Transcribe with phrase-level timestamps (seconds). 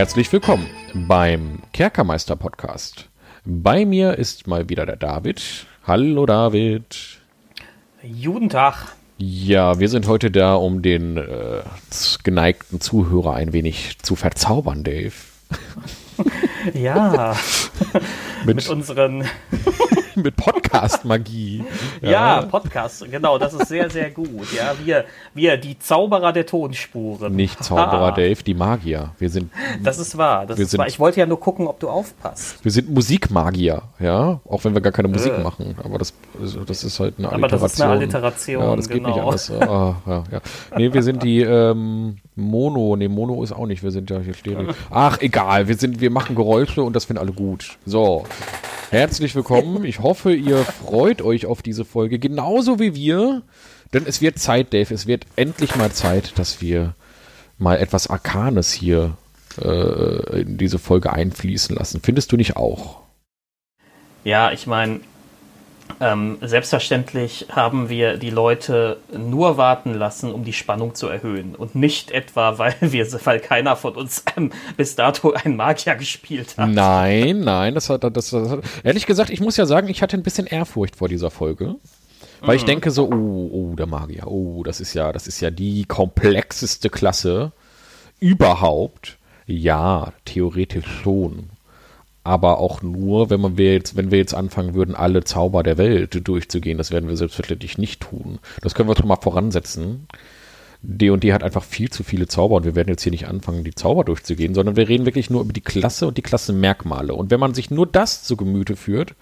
[0.00, 3.10] Herzlich willkommen beim Kerkermeister Podcast.
[3.44, 5.66] Bei mir ist mal wieder der David.
[5.86, 7.20] Hallo David.
[8.02, 8.96] Judentag.
[9.18, 11.60] Ja, wir sind heute da, um den äh,
[12.24, 15.12] geneigten Zuhörer ein wenig zu verzaubern, Dave.
[16.72, 17.36] Ja,
[18.46, 19.24] mit, mit unseren
[20.24, 21.64] mit Podcast-Magie.
[22.02, 22.10] Ja.
[22.10, 24.52] ja, Podcast, genau, das ist sehr, sehr gut.
[24.56, 27.34] Ja, wir, wir, die Zauberer der Tonspuren.
[27.34, 28.12] Nicht Zauberer.
[28.12, 29.12] Dave, die Magier.
[29.18, 29.50] Wir sind.
[29.82, 30.46] Das ist wahr.
[30.46, 30.86] Das ist wahr.
[30.86, 32.62] Ich wollte ja nur gucken, ob du aufpasst.
[32.64, 35.42] Wir sind Musikmagier, ja, auch wenn wir gar keine Musik äh.
[35.42, 35.76] machen.
[35.82, 36.12] Aber das,
[36.66, 37.40] das ist halt eine Alliteration.
[37.40, 38.62] Aber das ist eine Alliteration.
[38.62, 38.96] Ja, das genau.
[38.96, 39.28] geht nicht genau.
[39.28, 39.50] anders.
[39.50, 40.40] Ah, ja, ja.
[40.76, 42.96] Nee, wir sind die ähm, Mono.
[42.96, 43.82] Nee, Mono ist auch nicht.
[43.82, 44.70] Wir sind ja hier Stereo.
[44.90, 45.68] Ach, egal.
[45.68, 47.78] Wir sind, wir machen Geräusche und das finden alle gut.
[47.86, 48.24] So.
[48.90, 49.84] Herzlich willkommen.
[49.84, 53.42] Ich hoffe, ihr freut euch auf diese Folge genauso wie wir.
[53.92, 54.94] Denn es wird Zeit, Dave.
[54.94, 56.94] Es wird endlich mal Zeit, dass wir
[57.58, 59.16] mal etwas Arkanes hier
[59.60, 62.00] äh, in diese Folge einfließen lassen.
[62.02, 63.00] Findest du nicht auch?
[64.24, 65.00] Ja, ich meine,
[66.00, 71.74] ähm, selbstverständlich haben wir die Leute nur warten lassen, um die Spannung zu erhöhen und
[71.74, 76.70] nicht etwa, weil wir, weil keiner von uns ähm, bis dato einen Magier gespielt hat.
[76.70, 80.16] Nein, nein, das hat, das, das hat, ehrlich gesagt, ich muss ja sagen, ich hatte
[80.16, 81.76] ein bisschen Ehrfurcht vor dieser Folge.
[82.40, 82.56] Weil mhm.
[82.56, 85.84] ich denke so, oh, oh, der Magier, oh, das ist ja, das ist ja die
[85.84, 87.52] komplexeste Klasse
[88.18, 89.18] überhaupt.
[89.46, 91.50] Ja, theoretisch schon
[92.22, 95.78] aber auch nur, wenn man wir jetzt, wenn wir jetzt anfangen würden, alle Zauber der
[95.78, 96.78] Welt durchzugehen.
[96.78, 98.38] Das werden wir selbstverständlich nicht tun.
[98.60, 100.06] Das können wir schon mal voransetzen.
[100.82, 103.74] D&D hat einfach viel zu viele Zauber und wir werden jetzt hier nicht anfangen, die
[103.74, 107.14] Zauber durchzugehen, sondern wir reden wirklich nur über die Klasse und die Klassenmerkmale.
[107.14, 109.14] Und wenn man sich nur das zu Gemüte führt,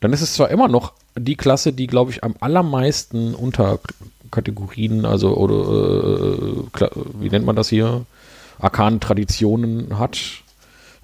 [0.00, 5.36] dann ist es zwar immer noch die Klasse, die, glaube ich, am allermeisten Unterkategorien, also
[5.36, 6.90] oder äh,
[7.20, 8.04] wie nennt man das hier,
[8.58, 10.43] arkanen Traditionen hat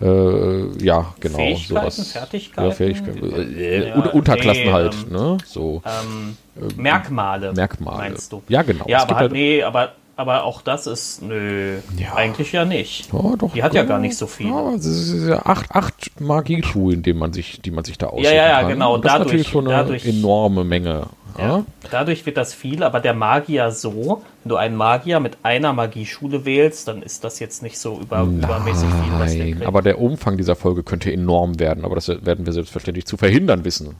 [0.00, 1.37] äh, ja, genau.
[1.37, 2.12] Fähigkeiten, sowas.
[2.12, 2.69] Fertigkeiten?
[2.69, 3.56] Ja, Fähigkeiten.
[3.56, 5.38] Äh, ja, Unterklassen nee, halt, ähm, ne?
[5.44, 5.83] So.
[5.84, 6.37] Ähm,
[6.77, 7.53] Merkmale.
[7.53, 7.99] Merkmale.
[7.99, 8.43] Meinst du?
[8.49, 8.84] Ja, genau.
[8.88, 12.15] Ja, aber halt, nee, aber aber auch das ist, nö, ja.
[12.15, 13.11] eigentlich ja nicht.
[13.11, 14.49] Ja, doch, die hat ja, ja gar nicht so viel.
[14.49, 18.25] Ja, es ist ja acht, acht Magieschulen, die man sich, die man sich da aussuchen
[18.25, 18.97] Ja, ja, ja, genau.
[18.97, 21.06] Und das dadurch, ist natürlich schon eine dadurch, enorme Menge.
[21.38, 21.64] Ja.
[21.91, 26.44] Dadurch wird das viel, aber der Magier so, wenn du einen Magier mit einer Magieschule
[26.44, 29.12] wählst, dann ist das jetzt nicht so über, Nein, übermäßig viel.
[29.18, 33.06] Was der aber der Umfang dieser Folge könnte enorm werden, aber das werden wir selbstverständlich
[33.06, 33.96] zu verhindern wissen.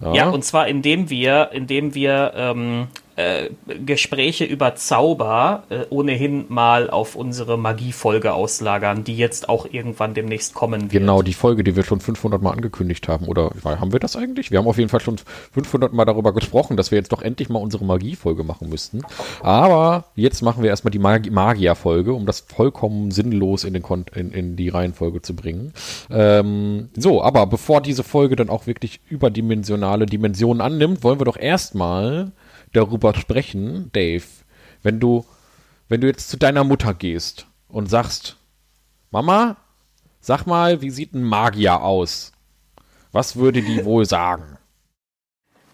[0.00, 2.88] Ja, ja und zwar indem wir, indem wir ähm,
[3.18, 3.50] äh,
[3.84, 10.54] Gespräche über Zauber äh, ohnehin mal auf unsere Magiefolge auslagern, die jetzt auch irgendwann demnächst
[10.54, 10.92] kommen wird.
[10.92, 13.26] Genau, die Folge, die wir schon 500 Mal angekündigt haben.
[13.26, 14.52] Oder haben wir das eigentlich?
[14.52, 15.16] Wir haben auf jeden Fall schon
[15.52, 19.02] 500 Mal darüber gesprochen, dass wir jetzt doch endlich mal unsere Magiefolge machen müssten.
[19.42, 24.04] Aber jetzt machen wir erstmal die Mag Magierfolge, um das vollkommen sinnlos in, den Kon
[24.14, 25.72] in, in die Reihenfolge zu bringen.
[26.08, 31.36] Ähm, so, aber bevor diese Folge dann auch wirklich überdimensionale Dimensionen annimmt, wollen wir doch
[31.36, 32.30] erstmal
[32.72, 34.24] darüber sprechen, Dave,
[34.82, 35.24] wenn du,
[35.88, 38.36] wenn du jetzt zu deiner Mutter gehst und sagst,
[39.10, 39.56] Mama,
[40.20, 42.32] sag mal, wie sieht ein Magier aus?
[43.12, 44.57] Was würde die wohl sagen?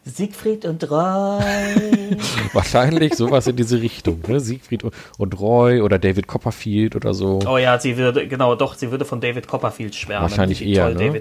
[0.05, 1.41] Siegfried und Roy.
[2.53, 4.21] Wahrscheinlich sowas in diese Richtung.
[4.29, 4.39] Ne?
[4.39, 4.85] Siegfried
[5.19, 7.41] und Roy oder David Copperfield oder so.
[7.47, 10.29] Oh ja, sie würde, genau, doch, sie würde von David Copperfield schwärmen.
[10.29, 10.95] Wahrscheinlich eher.
[10.95, 11.21] Toll, ne?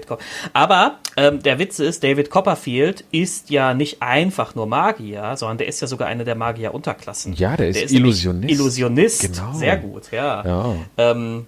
[0.52, 5.68] Aber ähm, der Witz ist, David Copperfield ist ja nicht einfach nur Magier, sondern der
[5.68, 7.32] ist ja sogar eine der Magier-Unterklassen.
[7.34, 8.52] Ja, der ist, der ist Illusionist.
[8.52, 9.54] Illusionist, genau.
[9.54, 10.44] sehr gut, ja.
[10.44, 10.74] ja.
[10.98, 11.46] Ähm,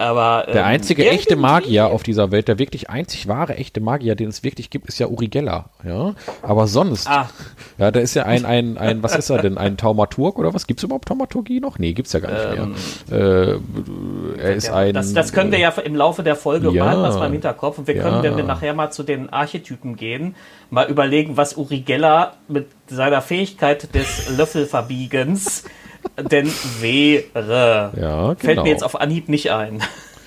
[0.00, 4.14] aber, ähm, der einzige echte Magier auf dieser Welt, der wirklich einzig wahre echte Magier,
[4.14, 5.66] den es wirklich gibt, ist ja Uri Geller.
[5.84, 6.14] Ja?
[6.40, 7.28] Aber sonst, ah.
[7.76, 9.58] ja, da ist ja ein, ein, ein, was ist er denn?
[9.58, 10.66] Ein Taumaturg oder was?
[10.66, 11.78] Gibt es überhaupt Taumaturgie noch?
[11.78, 12.74] Nee, gibt es ja gar nicht ähm,
[13.10, 13.20] mehr.
[13.20, 14.94] Äh, er ist ja, ein.
[14.94, 17.76] Das, das können wir ja im Laufe der Folge ja, mal was mal im Hinterkopf.
[17.76, 18.02] Und wir ja.
[18.02, 20.34] können, wenn wir nachher mal zu den Archetypen gehen,
[20.70, 25.64] mal überlegen, was Uri Geller mit seiner Fähigkeit des Löffelverbiegens
[26.24, 26.50] denn
[26.80, 27.92] wäre.
[27.96, 28.34] Ja, genau.
[28.36, 29.82] Fällt mir jetzt auf Anhieb nicht ein.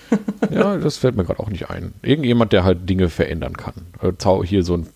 [0.51, 1.93] ja, das fällt mir gerade auch nicht ein.
[2.01, 3.73] Irgendjemand, der halt Dinge verändern kann.
[4.01, 4.87] Äh, hier so ein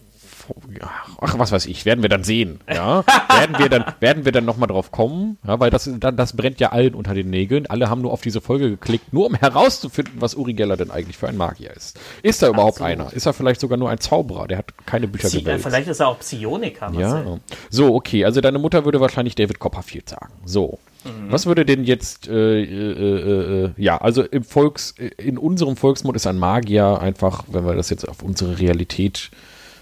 [1.20, 2.60] ach, was weiß ich, werden wir dann sehen.
[2.68, 3.04] Ja?
[3.30, 6.72] werden wir dann, werden wir dann nochmal drauf kommen, ja, weil das, das brennt ja
[6.72, 7.66] allen unter den Nägeln.
[7.68, 11.18] Alle haben nur auf diese Folge geklickt, nur um herauszufinden, was Uri Geller denn eigentlich
[11.18, 12.00] für ein Magier ist.
[12.24, 12.92] Ist da überhaupt Absolut.
[12.92, 13.14] einer?
[13.14, 14.48] Ist er vielleicht sogar nur ein Zauberer?
[14.48, 15.66] Der hat keine Bücher Psi gewälzt.
[15.66, 16.92] Vielleicht ist er auch Psioniker.
[16.94, 17.40] Ja.
[17.70, 20.34] So, okay, also deine Mutter würde wahrscheinlich David Copperfield sagen.
[20.46, 20.80] So.
[21.08, 21.32] Mhm.
[21.32, 26.28] Was würde denn jetzt, äh, äh, äh, ja, also im Volks, in unserem Volksmund ist
[26.28, 29.32] ein Magier einfach, wenn wir das jetzt auf unsere Realität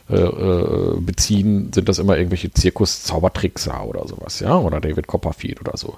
[0.07, 5.59] äh, äh, äh, beziehen, sind das immer irgendwelche Zirkus-Zaubertrickser oder sowas, ja, oder David Copperfield
[5.61, 5.97] oder so.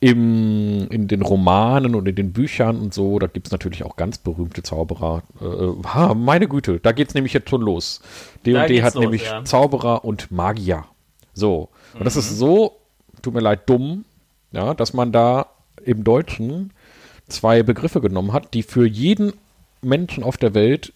[0.00, 3.94] im, in den Romanen und in den Büchern und so, da gibt es natürlich auch
[3.96, 5.22] ganz berühmte Zauberer.
[5.40, 8.00] Äh, meine Güte, da geht es nämlich jetzt schon los.
[8.44, 9.44] D&D hat los, nämlich ja.
[9.44, 10.84] Zauberer und Magier.
[11.32, 11.68] So.
[11.94, 12.04] Und mhm.
[12.04, 12.76] das ist so,
[13.22, 14.04] tut mir leid, dumm,
[14.52, 15.46] ja, dass man da
[15.84, 16.72] im Deutschen
[17.28, 19.32] zwei Begriffe genommen hat, die für jeden
[19.82, 20.92] Menschen auf der Welt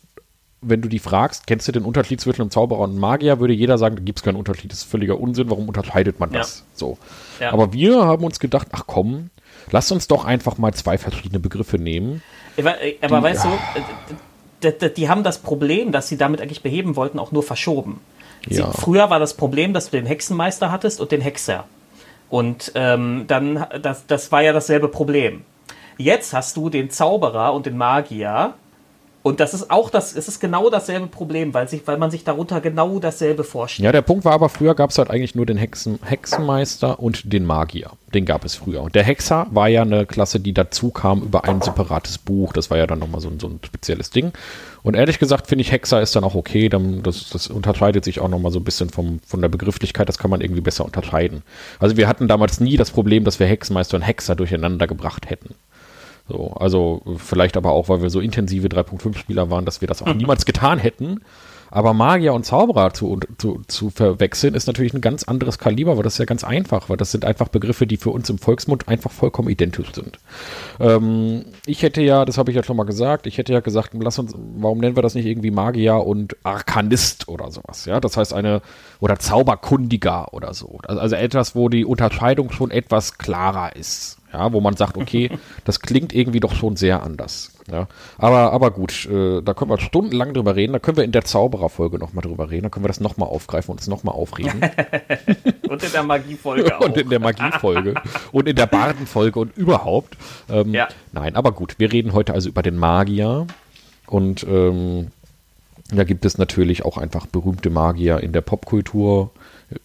[0.63, 3.53] wenn du die fragst, kennst du den Unterschied zwischen einem Zauberer und einem Magier, würde
[3.53, 6.61] jeder sagen, da gibt es keinen Unterschied, das ist völliger Unsinn, warum unterscheidet man das?
[6.61, 6.65] Ja.
[6.75, 6.99] So.
[7.41, 7.53] Ja.
[7.53, 9.31] Aber wir haben uns gedacht, ach komm,
[9.73, 12.23] lass uns doch einfach mal zwei verschiedene Begriffe nehmen.
[12.57, 13.59] Aber, aber die, weißt ja.
[14.61, 18.01] du, die, die, haben das Problem, das sie damit eigentlich beheben wollten, auch nur verschoben.
[18.49, 21.65] Sie, früher war das Problem, dass du den Hexenmeister hattest und den Hexer.
[22.33, 25.45] Und ähm, dann, das, das war ja dasselbe Problem.
[25.99, 28.55] Jetzt hast du den Zauberer und den Magier
[29.23, 32.25] und das ist auch das, es ist genau dasselbe Problem, weil, sich, weil man sich
[32.25, 33.85] darunter genau dasselbe vorstellt.
[33.85, 37.33] Ja, der Punkt war aber, früher gab es halt eigentlich nur den Hexen, Hexenmeister und
[37.33, 37.93] den Magier.
[38.13, 38.83] Den gab es früher.
[38.83, 42.53] Und der Hexer war ja eine Klasse, die dazu kam über ein separates Buch.
[42.53, 44.33] Das war ja dann nochmal so, so ein spezielles Ding.
[44.83, 46.69] Und ehrlich gesagt finde ich, Hexer ist dann auch okay.
[46.69, 50.09] Dann, das, das unterscheidet sich auch nochmal so ein bisschen vom, von der Begrifflichkeit.
[50.09, 51.43] Das kann man irgendwie besser unterscheiden.
[51.79, 55.55] Also wir hatten damals nie das Problem, dass wir Hexenmeister und Hexer durcheinander gebracht hätten.
[56.33, 60.15] So, also vielleicht aber auch, weil wir so intensive 3.5-Spieler waren, dass wir das auch
[60.15, 61.21] niemals getan hätten.
[61.71, 66.03] Aber Magier und Zauberer zu, zu, zu verwechseln, ist natürlich ein ganz anderes Kaliber, weil
[66.03, 68.89] das ist ja ganz einfach, weil das sind einfach Begriffe, die für uns im Volksmund
[68.89, 70.19] einfach vollkommen identisch sind.
[70.81, 73.93] Ähm, ich hätte ja, das habe ich ja schon mal gesagt, ich hätte ja gesagt,
[73.99, 78.01] lass uns, warum nennen wir das nicht irgendwie Magier und Arkanist oder sowas, ja?
[78.01, 78.61] Das heißt eine,
[79.01, 80.79] oder Zauberkundiger oder so.
[80.87, 84.19] Also, also etwas, wo die Unterscheidung schon etwas klarer ist.
[84.33, 85.31] Ja, wo man sagt, okay,
[85.65, 87.53] das klingt irgendwie doch schon sehr anders.
[87.71, 87.87] Ja,
[88.19, 90.73] aber, aber gut, äh, da können wir stundenlang drüber reden.
[90.73, 92.65] Da können wir in der Zaubererfolge nochmal drüber reden.
[92.65, 94.61] Da können wir das nochmal aufgreifen und uns nochmal aufreden.
[95.69, 96.81] und in der Magiefolge auch.
[96.85, 97.95] Und in der Magiefolge.
[98.33, 100.17] und in der Bardenfolge und überhaupt.
[100.51, 100.89] Ähm, ja.
[101.13, 103.47] Nein, aber gut, wir reden heute also über den Magier.
[104.07, 105.09] Und ähm,
[105.91, 109.31] da gibt es natürlich auch einfach berühmte Magier in der Popkultur.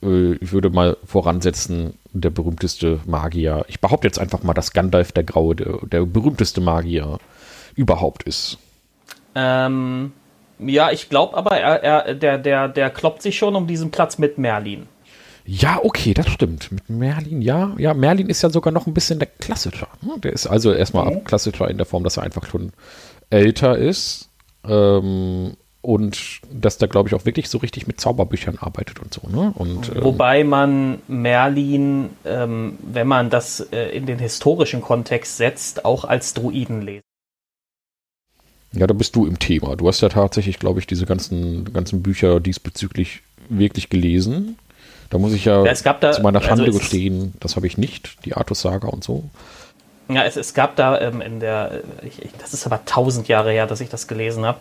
[0.01, 3.65] Äh, ich würde mal voransetzen, der berühmteste Magier.
[3.67, 7.19] Ich behaupte jetzt einfach mal, dass Gandalf der Graue der, der berühmteste Magier
[7.75, 8.57] überhaupt ist.
[9.35, 10.11] Ähm,
[10.59, 14.17] ja, ich glaube aber, er, er, der, der, der kloppt sich schon um diesen Platz
[14.17, 14.87] mit Merlin.
[15.45, 16.71] Ja, okay, das stimmt.
[16.71, 17.73] Mit Merlin, ja.
[17.77, 19.87] Ja, Merlin ist ja sogar noch ein bisschen der klassischer.
[20.01, 20.15] Ne?
[20.21, 21.21] Der ist also erstmal okay.
[21.23, 22.73] klassischer in der Form, dass er einfach schon
[23.29, 24.29] älter ist.
[24.67, 29.27] Ähm, und dass da, glaube ich, auch wirklich so richtig mit Zauberbüchern arbeitet und so.
[29.29, 29.53] Ne?
[29.55, 35.85] Und, ähm, Wobei man Merlin, ähm, wenn man das äh, in den historischen Kontext setzt,
[35.85, 37.01] auch als Druiden lesen.
[38.73, 39.75] Ja, da bist du im Thema.
[39.75, 44.57] Du hast ja tatsächlich, glaube ich, diese ganzen, ganzen Bücher diesbezüglich wirklich gelesen.
[45.09, 48.25] Da muss ich ja, ja da, zu meiner Schande also gestehen, das habe ich nicht,
[48.25, 49.23] die Artus-Saga und so.
[50.09, 53.51] Ja, es, es gab da ähm, in der, ich, ich, das ist aber tausend Jahre
[53.51, 54.59] her, dass ich das gelesen habe,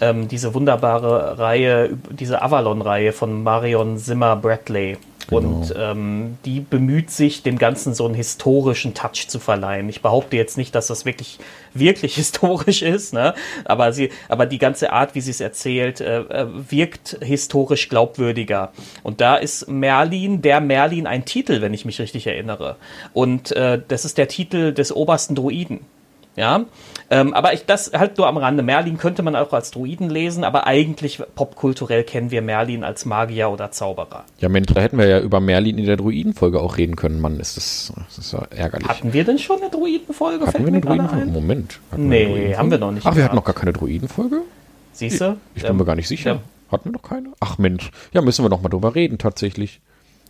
[0.00, 4.98] ähm, diese wunderbare Reihe, diese Avalon-Reihe von Marion Zimmer Bradley.
[5.28, 5.38] Genau.
[5.38, 9.88] Und ähm, die bemüht sich, dem Ganzen so einen historischen Touch zu verleihen.
[9.88, 11.38] Ich behaupte jetzt nicht, dass das wirklich,
[11.74, 13.34] wirklich historisch ist, ne?
[13.64, 18.72] aber, sie, aber die ganze Art, wie sie es erzählt, äh, äh, wirkt historisch glaubwürdiger.
[19.02, 22.76] Und da ist Merlin, der Merlin, ein Titel, wenn ich mich richtig erinnere.
[23.12, 25.80] Und äh, das ist der Titel des obersten Druiden.
[26.36, 26.64] Ja,
[27.08, 28.62] ähm, aber ich, das halt nur am Rande.
[28.62, 33.50] Merlin könnte man auch als Druiden lesen, aber eigentlich popkulturell kennen wir Merlin als Magier
[33.50, 34.24] oder Zauberer.
[34.38, 37.20] Ja, Mensch, da hätten wir ja über Merlin in der Druidenfolge auch reden können.
[37.20, 38.88] Mann, ist das, das ist ja ärgerlich.
[38.88, 40.46] Hatten wir denn schon eine Druidenfolge?
[40.46, 41.26] Hatten wir eine Druidenfolge?
[41.26, 41.80] Moment.
[41.96, 42.58] Nee, Druidenfolge?
[42.58, 43.06] haben wir noch nicht.
[43.06, 44.42] Ach, wir hatten noch gar keine Druidenfolge?
[44.92, 45.36] Siehst du?
[45.54, 46.30] Ich, ich bin ähm, mir gar nicht sicher.
[46.32, 46.40] Ja.
[46.72, 47.28] Hatten wir noch keine?
[47.38, 49.80] Ach Mensch, ja, müssen wir noch mal drüber reden tatsächlich.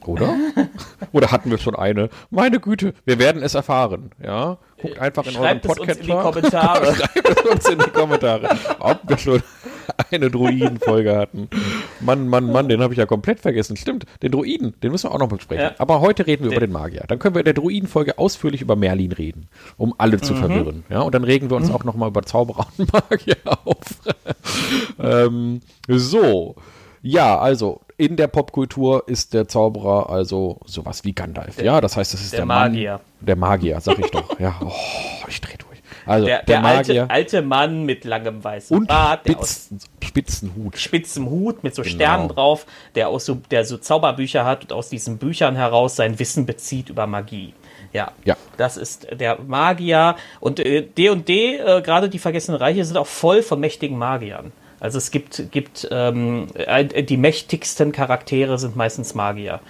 [0.09, 0.35] Oder?
[1.13, 2.09] Oder hatten wir schon eine?
[2.31, 4.11] Meine Güte, wir werden es erfahren.
[4.23, 6.05] Ja, guckt einfach in Schreibt euren Podcast.
[6.05, 6.95] Schreibt es uns in die Kommentare.
[6.97, 9.43] Schreibt es uns in die Kommentare, ob wir schon
[10.11, 11.49] eine Druiden-Folge hatten.
[12.01, 13.77] Mann, Mann, Mann, den habe ich ja komplett vergessen.
[13.77, 15.65] Stimmt, den Druiden, den müssen wir auch noch besprechen.
[15.65, 15.75] Ja.
[15.79, 16.57] Aber heute reden wir den.
[16.57, 17.05] über den Magier.
[17.09, 20.39] Dann können wir in der Druiden-Folge ausführlich über Merlin reden, um alle zu mhm.
[20.39, 20.85] verwirren.
[20.89, 21.75] Ja, und dann regen wir uns mhm.
[21.75, 23.77] auch noch mal über Zauberer und Magier auf.
[24.99, 26.57] ähm, so.
[27.03, 31.61] Ja, also in der Popkultur ist der Zauberer also sowas wie Gandalf.
[31.63, 32.93] ja, das heißt, das ist der, der Magier.
[32.93, 34.27] Mann, der Magier, sag ich doch.
[34.39, 34.71] Ja, oh,
[35.29, 35.83] ich dreh durch.
[36.05, 39.71] Also der, der, der Magier, alte, alte, Mann mit langem weißen und Bart, Spitz,
[40.05, 40.77] spitzen Hut.
[40.79, 41.95] Spitzen Hut mit so genau.
[41.95, 46.19] Sternen drauf, der aus so, der so Zauberbücher hat und aus diesen Büchern heraus sein
[46.19, 47.55] Wissen bezieht über Magie.
[47.93, 48.37] Ja, ja.
[48.57, 50.17] das ist der Magier.
[50.39, 54.53] Und D&D, äh, äh, gerade die Vergessenen Reiche, sind auch voll von mächtigen Magiern.
[54.81, 56.49] Also es gibt, gibt ähm,
[57.09, 59.61] die mächtigsten Charaktere sind meistens Magier.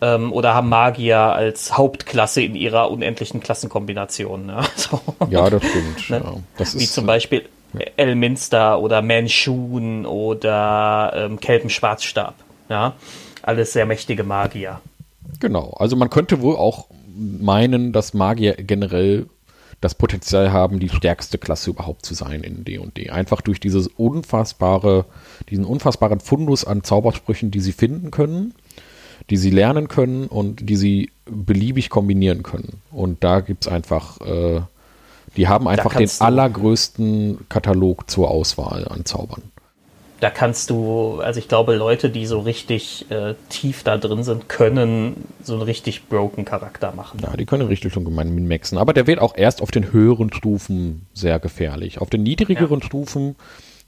[0.00, 4.46] ähm, oder haben Magier als Hauptklasse in ihrer unendlichen Klassenkombination.
[4.46, 4.62] Ne?
[4.76, 5.00] So.
[5.30, 6.10] Ja, das stimmt.
[6.10, 6.22] ne?
[6.24, 6.34] ja.
[6.56, 7.80] das Wie zum Beispiel ja.
[7.96, 12.34] Elminster oder Manchun oder ähm, Kelpenschwarzstab.
[12.68, 12.94] Ja?
[13.42, 14.80] Alles sehr mächtige Magier.
[15.40, 19.26] Genau, also man könnte wohl auch meinen, dass Magier generell
[19.84, 23.10] das Potenzial haben, die stärkste Klasse überhaupt zu sein in D&D.
[23.10, 25.04] Einfach durch dieses unfassbare,
[25.50, 28.54] diesen unfassbaren Fundus an Zaubersprüchen, die sie finden können,
[29.28, 32.80] die sie lernen können und die sie beliebig kombinieren können.
[32.92, 34.62] Und da gibt es einfach, äh,
[35.36, 39.42] die haben einfach den allergrößten Katalog zur Auswahl an Zaubern
[40.20, 44.48] da kannst du, also ich glaube, Leute, die so richtig äh, tief da drin sind,
[44.48, 47.20] können so einen richtig broken Charakter machen.
[47.22, 48.78] Ja, die können richtig schon gemein maxen.
[48.78, 52.00] Aber der wird auch erst auf den höheren Stufen sehr gefährlich.
[52.00, 52.86] Auf den niedrigeren ja.
[52.86, 53.36] Stufen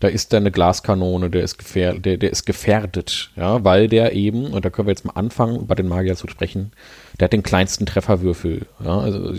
[0.00, 4.12] da ist da eine Glaskanone, der ist, gefähr der, der ist gefährdet, ja, weil der
[4.12, 6.72] eben, und da können wir jetzt mal anfangen, über den Magier zu sprechen,
[7.18, 9.32] der hat den kleinsten Trefferwürfel, ja, also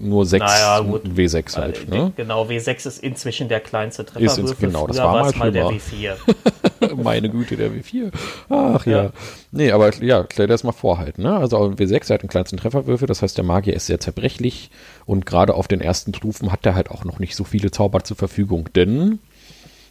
[0.00, 1.88] nur 6 naja, W6 halt.
[1.88, 2.12] Ne?
[2.16, 4.44] Genau, W6 ist inzwischen der kleinste Trefferwürfel.
[4.44, 6.16] Ist genau, das war mal, mal der W4.
[7.02, 8.12] Meine Güte, der W4.
[8.50, 9.04] Ach ja.
[9.04, 9.10] ja.
[9.52, 11.36] Nee, aber ja, stell dir das mal vor halt, ne?
[11.36, 14.70] Also W6 der hat den kleinsten Trefferwürfel, das heißt, der Magier ist sehr zerbrechlich
[15.06, 18.04] und gerade auf den ersten Stufen hat er halt auch noch nicht so viele Zauber
[18.04, 19.18] zur Verfügung, denn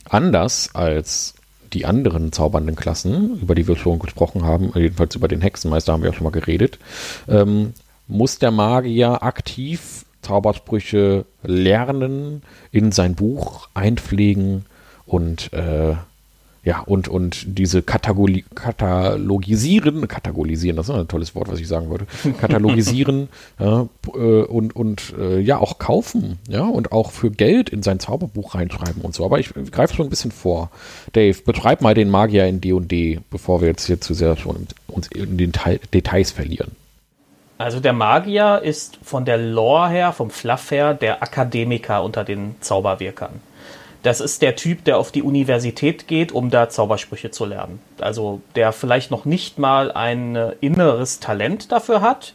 [0.10, 1.36] Anders als
[1.74, 6.04] die anderen zaubernden Klassen, über die wir schon gesprochen haben, jedenfalls über den Hexenmeister haben
[6.04, 6.80] wir ja schon mal geredet,
[7.28, 7.74] ähm,
[8.08, 14.66] muss der Magier aktiv Zaubersprüche lernen, in sein Buch einpflegen
[15.06, 15.96] und äh,
[16.66, 21.90] ja, und, und diese Katagoli katalogisieren, katalogisieren, das ist ein tolles Wort, was ich sagen
[21.90, 22.06] wollte,
[22.40, 23.28] katalogisieren
[23.60, 28.00] ja, äh, und, und äh, ja, auch kaufen, ja, und auch für Geld in sein
[28.00, 29.26] Zauberbuch reinschreiben und so.
[29.26, 30.72] Aber ich greife schon ein bisschen vor.
[31.12, 35.08] Dave, betreib mal den Magier in D&D, bevor wir jetzt hier zu sehr schon uns
[35.08, 36.72] in den Teil, Details verlieren.
[37.58, 42.56] Also der Magier ist von der Lore her, vom Fluff her, der Akademiker unter den
[42.62, 43.42] Zauberwirkern.
[44.04, 47.80] Das ist der Typ, der auf die Universität geht, um da Zaubersprüche zu lernen.
[48.00, 52.34] Also der vielleicht noch nicht mal ein äh, inneres Talent dafür hat.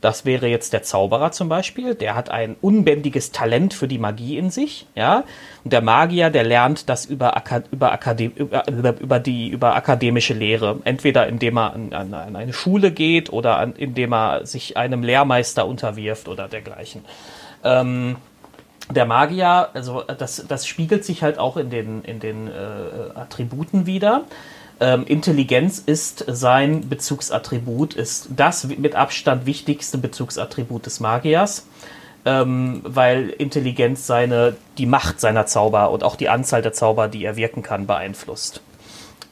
[0.00, 1.94] Das wäre jetzt der Zauberer zum Beispiel.
[1.94, 5.24] Der hat ein unbändiges Talent für die Magie in sich, ja.
[5.62, 10.34] Und der Magier, der lernt das über, Aka über, Akadem über, über, die über akademische
[10.34, 10.80] Lehre.
[10.84, 15.04] Entweder indem er an, an, an eine Schule geht oder an, indem er sich einem
[15.04, 17.02] Lehrmeister unterwirft oder dergleichen.
[17.62, 18.16] Ähm,
[18.90, 22.50] der Magier, also das, das spiegelt sich halt auch in den, in den äh,
[23.14, 24.24] Attributen wieder.
[24.80, 31.66] Ähm, Intelligenz ist sein Bezugsattribut, ist das mit Abstand wichtigste Bezugsattribut des Magiers,
[32.24, 37.24] ähm, weil Intelligenz seine, die Macht seiner Zauber und auch die Anzahl der Zauber, die
[37.24, 38.60] er wirken kann, beeinflusst.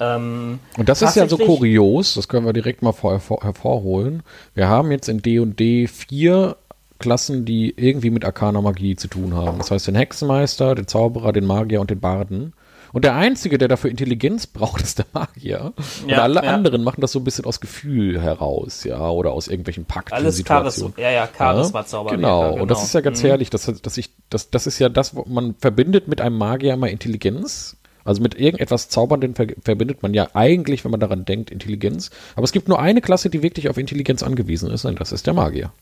[0.01, 4.23] Ähm, und das ist ja so kurios, das können wir direkt mal vor, hervor, hervorholen.
[4.55, 6.57] Wir haben jetzt in D&D vier
[7.03, 9.59] Klassen, die irgendwie mit arkaner Magie zu tun haben.
[9.59, 12.55] Das heißt den Hexenmeister, den Zauberer, den Magier und den Barden.
[12.93, 15.73] Und der Einzige, der dafür Intelligenz braucht, ist der Magier.
[16.03, 16.55] Und ja, alle ja.
[16.55, 20.15] anderen machen das so ein bisschen aus Gefühl heraus, ja, oder aus irgendwelchen Pakten.
[20.15, 22.11] Alles Charisma, ja, ja, Charisma-Zauber.
[22.11, 22.51] Ja, genau.
[22.51, 22.87] genau, und das genau.
[22.87, 23.27] ist ja ganz mhm.
[23.27, 26.89] herrlich, dass, dass ich, das, das ist ja das, man verbindet mit einem Magier immer
[26.89, 27.77] Intelligenz.
[28.05, 32.11] Also mit irgendetwas Zaubernden verbindet man ja eigentlich, wenn man daran denkt, Intelligenz.
[32.35, 35.27] Aber es gibt nur eine Klasse, die wirklich auf Intelligenz angewiesen ist, und das ist
[35.27, 35.73] der Magier.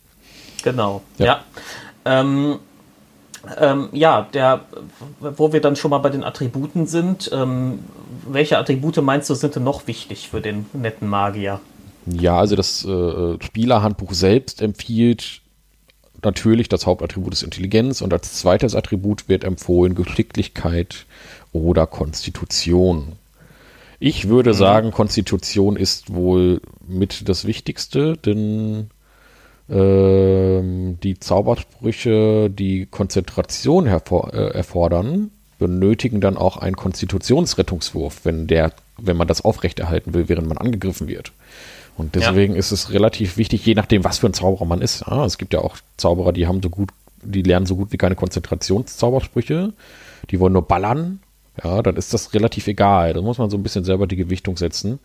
[0.62, 1.26] Genau, ja.
[1.26, 1.44] Ja,
[2.04, 2.58] ähm,
[3.58, 4.60] ähm, ja der,
[5.20, 7.80] wo wir dann schon mal bei den Attributen sind, ähm,
[8.28, 11.60] welche Attribute meinst du sind denn noch wichtig für den netten Magier?
[12.06, 15.42] Ja, also das äh, Spielerhandbuch selbst empfiehlt
[16.22, 21.06] natürlich das Hauptattribut ist Intelligenz und als zweites Attribut wird empfohlen Geschicklichkeit
[21.52, 23.12] oder Konstitution.
[23.98, 24.54] Ich würde mhm.
[24.54, 28.90] sagen, Konstitution ist wohl mit das Wichtigste, denn
[29.72, 39.16] die Zaubersprüche, die Konzentration hervor, äh, erfordern, benötigen dann auch einen Konstitutionsrettungswurf, wenn der, wenn
[39.16, 41.32] man das aufrechterhalten will, während man angegriffen wird.
[41.96, 42.58] Und deswegen ja.
[42.58, 45.04] ist es relativ wichtig, je nachdem, was für ein Zauberer man ist.
[45.06, 46.88] Ja, es gibt ja auch Zauberer, die haben so gut,
[47.22, 49.72] die lernen so gut wie keine Konzentrationszaubersprüche.
[50.30, 51.20] Die wollen nur ballern.
[51.62, 53.12] Ja, dann ist das relativ egal.
[53.12, 54.98] Da muss man so ein bisschen selber die Gewichtung setzen.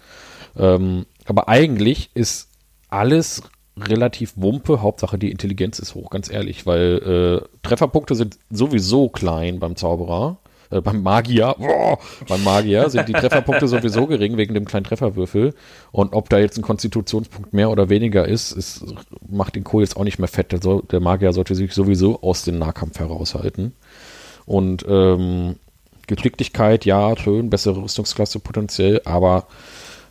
[0.58, 2.48] Ähm, aber eigentlich ist
[2.90, 3.42] alles
[3.78, 4.82] relativ wumpe.
[4.82, 10.38] Hauptsache die Intelligenz ist hoch, ganz ehrlich, weil äh, Trefferpunkte sind sowieso klein beim Zauberer.
[10.70, 15.54] Äh, beim Magier, boah, beim Magier sind die Trefferpunkte sowieso gering wegen dem kleinen Trefferwürfel.
[15.92, 18.84] Und ob da jetzt ein Konstitutionspunkt mehr oder weniger ist, ist
[19.28, 20.52] macht den Kohl jetzt auch nicht mehr fett.
[20.52, 23.74] Der, der Magier sollte sich sowieso aus dem Nahkampf heraushalten.
[24.46, 25.56] Und ähm,
[26.08, 29.48] Geschicklichkeit, ja, schön, bessere Rüstungsklasse potenziell, aber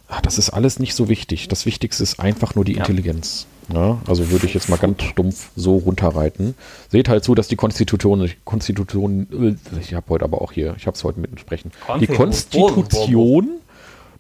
[0.09, 1.49] ach, das ist alles nicht so wichtig.
[1.49, 2.78] Das Wichtigste ist einfach nur die ja.
[2.78, 3.47] Intelligenz.
[3.73, 6.54] Ja, also würde ich jetzt mal ganz stumpf so runterreiten.
[6.90, 10.97] Seht halt zu, dass die Konstitution, Konstitution, ich habe heute aber auch hier, ich habe
[10.97, 13.61] es heute mit sprechen, die Konstitution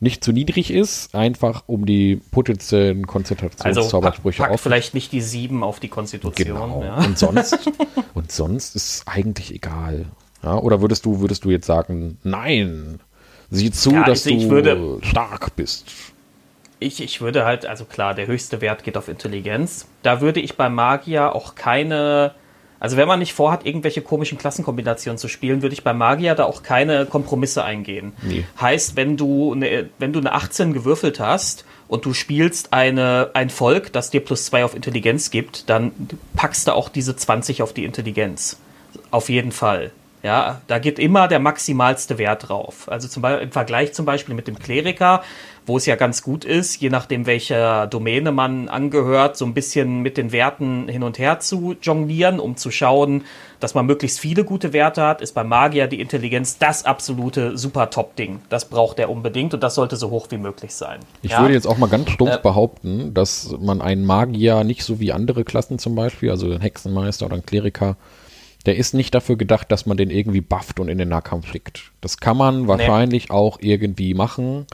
[0.00, 5.62] nicht zu niedrig ist, einfach um die potenziellen Konzentrationszaubersprüche also, pack, vielleicht nicht die sieben
[5.62, 6.46] auf die Konstitution.
[6.46, 6.82] Genau.
[6.82, 6.96] Ja.
[7.04, 7.58] Und sonst
[8.14, 10.06] und sonst ist es eigentlich egal.
[10.42, 13.00] Ja, oder würdest du würdest du jetzt sagen, nein,
[13.50, 15.86] sieh zu, ja, dass also du würde, stark bist.
[16.84, 19.88] Ich, ich würde halt, also klar, der höchste Wert geht auf Intelligenz.
[20.02, 22.34] Da würde ich beim Magier auch keine
[22.84, 26.44] also wenn man nicht vorhat, irgendwelche komischen Klassenkombinationen zu spielen, würde ich bei Magier da
[26.44, 28.12] auch keine Kompromisse eingehen.
[28.20, 28.44] Nee.
[28.60, 33.48] Heißt, wenn du, eine, wenn du eine 18 gewürfelt hast und du spielst eine, ein
[33.48, 35.92] Volk, das dir plus 2 auf Intelligenz gibt, dann
[36.36, 38.58] packst du auch diese 20 auf die Intelligenz.
[39.10, 39.90] Auf jeden Fall.
[40.22, 42.90] Ja, da geht immer der maximalste Wert drauf.
[42.90, 45.22] Also zum Beispiel, im Vergleich zum Beispiel mit dem Kleriker,
[45.66, 50.00] wo es ja ganz gut ist, je nachdem welcher Domäne man angehört, so ein bisschen
[50.00, 53.24] mit den Werten hin und her zu jonglieren, um zu schauen,
[53.60, 57.88] dass man möglichst viele gute Werte hat, ist beim Magier die Intelligenz das absolute super
[57.88, 58.40] Top-Ding.
[58.50, 61.00] Das braucht er unbedingt und das sollte so hoch wie möglich sein.
[61.22, 61.40] Ich ja?
[61.40, 65.12] würde jetzt auch mal ganz stumpf äh, behaupten, dass man einen Magier nicht so wie
[65.12, 67.96] andere Klassen zum Beispiel, also einen Hexenmeister oder einen Kleriker,
[68.66, 71.92] der ist nicht dafür gedacht, dass man den irgendwie bufft und in den Nahkampf schickt.
[72.00, 73.34] Das kann man wahrscheinlich nee.
[73.34, 74.66] auch irgendwie machen,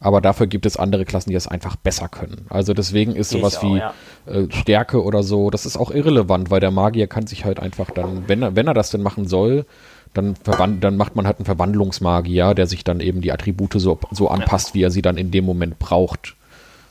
[0.00, 2.46] aber dafür gibt es andere Klassen, die das einfach besser können.
[2.48, 3.94] Also deswegen ist sowas auch, wie ja.
[4.26, 7.90] äh, Stärke oder so, das ist auch irrelevant, weil der Magier kann sich halt einfach
[7.90, 9.66] dann, wenn er, wenn er das denn machen soll,
[10.14, 10.34] dann,
[10.80, 14.68] dann macht man halt einen Verwandlungsmagier, der sich dann eben die Attribute so, so anpasst,
[14.68, 14.74] ja.
[14.74, 16.35] wie er sie dann in dem Moment braucht.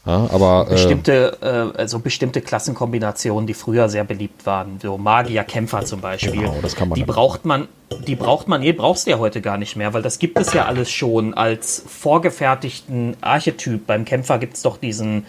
[0.05, 5.83] Ja, aber, äh, bestimmte, äh, also bestimmte Klassenkombinationen, die früher sehr beliebt waren, so Magier-Kämpfer
[5.85, 7.67] zum Beispiel, genau, das kann man die braucht man,
[8.05, 10.53] die braucht man, nee, brauchst du ja heute gar nicht mehr, weil das gibt es
[10.53, 13.87] ja alles schon als vorgefertigten Archetyp.
[13.87, 15.25] Beim Kämpfer gibt es doch diesen,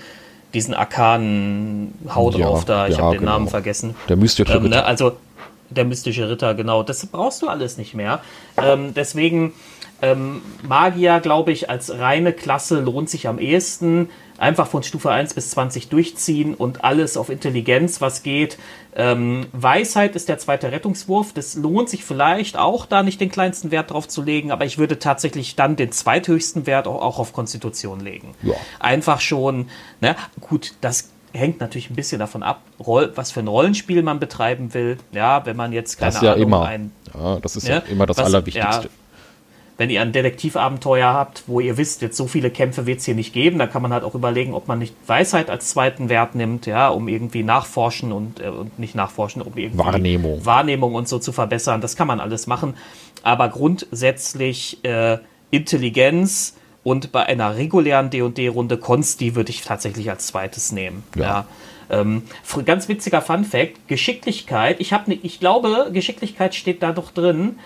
[0.52, 3.32] diesen arkanen Hau drauf ja, da, ich ja, habe den genau.
[3.32, 3.94] Namen vergessen.
[4.08, 5.12] Der mystische ähm, ne, Also
[5.70, 6.82] der mystische Ritter, genau.
[6.82, 8.20] Das brauchst du alles nicht mehr.
[8.56, 9.52] Ähm, deswegen
[10.02, 15.34] ähm, Magier, glaube ich, als reine Klasse lohnt sich am ehesten einfach von Stufe 1
[15.34, 18.58] bis 20 durchziehen und alles auf Intelligenz, was geht.
[18.94, 21.32] Ähm, Weisheit ist der zweite Rettungswurf.
[21.32, 24.78] Das lohnt sich vielleicht auch, da nicht den kleinsten Wert drauf zu legen, aber ich
[24.78, 28.34] würde tatsächlich dann den zweithöchsten Wert auch, auch auf Konstitution legen.
[28.42, 28.54] Ja.
[28.78, 29.68] Einfach schon,
[30.00, 34.74] ne, gut, das hängt natürlich ein bisschen davon ab, was für ein Rollenspiel man betreiben
[34.74, 34.98] will.
[35.12, 36.64] Ja, wenn man jetzt keine das ist ja Ahnung, immer.
[36.64, 36.92] ein.
[37.14, 38.84] Ja, das ist ja, ja immer das was, Allerwichtigste.
[38.84, 38.90] Ja,
[39.78, 43.14] wenn ihr ein Detektivabenteuer habt, wo ihr wisst, jetzt so viele Kämpfe wird es hier
[43.14, 46.34] nicht geben, dann kann man halt auch überlegen, ob man nicht Weisheit als zweiten Wert
[46.34, 50.44] nimmt, ja, um irgendwie nachforschen und, äh, und nicht nachforschen, um irgendwie Wahrnehmung.
[50.46, 51.80] Wahrnehmung und so zu verbessern.
[51.80, 52.74] Das kann man alles machen.
[53.22, 55.18] Aber grundsätzlich äh,
[55.50, 61.02] Intelligenz und bei einer regulären D&D-Runde Konsti würde ich tatsächlich als zweites nehmen.
[61.16, 61.22] Ja.
[61.22, 61.46] ja.
[61.88, 62.22] Ähm,
[62.64, 64.80] ganz witziger Fun Fact: Geschicklichkeit.
[64.80, 67.58] Ich habe, ne, ich glaube, Geschicklichkeit steht da doch drin.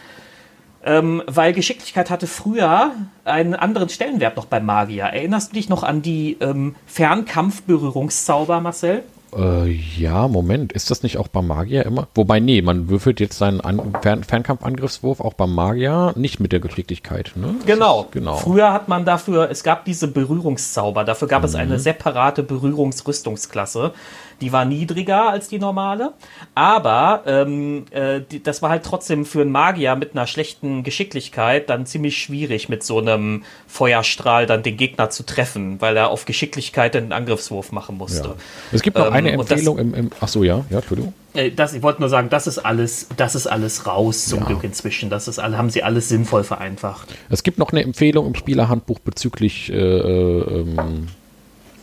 [0.83, 2.93] Ähm, weil Geschicklichkeit hatte früher
[3.25, 5.05] einen anderen Stellenwert noch beim Magier.
[5.05, 9.03] Erinnerst du dich noch an die ähm, Fernkampfberührungszauber, Marcel?
[9.37, 10.73] Äh, ja, Moment.
[10.73, 12.09] Ist das nicht auch beim Magier immer?
[12.15, 16.61] Wobei, nee, man würfelt jetzt seinen An Fern Fernkampfangriffswurf auch beim Magier nicht mit der
[16.61, 17.33] Geschicklichkeit.
[17.37, 17.55] Ne?
[17.67, 18.09] Genau.
[18.11, 18.37] genau.
[18.37, 21.47] Früher hat man dafür, es gab diese Berührungszauber, dafür gab mhm.
[21.47, 23.93] es eine separate Berührungsrüstungsklasse.
[24.41, 26.13] Die war niedriger als die normale,
[26.55, 31.69] aber ähm, äh, die, das war halt trotzdem für einen Magier mit einer schlechten Geschicklichkeit
[31.69, 36.25] dann ziemlich schwierig, mit so einem Feuerstrahl dann den Gegner zu treffen, weil er auf
[36.25, 38.29] Geschicklichkeit einen Angriffswurf machen musste.
[38.29, 38.35] Ja.
[38.73, 41.13] Es gibt noch ähm, eine Empfehlung das, im, im, Ach so, ja, ja, Entschuldigung.
[41.35, 44.47] Äh, das, ich wollte nur sagen, das ist alles, das ist alles raus zum ja.
[44.47, 45.11] Glück inzwischen.
[45.11, 47.09] Das ist alle, haben sie alles sinnvoll vereinfacht.
[47.29, 51.09] Es gibt noch eine Empfehlung im Spielerhandbuch bezüglich äh, äh ähm,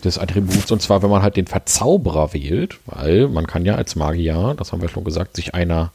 [0.04, 0.72] des Attributs.
[0.72, 4.72] Und zwar, wenn man halt den Verzauberer wählt, weil man kann ja als Magier, das
[4.72, 5.92] haben wir schon gesagt, sich einer,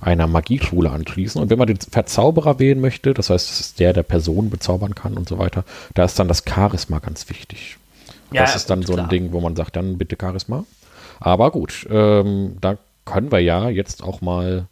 [0.00, 1.40] einer Magieschule anschließen.
[1.40, 4.94] Und wenn man den Verzauberer wählen möchte, das heißt, das ist der, der Personen bezaubern
[4.94, 7.76] kann und so weiter, da ist dann das Charisma ganz wichtig.
[8.32, 9.08] Ja, das ist dann so ein klar.
[9.08, 10.64] Ding, wo man sagt, dann bitte Charisma.
[11.20, 14.66] Aber gut, ähm, da können wir ja jetzt auch mal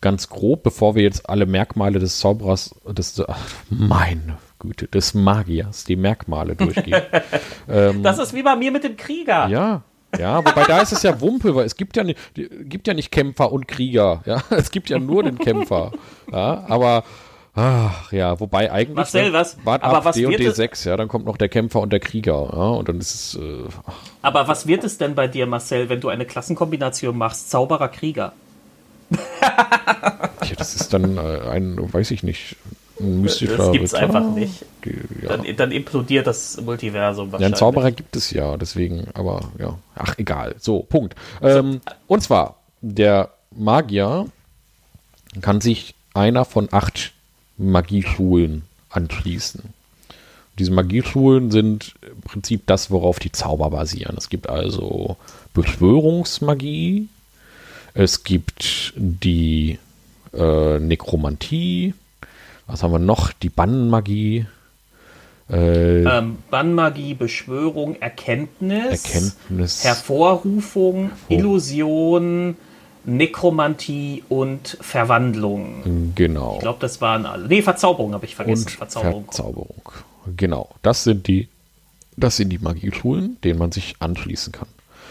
[0.00, 3.38] ganz grob, bevor wir jetzt alle Merkmale des Zauberers, des, ach,
[3.70, 7.02] meine Güte, des Magiers, die Merkmale durchgehen.
[7.68, 9.48] ähm, das ist wie bei mir mit dem Krieger.
[9.48, 9.82] Ja,
[10.18, 13.10] ja, wobei da ist es ja Wumpe, weil es gibt ja, nicht, gibt ja nicht
[13.10, 14.22] Kämpfer und Krieger.
[14.26, 15.92] Ja, es gibt ja nur den Kämpfer.
[16.30, 17.04] Ja, aber
[17.54, 19.56] ach ja, wobei eigentlich Marcel, was?
[19.64, 22.00] Wart aber ab was D und D6, ja, dann kommt noch der Kämpfer und der
[22.00, 23.34] Krieger, ja, und dann ist es.
[23.42, 23.64] Äh,
[24.22, 28.32] aber was wird es denn bei dir, Marcel, wenn du eine Klassenkombination machst, Zauberer Krieger?
[29.10, 32.56] ja, das ist dann äh, ein, weiß ich nicht,
[32.98, 34.64] Mystischer das gibt es einfach nicht.
[35.22, 35.36] Ja.
[35.36, 37.40] Dann, dann, implodiert das Multiversum wahrscheinlich.
[37.40, 39.78] Ja, einen Zauberer gibt es ja, deswegen, aber ja.
[39.96, 40.54] Ach, egal.
[40.58, 41.16] So, Punkt.
[41.42, 44.26] Ähm, und zwar, der Magier
[45.40, 47.12] kann sich einer von acht
[47.56, 49.62] Magieschulen anschließen.
[50.58, 54.14] Diese Magieschulen sind im Prinzip das, worauf die Zauber basieren.
[54.16, 55.16] Es gibt also
[55.52, 57.08] Beschwörungsmagie,
[57.94, 59.78] es gibt die
[60.32, 61.94] äh, Nekromantie,
[62.66, 63.32] was haben wir noch?
[63.32, 64.46] Die Bannenmagie.
[65.50, 72.56] Äh, ähm, Bannmagie, Beschwörung, Erkenntnis, Erkenntnis Hervorrufung, Hervor Illusion,
[73.04, 76.12] Nekromantie und Verwandlung.
[76.14, 76.54] Genau.
[76.54, 77.46] Ich glaube, das waren alle.
[77.46, 78.64] Nee, Verzauberung habe ich vergessen.
[78.64, 79.24] Und Verzauberung.
[79.24, 79.82] Verzauberung.
[80.36, 80.70] Genau.
[80.80, 81.48] Das sind die,
[82.16, 84.68] das sind die Magieschulen, denen man sich anschließen kann.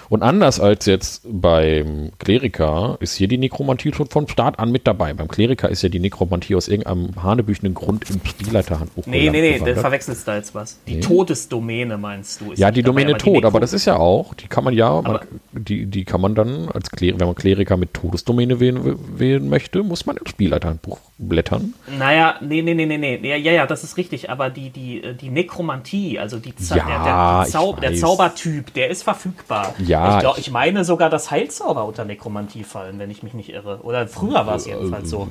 [0.10, 4.88] Und anders als jetzt beim Kleriker ist hier die Nekromantie schon von Start an mit
[4.88, 5.13] dabei.
[5.13, 9.06] Beim Kleriker ist ja die Nekromantie aus irgendeinem hanebüchenden Grund im Spielleiterhandbuch.
[9.06, 10.80] Nee, nee, nee, da verwechselst du jetzt was.
[10.88, 11.02] Die nee.
[11.02, 12.54] Todesdomäne meinst du?
[12.56, 15.02] ja, die Domäne dabei, Tod, die aber das ist ja auch, die kann man ja,
[15.02, 15.20] man,
[15.52, 19.84] die, die kann man dann als Kleriker, wenn man Kleriker mit Todesdomäne wählen, wählen möchte,
[19.84, 21.74] muss man im Spielleiterhandbuch blättern.
[21.98, 23.30] Naja, nee, nee, nee, nee, nee.
[23.30, 27.04] Ja, ja, ja, das ist richtig, aber die, die, die Nekromantie, also die, ja, der,
[27.04, 29.74] der, Zau der Zaubertyp, der ist verfügbar.
[29.80, 33.50] Ja, ich, glaub, ich meine sogar, dass Heilzauber unter Nekromantie fallen, wenn ich mich nicht
[33.50, 33.80] irre.
[33.84, 35.28] Oder früher war es jedenfalls so.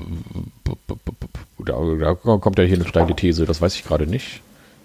[1.59, 4.41] Da, da, kommt ja hier eine steile These, das weiß ich gerade nicht.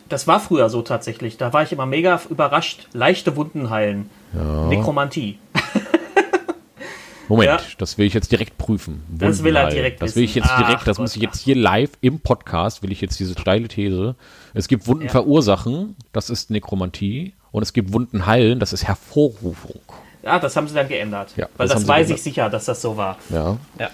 [0.10, 1.38] Das war früher so tatsächlich.
[1.38, 2.88] Da war ich immer mega überrascht.
[2.94, 4.10] Leichte Wunden heilen.
[4.34, 4.68] Ja.
[4.68, 5.40] Nekromantie.
[7.28, 7.60] Moment, ja.
[7.78, 9.04] das will ich jetzt direkt prüfen.
[9.10, 11.42] Das will er direkt Das will ich jetzt direkt, Ach, das Gott, muss ich jetzt
[11.42, 14.16] hier live im Podcast, will ich jetzt diese steile These.
[14.54, 15.12] Es gibt Wunden ja.
[15.12, 17.34] verursachen, das ist Nekromantie.
[17.52, 19.80] Und es gibt Wunden heilen, das ist Hervorrufung.
[20.24, 21.34] Ja, das haben sie dann geändert.
[21.38, 23.18] Ja, Weil das, das weiß ich sicher, dass das so war.
[23.30, 23.58] Ja.
[23.80, 23.90] ja.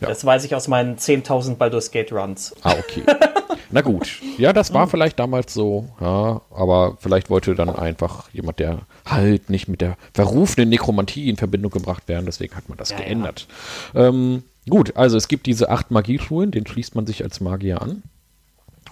[0.00, 0.08] Ja.
[0.08, 2.54] Das weiß ich aus meinen 10.000 Baldur's Gate Runs.
[2.62, 3.04] Ah, okay.
[3.70, 4.20] Na gut.
[4.38, 9.50] Ja, das war vielleicht damals so, ja, aber vielleicht wollte dann einfach jemand, der halt
[9.50, 13.46] nicht mit der verrufenen Nekromantie in Verbindung gebracht werden, deswegen hat man das ja, geändert.
[13.94, 18.02] Ähm, gut, also es gibt diese acht Magieschulen, den schließt man sich als Magier an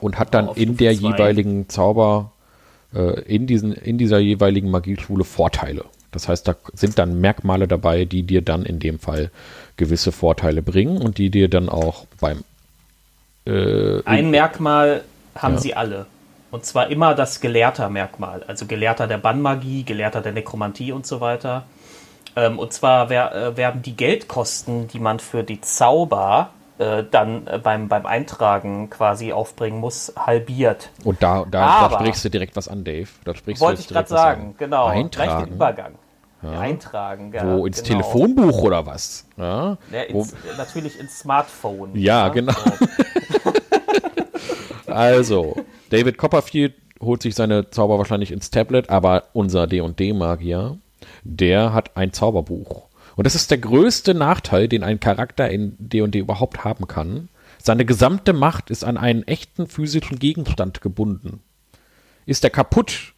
[0.01, 1.11] und hat dann in der zwei.
[1.11, 2.33] jeweiligen Zauber,
[2.93, 5.85] in, diesen, in dieser jeweiligen Magieschule Vorteile.
[6.11, 9.31] Das heißt, da sind dann Merkmale dabei, die dir dann in dem Fall
[9.77, 12.45] gewisse Vorteile bringen und die dir dann auch beim
[13.47, 15.03] äh, Ein Merkmal
[15.35, 15.61] haben ja.
[15.61, 16.07] sie alle.
[16.51, 18.45] Und zwar immer das Gelehrter-Merkmal.
[18.47, 21.65] Also Gelehrter der Bannmagie, Gelehrter der Nekromantie und so weiter.
[22.37, 27.47] Ähm, und zwar wer, äh, werden die Geldkosten, die man für die Zauber äh, dann
[27.47, 30.91] äh, beim, beim Eintragen quasi aufbringen muss, halbiert.
[31.05, 33.09] Und da, da, da sprichst du direkt was an, Dave.
[33.25, 34.87] Da sprichst wollte ich gerade sagen, genau.
[34.87, 35.29] Eintragen.
[35.31, 35.95] Gleich den Übergang.
[36.43, 36.59] Ja.
[36.59, 38.01] Eintragen, ja, Wo ins genau.
[38.01, 39.27] Telefonbuch oder was?
[39.37, 41.95] Ja, ja ins, natürlich ins Smartphone.
[41.95, 42.55] Ja, genau.
[44.87, 45.57] also,
[45.91, 50.79] David Copperfield holt sich seine Zauber wahrscheinlich ins Tablet, aber unser D&D-Magier,
[51.23, 52.89] der hat ein Zauberbuch.
[53.23, 57.29] Und das ist der größte Nachteil, den ein Charakter in D&D überhaupt haben kann.
[57.57, 61.41] Seine gesamte Macht ist an einen echten physischen Gegenstand gebunden.
[62.27, 63.15] Ist der kaputt,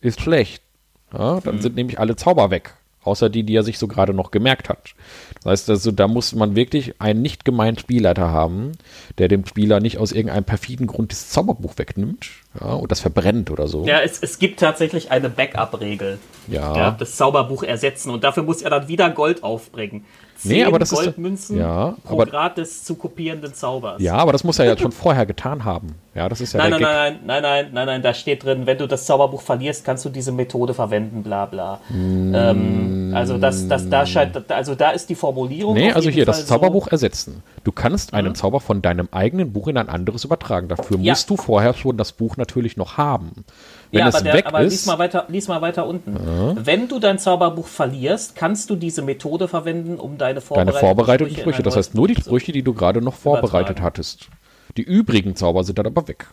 [0.00, 0.64] ist schlecht.
[1.12, 1.60] Ja, dann mhm.
[1.60, 2.74] sind nämlich alle Zauber weg.
[3.02, 4.94] Außer die, die er sich so gerade noch gemerkt hat.
[5.36, 8.72] Das heißt also, da muss man wirklich einen nicht gemeinen Spielleiter haben,
[9.16, 13.50] der dem Spieler nicht aus irgendeinem perfiden Grund das Zauberbuch wegnimmt ja, und das verbrennt
[13.50, 13.86] oder so.
[13.86, 16.18] Ja, es, es gibt tatsächlich eine Backup-Regel.
[16.46, 16.76] Ja.
[16.76, 16.90] ja.
[16.90, 20.04] Das Zauberbuch ersetzen und dafür muss er dann wieder Gold aufbringen.
[20.44, 24.00] Nee, aber das Goldmünzen ist, ja, pro aber, Grad des zu kopierenden Zaubers.
[24.00, 25.94] Ja, aber das muss er ja schon vorher getan haben.
[26.14, 28.78] Ja, das ist ja nein, nein, nein, nein, nein, nein, nein, da steht drin, wenn
[28.78, 31.80] du das Zauberbuch verlierst, kannst du diese Methode verwenden, bla bla.
[31.88, 32.34] Mm.
[32.34, 35.74] Ähm, also das, das, da scheint, also da ist die Formulierung.
[35.74, 36.90] Nee, also hier, Fall das Zauberbuch so.
[36.90, 37.42] ersetzen.
[37.64, 38.34] Du kannst einen mhm.
[38.34, 40.68] Zauber von deinem eigenen Buch in ein anderes übertragen.
[40.68, 41.12] Dafür ja.
[41.12, 43.44] musst du vorher schon das Buch natürlich noch haben.
[43.92, 46.14] Wenn ja, es aber, der, weg aber ist, lies, mal weiter, lies mal weiter unten.
[46.14, 46.54] Ja.
[46.64, 51.30] Wenn du dein Zauberbuch verlierst, kannst du diese Methode verwenden, um deine vorbereiteten, deine vorbereiteten
[51.32, 51.42] Sprüche.
[51.42, 53.84] Sprüche das heißt nur die Sprüche, die du gerade noch vorbereitet übertragen.
[53.84, 54.28] hattest.
[54.76, 56.28] Die übrigen Zauber sind dann aber weg.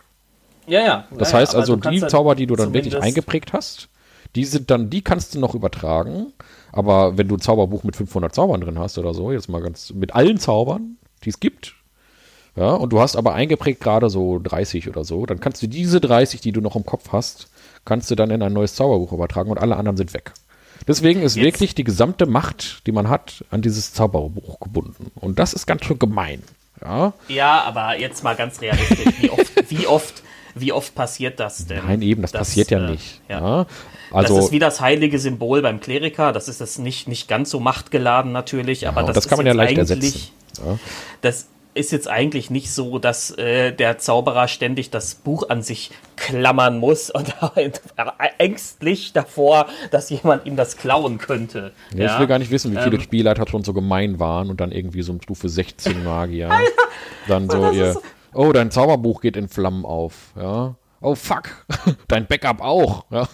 [0.68, 1.04] Ja, ja.
[1.16, 3.88] Das ja, heißt also, die Zauber, die du dann wirklich eingeprägt hast,
[4.36, 6.32] die sind dann, die kannst du noch übertragen.
[6.70, 9.92] Aber wenn du ein Zauberbuch mit 500 Zaubern drin hast oder so, jetzt mal ganz
[9.92, 11.74] mit allen Zaubern, die es gibt,
[12.58, 16.00] ja, und du hast aber eingeprägt gerade so 30 oder so, dann kannst du diese
[16.00, 17.48] 30, die du noch im Kopf hast,
[17.84, 20.32] kannst du dann in ein neues Zauberbuch übertragen und alle anderen sind weg.
[20.88, 21.44] Deswegen ist Jetzt.
[21.44, 25.12] wirklich die gesamte Macht, die man hat, an dieses Zauberbuch gebunden.
[25.14, 26.42] Und das ist ganz schön gemein.
[26.82, 30.22] Ja, ja aber jetzt mal ganz realistisch, wie oft, wie oft
[30.54, 31.84] wie oft passiert das denn?
[31.86, 33.20] Nein, eben, das, das passiert ja äh, nicht.
[33.28, 33.40] Ja.
[33.40, 33.66] ja.
[34.10, 36.32] Also, das ist wie das heilige Symbol beim Kleriker.
[36.32, 39.46] Das ist das nicht, nicht ganz so machtgeladen natürlich, aber ja, das, das kann man
[39.46, 40.30] ja leicht ersetzen.
[40.64, 40.78] Ja.
[41.20, 41.46] Das,
[41.78, 46.78] ist jetzt eigentlich nicht so, dass äh, der Zauberer ständig das Buch an sich klammern
[46.78, 47.34] muss und
[48.38, 51.72] ängstlich davor, dass jemand ihm das klauen könnte.
[51.94, 52.14] Ja, ja.
[52.14, 54.72] Ich will gar nicht wissen, wie viele ähm, Spielleiter schon so gemein waren und dann
[54.72, 56.50] irgendwie so ein Stufe 16 Magier
[57.28, 57.96] dann so ihr,
[58.34, 60.74] oh, dein Zauberbuch geht in Flammen auf, ja.
[61.00, 61.64] Oh fuck,
[62.08, 63.04] dein Backup auch.
[63.12, 63.28] Ja.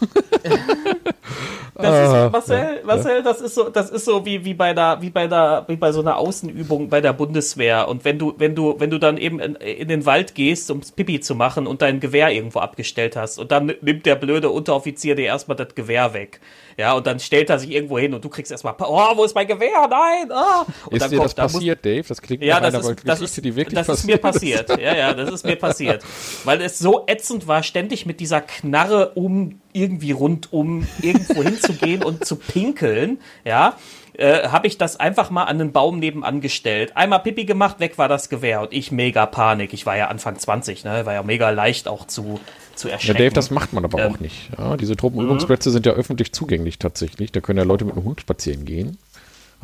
[1.74, 4.98] Das ist, ah, Marcel, Marcel, das ist so, das ist so wie, wie bei der,
[5.00, 7.88] wie bei der, wie bei so einer Außenübung bei der Bundeswehr.
[7.88, 10.80] Und wenn du, wenn du, wenn du dann eben in, in den Wald gehst, um
[10.80, 15.16] Pipi zu machen und dein Gewehr irgendwo abgestellt hast und dann nimmt der blöde Unteroffizier
[15.16, 16.40] dir erstmal das Gewehr weg.
[16.76, 19.34] Ja, und dann stellt er sich irgendwo hin und du kriegst erstmal, oh, wo ist
[19.34, 19.88] mein Gewehr?
[19.88, 20.30] Nein!
[20.30, 20.66] Ah.
[20.86, 22.06] Und ist dir das passiert, Dave?
[22.06, 24.70] Das klingt ja, das ist, das ist, die wirklich das ist mir passiert.
[24.80, 26.04] Ja, ja, das ist mir passiert.
[26.44, 32.24] Weil es so ätzend war, ständig mit dieser Knarre um irgendwie rundum irgendwo hinzugehen und
[32.24, 33.76] zu pinkeln, ja,
[34.16, 36.96] äh, habe ich das einfach mal an den Baum nebenan gestellt.
[36.96, 39.72] Einmal Pipi gemacht, weg war das Gewehr und ich mega Panik.
[39.72, 42.40] Ich war ja Anfang 20, ne, war ja mega leicht auch zu
[42.76, 43.18] zu erschrecken.
[43.18, 44.50] Ja, Dave, das macht man aber ähm, auch nicht.
[44.56, 45.72] Ja, diese Truppenübungsplätze mhm.
[45.74, 47.32] sind ja öffentlich zugänglich tatsächlich.
[47.32, 48.98] Da können ja Leute mit einem Hund spazieren gehen.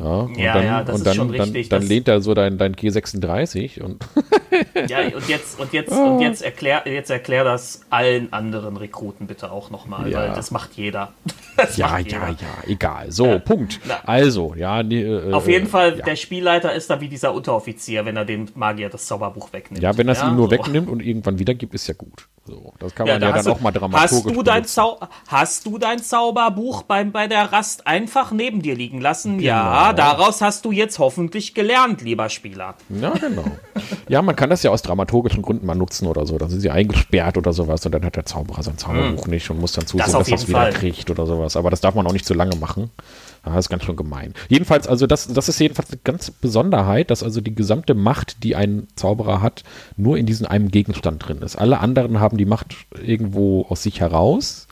[0.01, 1.69] Ja, und ja, dann, ja, das und dann, ist schon richtig.
[1.69, 4.03] Dann, dann lehnt er so dein, dein G36 und.
[4.87, 9.51] ja, und jetzt, und jetzt, und jetzt erklär, jetzt erklär das allen anderen Rekruten bitte
[9.51, 10.19] auch nochmal, ja.
[10.19, 11.13] weil das macht jeder.
[11.57, 12.17] Das ja, macht jeder.
[12.17, 13.11] ja, ja, egal.
[13.11, 13.81] So, Punkt.
[13.85, 14.81] Na, also, ja.
[14.81, 18.47] Die, äh, auf jeden Fall, der Spielleiter ist da wie dieser Unteroffizier, wenn er dem
[18.55, 19.83] Magier das Zauberbuch wegnimmt.
[19.83, 20.51] Ja, wenn er es ihm nur so.
[20.51, 22.29] wegnimmt und irgendwann wiedergibt, ist ja gut.
[22.43, 24.99] So, das kann man ja, ja dann du, auch mal dramaturgisch hast du, dein Zau
[25.27, 29.37] hast du dein Zauberbuch beim, bei der Rast einfach neben dir liegen lassen?
[29.37, 29.47] Genau.
[29.47, 32.75] Ja, daraus hast du jetzt hoffentlich gelernt, lieber Spieler.
[32.89, 33.45] Ja, genau.
[34.07, 36.37] ja, man kann das ja aus dramaturgischen Gründen mal nutzen oder so.
[36.37, 39.31] Dann sind sie eingesperrt oder sowas und dann hat der Zauberer sein Zauberbuch hm.
[39.31, 41.55] nicht und muss dann zusehen, das dass er es wieder kriegt oder sowas.
[41.55, 42.91] Aber das darf man auch nicht zu lange machen.
[43.43, 44.33] Das ist ganz schön gemein.
[44.49, 48.55] Jedenfalls, also das, das ist jedenfalls eine ganz Besonderheit, dass also die gesamte Macht, die
[48.55, 49.63] ein Zauberer hat,
[49.97, 51.55] nur in diesem einen Gegenstand drin ist.
[51.55, 54.67] Alle anderen haben die Macht irgendwo aus sich heraus.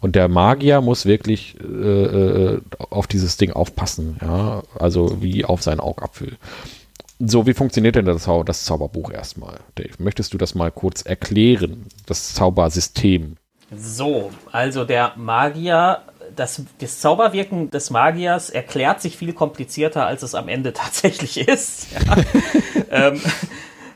[0.00, 5.62] Und der Magier muss wirklich äh, äh, auf dieses Ding aufpassen, ja, also wie auf
[5.62, 6.36] seinen Augapfel.
[7.18, 9.94] So, wie funktioniert denn das, Zau das Zauberbuch erstmal, Dave?
[9.98, 13.36] Möchtest du das mal kurz erklären, das Zaubersystem?
[13.74, 16.02] So, also der Magier
[16.36, 21.88] das, das Zauberwirken des Magiers erklärt sich viel komplizierter, als es am Ende tatsächlich ist.
[21.92, 22.16] Ja.
[23.08, 23.20] ähm,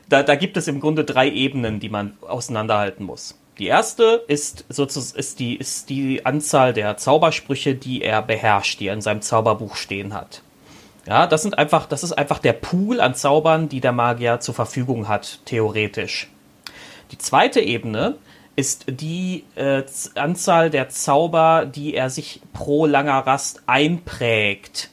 [0.09, 3.39] da, da gibt es im Grunde drei Ebenen, die man auseinanderhalten muss.
[3.59, 8.87] Die erste ist sozusagen ist die, ist die Anzahl der Zaubersprüche, die er beherrscht, die
[8.87, 10.41] er in seinem Zauberbuch stehen hat.
[11.05, 14.55] Ja, das sind einfach, das ist einfach der Pool an Zaubern, die der Magier zur
[14.55, 16.29] Verfügung hat, theoretisch.
[17.11, 18.15] Die zweite Ebene
[18.55, 19.83] ist die äh,
[20.15, 24.89] Anzahl der Zauber, die er sich pro langer Rast einprägt.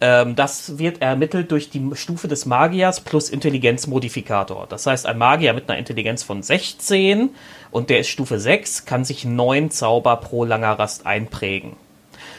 [0.00, 4.66] Ähm, das wird ermittelt durch die Stufe des Magiers plus Intelligenzmodifikator.
[4.68, 7.30] Das heißt, ein Magier mit einer Intelligenz von 16
[7.70, 11.76] und der ist Stufe 6, kann sich neun Zauber pro langer Rast einprägen.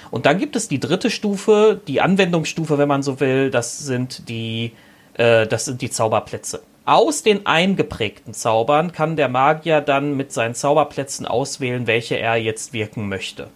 [0.10, 4.28] Und dann gibt es die dritte Stufe, die Anwendungsstufe, wenn man so will, das sind
[4.28, 4.74] die,
[5.13, 6.62] äh, das sind die Zauberplätze.
[6.84, 12.74] Aus den eingeprägten Zaubern kann der Magier dann mit seinen Zauberplätzen auswählen, welche er jetzt
[12.74, 13.47] wirken möchte.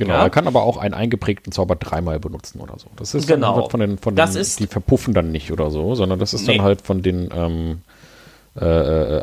[0.00, 0.22] Genau, ja?
[0.22, 2.88] er kann aber auch einen eingeprägten Zauber dreimal benutzen oder so.
[2.96, 3.68] Das ist genau.
[3.68, 6.56] von den, von den ist, die verpuffen dann nicht oder so, sondern das ist nee.
[6.56, 7.82] dann halt von den ähm,
[8.58, 9.22] äh, äh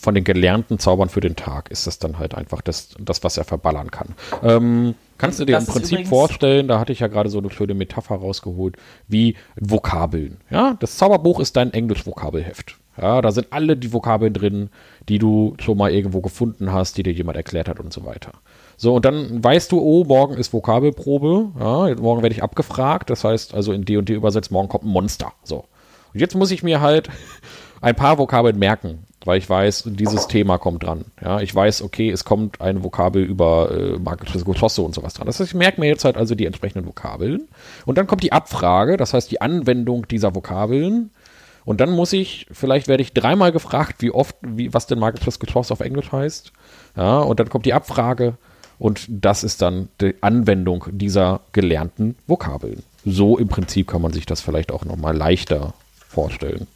[0.00, 3.36] von den gelernten Zaubern für den Tag ist das dann halt einfach das, das was
[3.38, 4.14] er verballern kann.
[4.44, 7.50] Ähm, kannst du dir das im Prinzip vorstellen, da hatte ich ja gerade so eine
[7.50, 8.76] schöne Metapher rausgeholt,
[9.08, 10.36] wie Vokabeln.
[10.48, 12.76] Ja, das Zauberbuch ist dein Englisch-Vokabelheft.
[13.00, 14.70] Ja, da sind alle die Vokabeln drin,
[15.08, 18.32] die du schon mal irgendwo gefunden hast, die dir jemand erklärt hat und so weiter.
[18.78, 23.24] So, und dann weißt du, oh, morgen ist Vokabelprobe, ja, morgen werde ich abgefragt, das
[23.24, 25.32] heißt also in D und D übersetzt, morgen kommt ein Monster.
[25.42, 25.64] So.
[26.14, 27.10] Und jetzt muss ich mir halt
[27.82, 31.04] ein paar Vokabeln merken weil ich weiß, dieses Thema kommt dran.
[31.22, 35.26] Ja, ich weiß, okay, es kommt eine Vokabel über äh, magisches Geschosse und sowas dran.
[35.26, 37.46] Das heißt, ich merke mir jetzt halt also die entsprechenden Vokabeln.
[37.84, 41.10] Und dann kommt die Abfrage, das heißt die Anwendung dieser Vokabeln.
[41.66, 45.38] Und dann muss ich, vielleicht werde ich dreimal gefragt, wie oft, wie, was denn magisches
[45.38, 46.52] Geschoss auf Englisch heißt.
[46.96, 48.38] Ja, und dann kommt die Abfrage.
[48.78, 52.82] Und das ist dann die Anwendung dieser gelernten Vokabeln.
[53.04, 55.74] So im Prinzip kann man sich das vielleicht auch nochmal leichter
[56.08, 56.66] vorstellen.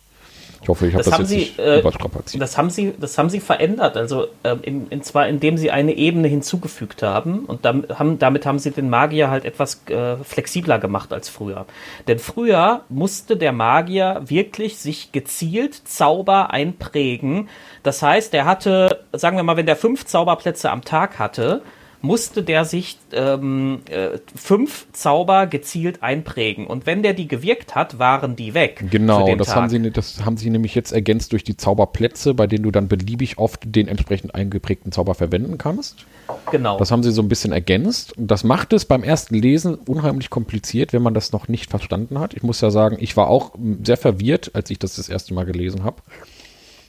[0.62, 2.40] Ich hoffe, ich habe das, das jetzt Sie, nicht äh, überstrapaziert.
[2.40, 3.96] Das haben Sie, das haben Sie verändert.
[3.96, 8.46] Also äh, in, in zwar indem Sie eine Ebene hinzugefügt haben und dann haben, damit
[8.46, 11.66] haben Sie den Magier halt etwas äh, flexibler gemacht als früher.
[12.06, 17.48] Denn früher musste der Magier wirklich sich gezielt Zauber einprägen.
[17.82, 21.62] Das heißt, er hatte, sagen wir mal, wenn der fünf Zauberplätze am Tag hatte,
[22.02, 26.66] musste der sich ähm, äh, fünf Zauber gezielt einprägen.
[26.66, 28.84] Und wenn der die gewirkt hat, waren die weg.
[28.90, 32.64] Genau, das haben, sie, das haben sie nämlich jetzt ergänzt durch die Zauberplätze, bei denen
[32.64, 36.04] du dann beliebig oft den entsprechend eingeprägten Zauber verwenden kannst.
[36.50, 36.78] Genau.
[36.78, 38.16] Das haben sie so ein bisschen ergänzt.
[38.18, 42.18] Und das macht es beim ersten Lesen unheimlich kompliziert, wenn man das noch nicht verstanden
[42.18, 42.34] hat.
[42.34, 43.52] Ich muss ja sagen, ich war auch
[43.84, 46.02] sehr verwirrt, als ich das das erste Mal gelesen habe.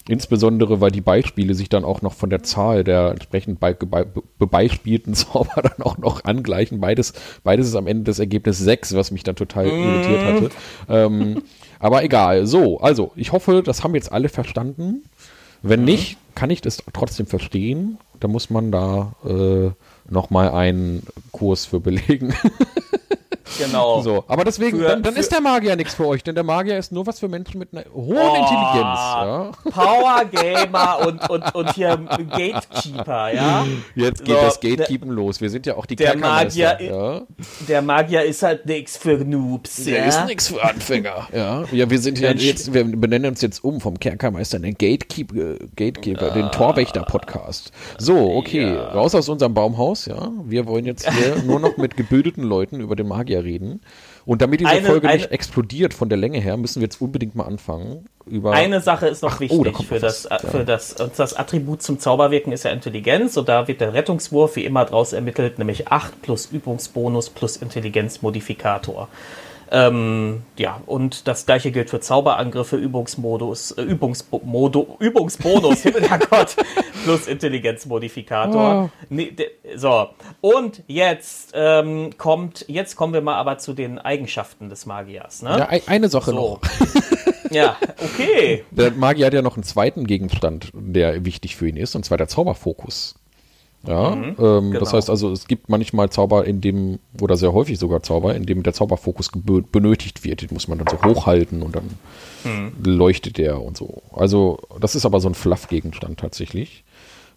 [0.08, 4.06] Insbesondere, weil die Beispiele sich dann auch noch von der Zahl der entsprechend be be
[4.38, 6.82] bebeispielten Zauber dann auch noch angleichen.
[6.82, 7.14] Beides,
[7.44, 9.70] beides ist am Ende das Ergebnis 6, was mich dann total mm.
[9.70, 10.50] irritiert hatte.
[10.90, 11.44] Ähm,
[11.80, 12.46] aber egal.
[12.48, 15.04] So, also, ich hoffe, das haben jetzt alle verstanden.
[15.62, 15.86] Wenn mhm.
[15.86, 17.98] nicht, kann ich das trotzdem verstehen.
[18.20, 19.72] Da muss man da äh,
[20.10, 22.34] nochmal einen Kurs für belegen.
[23.58, 24.02] Genau.
[24.02, 26.78] So, aber deswegen, für, dann, dann ist der Magier nichts für euch, denn der Magier
[26.78, 29.00] ist nur was für Menschen mit einer hohen oh, Intelligenz.
[29.00, 29.52] Ja?
[29.70, 33.66] Power Gamer und, und, und hier Gatekeeper, ja.
[33.96, 35.42] Jetzt geht so, das Gatekeepen der, los.
[35.42, 37.22] Wir sind ja auch die der Magier, ja?
[37.68, 39.84] Der Magier ist halt nichts für Noobs.
[39.84, 40.06] Der ja?
[40.06, 41.64] ist nichts für Anfänger, ja.
[41.72, 45.56] Ja, wir sind ja jetzt, wir benennen uns jetzt um vom Kerkermeister in den Gatekeeper,
[45.76, 47.72] Gatekeeper ah, den Torwächter-Podcast.
[47.98, 50.32] So, okay, raus aus unserem Baumhaus, ja.
[50.46, 53.82] Wir wollen jetzt hier nur noch mit gebildeten Leuten über den Magier reden.
[54.26, 57.02] Und damit diese eine, Folge eine, nicht explodiert von der Länge her, müssen wir jetzt
[57.02, 58.08] unbedingt mal anfangen.
[58.26, 60.40] Über eine Sache ist noch Ach, wichtig oh, für, das, ja.
[60.40, 64.66] für das, das Attribut zum Zauberwirken ist ja Intelligenz und da wird der Rettungswurf wie
[64.66, 69.10] immer draus ermittelt, nämlich 8 plus Übungsbonus plus Intelligenzmodifikator.
[69.76, 75.84] Ähm, ja, und das gleiche gilt für Zauberangriffe, Übungsmodus, äh, Übungsmodo, Übungsbonus,
[76.30, 76.56] Gott,
[77.04, 78.84] plus Intelligenzmodifikator.
[78.84, 78.90] Oh.
[79.10, 79.36] Nee,
[79.76, 80.10] so,
[80.42, 85.42] und jetzt ähm, kommt, jetzt kommen wir mal aber zu den Eigenschaften des Magiers.
[85.42, 85.58] Ne?
[85.58, 86.36] Ja, eine Sache so.
[86.36, 86.62] noch.
[87.50, 88.66] ja, okay.
[88.70, 92.20] Der Magier hat ja noch einen zweiten Gegenstand, der wichtig für ihn ist, und zwar
[92.20, 93.16] der Zauberfokus.
[93.86, 94.80] Ja, mhm, ähm, genau.
[94.80, 98.46] das heißt also, es gibt manchmal Zauber, in dem, oder sehr häufig sogar Zauber, in
[98.46, 100.42] dem der Zauberfokus benötigt wird.
[100.42, 101.90] Den muss man dann so hochhalten und dann
[102.46, 102.72] mhm.
[102.84, 104.02] leuchtet der und so.
[104.14, 106.86] Also, das ist aber so ein Fluff-Gegenstand tatsächlich.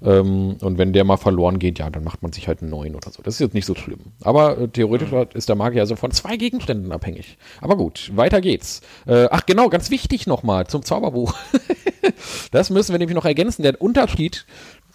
[0.05, 2.95] Ähm, und wenn der mal verloren geht, ja, dann macht man sich halt einen neuen
[2.95, 3.23] oder so.
[3.23, 4.01] Das ist jetzt nicht so schlimm.
[4.23, 5.27] Aber äh, theoretisch mhm.
[5.35, 7.39] ist der Magier also von zwei Gegenständen abhängig.
[7.61, 8.83] Aber gut, weiter geht's.
[9.07, 11.35] Äh, ach genau, ganz wichtig nochmal zum Zauberbuch.
[12.51, 13.63] das müssen wir nämlich noch ergänzen.
[13.63, 14.45] Der Unterschied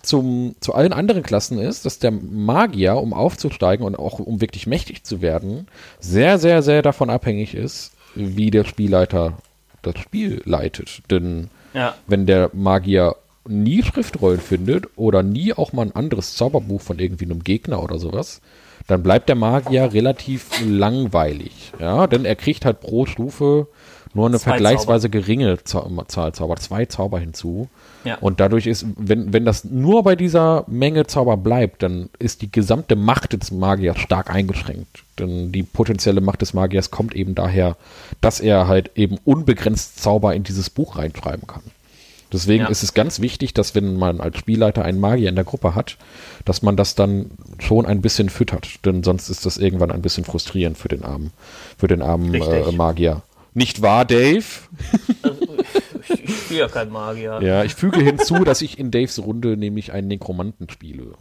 [0.04, 4.68] zum, zu allen anderen Klassen ist, dass der Magier, um aufzusteigen und auch um wirklich
[4.68, 5.68] mächtig zu werden,
[6.00, 9.38] sehr, sehr, sehr davon abhängig ist, wie der Spielleiter
[9.82, 11.02] das Spiel leitet.
[11.10, 11.96] Denn ja.
[12.08, 13.16] wenn der Magier
[13.48, 17.98] nie Schriftrollen findet oder nie auch mal ein anderes Zauberbuch von irgendwie einem Gegner oder
[17.98, 18.42] sowas,
[18.88, 21.72] dann bleibt der Magier relativ langweilig.
[21.80, 23.68] Ja, denn er kriegt halt pro Stufe
[24.13, 25.19] nur eine zwei vergleichsweise Zauber.
[25.19, 27.69] geringe Zahl Zauber, zwei Zauber hinzu.
[28.04, 28.17] Ja.
[28.19, 32.52] Und dadurch ist, wenn, wenn das nur bei dieser Menge Zauber bleibt, dann ist die
[32.52, 35.04] gesamte Macht des Magiers stark eingeschränkt.
[35.19, 37.78] Denn die potenzielle Macht des Magiers kommt eben daher,
[38.19, 41.63] dass er halt eben unbegrenzt Zauber in dieses Buch reinschreiben kann.
[42.34, 42.69] Deswegen ja.
[42.69, 45.97] ist es ganz wichtig, dass wenn man als Spielleiter einen Magier in der Gruppe hat,
[46.45, 48.86] dass man das dann schon ein bisschen füttert.
[48.86, 51.32] Denn sonst ist das irgendwann ein bisschen frustrierend für den armen,
[51.78, 53.21] für den armen äh, Magier.
[53.54, 54.46] Nicht wahr, Dave?
[55.24, 55.38] Also,
[56.10, 57.40] ich, ich spiele ja kein Magier.
[57.42, 61.14] Ja, ich füge hinzu, dass ich in Daves Runde nämlich einen Nekromanten spiele.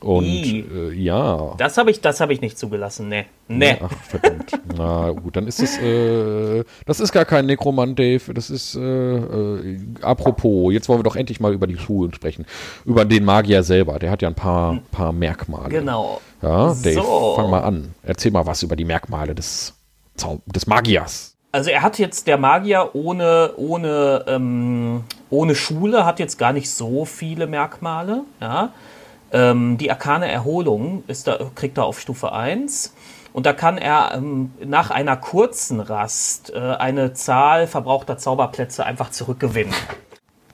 [0.00, 1.54] Und äh, ja.
[1.58, 3.26] Das habe ich, hab ich nicht zugelassen, ne.
[3.48, 3.78] Ne.
[3.82, 4.52] Ach, verdammt.
[4.76, 8.32] Na gut, dann ist das, äh, das ist gar kein Nekromant, Dave.
[8.32, 12.46] Das ist, äh, äh, apropos, jetzt wollen wir doch endlich mal über die Schulen sprechen.
[12.84, 13.98] Über den Magier selber.
[13.98, 14.82] Der hat ja ein paar, hm.
[14.90, 15.68] paar Merkmale.
[15.68, 16.20] Genau.
[16.42, 17.34] Ja, Dave, so.
[17.36, 17.94] fang mal an.
[18.02, 19.74] Erzähl mal was über die Merkmale des,
[20.16, 21.29] Zau des Magiers.
[21.52, 26.70] Also er hat jetzt der Magier ohne, ohne, ähm, ohne Schule, hat jetzt gar nicht
[26.70, 28.22] so viele Merkmale.
[28.40, 28.72] Ja?
[29.32, 32.94] Ähm, die arkane Erholung ist da, kriegt er auf Stufe 1.
[33.32, 39.10] Und da kann er ähm, nach einer kurzen Rast äh, eine Zahl verbrauchter Zauberplätze einfach
[39.10, 39.74] zurückgewinnen.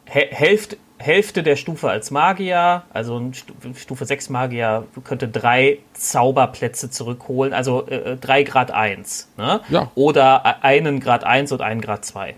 [0.06, 3.30] He Hälfte, Hälfte der Stufe als Magier, also
[3.74, 9.28] Stufe 6 Magier könnte drei Zauberplätze zurückholen, also äh, 3 Grad 1.
[9.36, 9.60] Ne?
[9.68, 9.90] Ja.
[9.94, 12.34] Oder einen Grad 1 und einen Grad 2.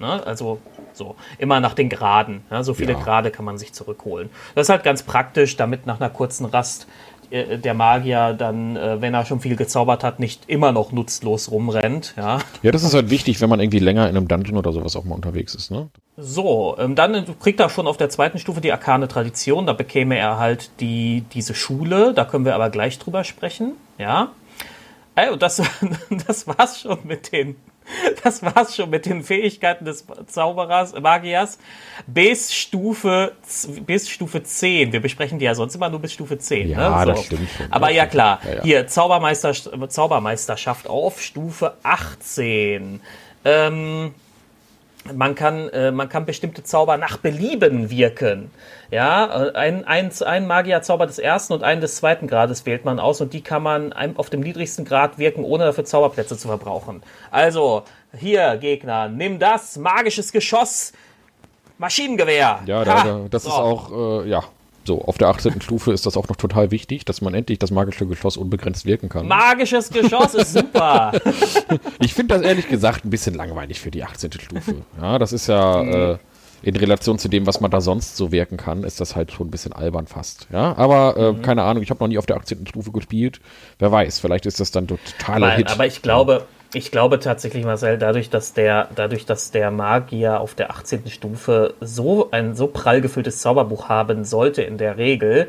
[0.00, 0.26] Ne?
[0.26, 0.60] Also
[0.92, 2.42] so, immer nach den Graden.
[2.50, 2.62] Ja?
[2.64, 3.00] So viele ja.
[3.00, 4.30] Grade kann man sich zurückholen.
[4.54, 9.00] Das ist halt ganz praktisch, damit nach einer kurzen Rast äh, der Magier dann, äh,
[9.00, 12.14] wenn er schon viel gezaubert hat, nicht immer noch nutzlos rumrennt.
[12.16, 14.96] Ja, ja das ist halt wichtig, wenn man irgendwie länger in einem Dungeon oder sowas
[14.96, 15.70] auch mal unterwegs ist.
[15.70, 15.88] Ne?
[16.16, 19.66] So, ähm, dann kriegt er schon auf der zweiten Stufe die arkane Tradition.
[19.66, 22.14] Da bekäme er halt die, diese Schule.
[22.14, 23.72] Da können wir aber gleich drüber sprechen.
[23.98, 24.32] Ja.
[25.32, 25.62] Und das,
[26.26, 27.56] das war's schon mit den,
[28.24, 31.58] das war's schon mit den Fähigkeiten des Zauberers, Magiers.
[32.06, 33.32] Bis Stufe,
[33.86, 34.92] bis Stufe 10.
[34.92, 36.68] Wir besprechen die ja sonst immer nur bis Stufe 10.
[36.68, 37.00] Ja, ne?
[37.00, 37.10] so.
[37.12, 37.72] das stimmt schon.
[37.72, 38.40] Aber ja, klar.
[38.44, 38.62] Ja, ja.
[38.62, 39.52] Hier, Zaubermeister,
[39.88, 43.00] Zaubermeisterschaft auf Stufe 18.
[43.44, 44.14] Ähm,
[45.14, 48.50] man kann, äh, man kann bestimmte Zauber nach Belieben wirken.
[48.90, 52.98] Ja, äh, ein, ein, ein Magierzauber des ersten und einen des zweiten Grades wählt man
[52.98, 57.02] aus und die kann man auf dem niedrigsten Grad wirken, ohne dafür Zauberplätze zu verbrauchen.
[57.30, 57.84] Also,
[58.16, 60.92] hier, Gegner, nimm das, magisches Geschoss,
[61.78, 62.60] Maschinengewehr.
[62.66, 63.48] Ja, da, da, das so.
[63.48, 64.44] ist auch, äh, ja,
[64.84, 65.60] so, auf der 18.
[65.60, 69.08] Stufe ist das auch noch total wichtig, dass man endlich das magische Geschoss unbegrenzt wirken
[69.08, 69.28] kann.
[69.28, 71.12] Magisches Geschoss ist super.
[72.00, 74.32] ich finde das ehrlich gesagt ein bisschen langweilig für die 18.
[74.32, 74.76] Stufe.
[75.00, 76.18] Ja, das ist ja äh,
[76.62, 79.48] in Relation zu dem, was man da sonst so wirken kann, ist das halt schon
[79.48, 80.46] ein bisschen albern fast.
[80.52, 81.42] Ja, aber äh, mhm.
[81.42, 82.66] keine Ahnung, ich habe noch nie auf der 18.
[82.66, 83.40] Stufe gespielt.
[83.78, 85.70] Wer weiß, vielleicht ist das dann totaler Nein, Hit.
[85.70, 90.54] Aber ich glaube, ich glaube tatsächlich, Marcel, dadurch, dass der, dadurch, dass der Magier auf
[90.54, 91.08] der 18.
[91.08, 95.48] Stufe so ein so prall gefülltes Zauberbuch haben sollte in der Regel,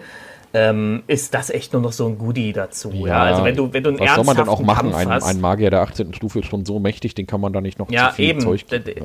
[0.54, 2.92] ähm, ist das echt nur noch so ein Goodie dazu.
[2.92, 3.24] Ja, ja.
[3.24, 4.94] also wenn du, wenn du einen Was soll man dann auch machen?
[4.94, 6.14] Ein, ein, Magier der 18.
[6.14, 8.42] Stufe ist schon so mächtig, den kann man da nicht noch ja, zu viel eben.
[8.42, 8.84] Zeug geben.
[8.86, 8.96] Der,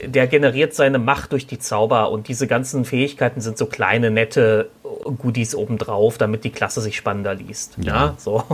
[0.00, 4.10] ja, der generiert seine Macht durch die Zauber und diese ganzen Fähigkeiten sind so kleine,
[4.10, 4.70] nette
[5.18, 7.76] Goodies obendrauf, damit die Klasse sich spannender liest.
[7.82, 8.44] Ja, ja so.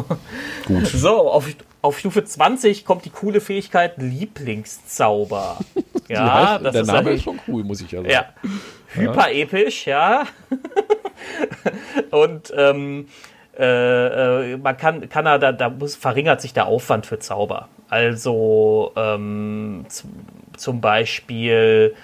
[0.67, 0.87] Gut.
[1.01, 1.47] So, auf,
[1.83, 5.59] auf Stufe 20 kommt die coole Fähigkeit Lieblingszauber.
[6.09, 8.11] Ja, heißt, das der ist Name ist schon cool, muss ich ja sagen.
[8.11, 8.27] Ja.
[8.95, 10.25] Hyperepisch, ja.
[12.11, 13.07] Und ähm,
[13.57, 17.69] äh, äh, man kann, kann er, da, da muss, verringert sich der Aufwand für Zauber.
[17.89, 19.87] Also ähm,
[20.57, 21.95] zum Beispiel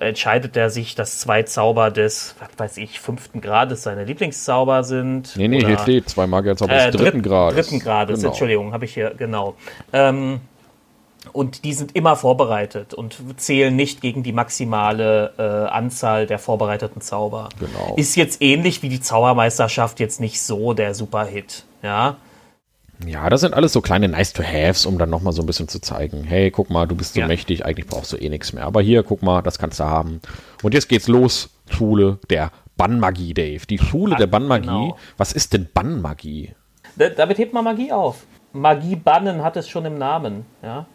[0.00, 5.36] entscheidet er sich, dass zwei Zauber des, was weiß ich, fünften Grades seine Lieblingszauber sind.
[5.36, 7.54] Nee, nee, oder, hier steht zwei Magierzauber äh, des dritten Grades.
[7.54, 8.28] Dritten Grades, genau.
[8.30, 9.54] Entschuldigung, habe ich hier, genau.
[9.92, 10.40] Ähm,
[11.32, 17.00] und die sind immer vorbereitet und zählen nicht gegen die maximale äh, Anzahl der vorbereiteten
[17.00, 17.48] Zauber.
[17.58, 17.94] Genau.
[17.96, 22.16] Ist jetzt ähnlich wie die Zaubermeisterschaft jetzt nicht so der Superhit, ja.
[23.06, 26.24] Ja, das sind alles so kleine Nice-to-Haves, um dann nochmal so ein bisschen zu zeigen,
[26.24, 27.26] hey, guck mal, du bist so ja.
[27.26, 28.64] mächtig, eigentlich brauchst du eh nichts mehr.
[28.64, 30.20] Aber hier, guck mal, das kannst du haben.
[30.62, 33.66] Und jetzt geht's los, Schule der Bannmagie, Dave.
[33.66, 34.66] Die Schule ah, der Bannmagie.
[34.66, 34.98] Genau.
[35.16, 36.54] Was ist denn Bannmagie?
[36.96, 38.24] Damit hebt man Magie auf.
[38.52, 40.86] Magie bannen hat es schon im Namen, ja.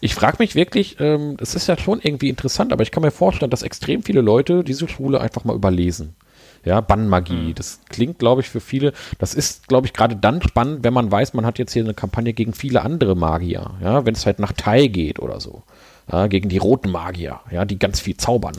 [0.00, 3.10] Ich frage mich wirklich, ähm, es ist ja schon irgendwie interessant, aber ich kann mir
[3.10, 6.16] vorstellen, dass extrem viele Leute diese Schule einfach mal überlesen.
[6.64, 7.48] Ja, Bannmagie.
[7.50, 7.54] Mhm.
[7.54, 11.10] Das klingt, glaube ich, für viele, das ist, glaube ich, gerade dann spannend, wenn man
[11.10, 13.72] weiß, man hat jetzt hier eine Kampagne gegen viele andere Magier.
[13.82, 15.62] Ja, wenn es halt nach Tai geht oder so.
[16.10, 18.56] Ja, gegen die roten Magier, ja, die ganz viel zaubern.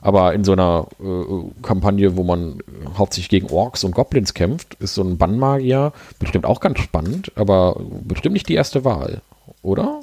[0.00, 2.62] Aber in so einer äh, Kampagne, wo man
[2.96, 7.76] hauptsächlich gegen Orks und Goblins kämpft, ist so ein Bannmagier bestimmt auch ganz spannend, aber
[8.02, 9.20] bestimmt nicht die erste Wahl,
[9.62, 10.00] oder?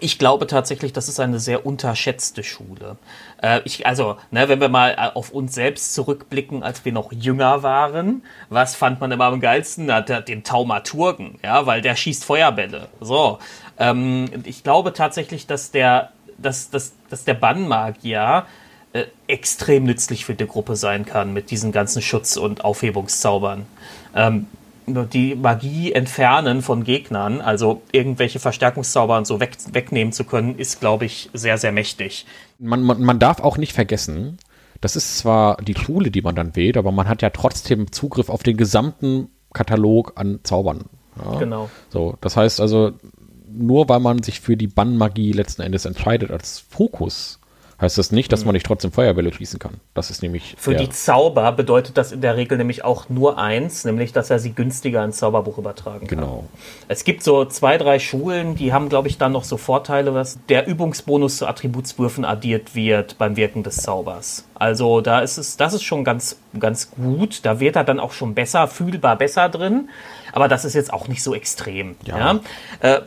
[0.00, 2.96] Ich glaube tatsächlich, das ist eine sehr unterschätzte Schule.
[3.42, 7.12] Äh, ich, also, ne, wenn wir mal äh, auf uns selbst zurückblicken, als wir noch
[7.12, 9.86] jünger waren, was fand man immer am geilsten?
[9.86, 12.88] Na, den Taumaturgen, ja, weil der schießt Feuerbälle.
[13.00, 13.38] So.
[13.78, 18.46] Ähm, ich glaube tatsächlich, dass der, dass, dass, dass der Bannmagier
[18.92, 23.66] äh, extrem nützlich für die Gruppe sein kann mit diesen ganzen Schutz- und Aufhebungszaubern.
[24.14, 24.46] Ähm,
[24.86, 30.80] die Magie entfernen von Gegnern, also irgendwelche Verstärkungszauber und so weg, wegnehmen zu können, ist,
[30.80, 32.26] glaube ich, sehr, sehr mächtig.
[32.58, 34.38] Man, man, man darf auch nicht vergessen,
[34.80, 38.28] das ist zwar die Schule, die man dann wählt, aber man hat ja trotzdem Zugriff
[38.28, 40.86] auf den gesamten Katalog an Zaubern.
[41.16, 41.38] Ja?
[41.38, 41.70] Genau.
[41.88, 42.92] So, das heißt also,
[43.48, 47.38] nur weil man sich für die Bannmagie letzten Endes entscheidet als Fokus,
[47.82, 48.46] heißt das nicht, dass mhm.
[48.46, 49.74] man nicht trotzdem Feuerbälle schießen kann.
[49.94, 50.54] Das ist nämlich.
[50.56, 54.38] Für die Zauber bedeutet das in der Regel nämlich auch nur eins, nämlich, dass er
[54.38, 56.18] sie günstiger ins Zauberbuch übertragen kann.
[56.18, 56.44] Genau.
[56.88, 60.38] Es gibt so zwei, drei Schulen, die haben, glaube ich, dann noch so Vorteile, dass
[60.48, 64.44] der Übungsbonus zu Attributswürfen addiert wird beim Wirken des Zaubers.
[64.62, 67.44] Also da ist es, das ist schon ganz, ganz gut.
[67.44, 69.88] Da wird er dann auch schon besser, fühlbar besser drin
[70.32, 71.94] aber das ist jetzt auch nicht so extrem.
[72.04, 72.18] Ja.
[72.18, 72.40] ja?
[72.80, 73.02] Äh,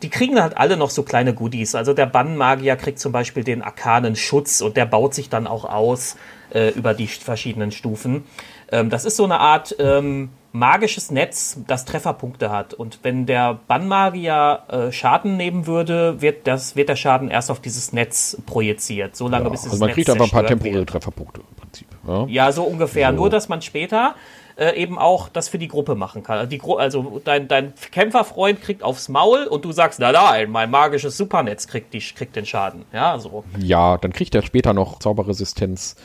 [0.00, 1.74] die kriegen halt alle noch so kleine Goodies.
[1.74, 5.64] Also der Bannmagier kriegt zum Beispiel den arkanen Schutz und der baut sich dann auch
[5.64, 6.16] aus
[6.54, 8.24] äh, über die verschiedenen Stufen.
[8.70, 12.74] Ähm, das ist so eine Art ähm, magisches Netz, das Trefferpunkte hat.
[12.74, 17.60] Und wenn der Bannmagier äh, Schaden nehmen würde, wird, das, wird der Schaden erst auf
[17.60, 19.16] dieses Netz projiziert.
[19.16, 21.56] So lange, ja, bis es also man Netz kriegt aber ein paar temporäre Trefferpunkte im
[21.56, 21.88] Prinzip.
[22.06, 23.10] Ja, ja so ungefähr.
[23.10, 23.16] So.
[23.16, 24.14] Nur, dass man später
[24.58, 26.38] äh, eben auch das für die Gruppe machen kann.
[26.38, 30.50] Also, die Gru also dein, dein Kämpferfreund kriegt aufs Maul und du sagst, na nein,
[30.50, 32.84] mein magisches Supernetz kriegt, die, kriegt den Schaden.
[32.92, 33.44] Ja, so.
[33.58, 35.96] Ja, dann kriegt er später noch Zauberresistenz.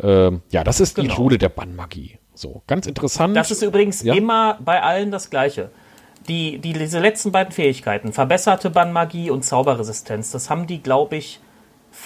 [0.00, 1.08] Ähm, ja, das ist genau.
[1.08, 2.19] die Schule der Bannmagie.
[2.40, 3.36] So, ganz interessant.
[3.36, 4.14] Das ist übrigens ja?
[4.14, 5.70] immer bei allen das Gleiche.
[6.26, 11.40] die, die, diese letzten beiden Fähigkeiten, verbesserte Bannmagie und Zauberresistenz, das haben die, glaube ich,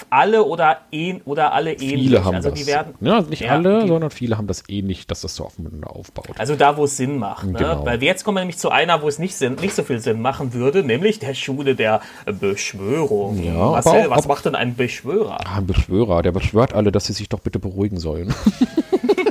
[0.09, 2.07] alle oder, ähn, oder alle ähnlich.
[2.07, 2.59] Viele haben also das.
[2.59, 5.45] Die werden, ja, nicht ja, alle, die, sondern viele haben das ähnlich, dass das so
[5.45, 6.31] aufeinander aufbaut.
[6.37, 7.45] Also da, wo es Sinn macht.
[7.45, 7.59] Ne?
[7.59, 7.85] Genau.
[7.85, 10.21] Weil jetzt kommen wir nämlich zu einer, wo es nicht, Sinn, nicht so viel Sinn
[10.21, 13.41] machen würde, nämlich der Schule der Beschwörung.
[13.41, 15.37] Ja, Marcel, auch, was macht denn ein Beschwörer?
[15.45, 18.33] Ah, ein Beschwörer, der beschwört alle, dass sie sich doch bitte beruhigen sollen.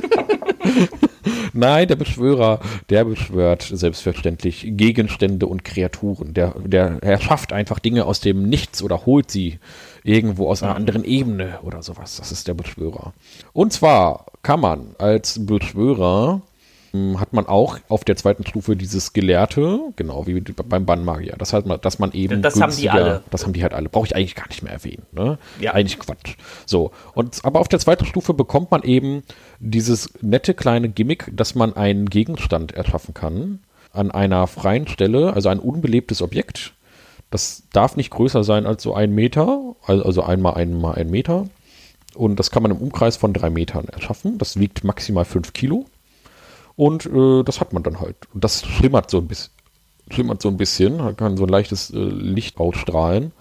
[1.53, 2.59] Nein, der Beschwörer,
[2.89, 6.33] der beschwört selbstverständlich Gegenstände und Kreaturen.
[6.33, 9.59] Der, der erschafft einfach Dinge aus dem Nichts oder holt sie
[10.03, 12.17] irgendwo aus einer anderen Ebene oder sowas.
[12.17, 13.13] Das ist der Beschwörer.
[13.53, 16.41] Und zwar kann man als Beschwörer
[17.19, 21.35] hat man auch auf der zweiten Stufe dieses Gelehrte, genau wie beim Bannmagier.
[21.37, 22.41] Das heißt, dass man eben.
[22.41, 23.23] Das haben die alle.
[23.31, 23.89] Das haben die halt alle.
[23.89, 25.05] Brauche ich eigentlich gar nicht mehr erwähnen.
[25.11, 25.37] Ne?
[25.59, 25.73] Ja.
[25.73, 26.35] Eigentlich Quatsch.
[26.65, 26.91] So.
[27.13, 29.23] Und, aber auf der zweiten Stufe bekommt man eben
[29.59, 33.59] dieses nette kleine Gimmick, dass man einen Gegenstand erschaffen kann
[33.91, 36.73] an einer freien Stelle, also ein unbelebtes Objekt.
[37.31, 41.47] Das darf nicht größer sein als so ein Meter, also einmal einmal ein Meter.
[42.13, 44.37] Und das kann man im Umkreis von drei Metern erschaffen.
[44.37, 45.85] Das wiegt maximal fünf Kilo.
[46.75, 48.15] Und äh, das hat man dann halt.
[48.33, 49.51] Und das schimmert so ein bisschen.
[50.11, 53.31] Schimmert so ein bisschen, kann so ein leichtes äh, Licht ausstrahlen.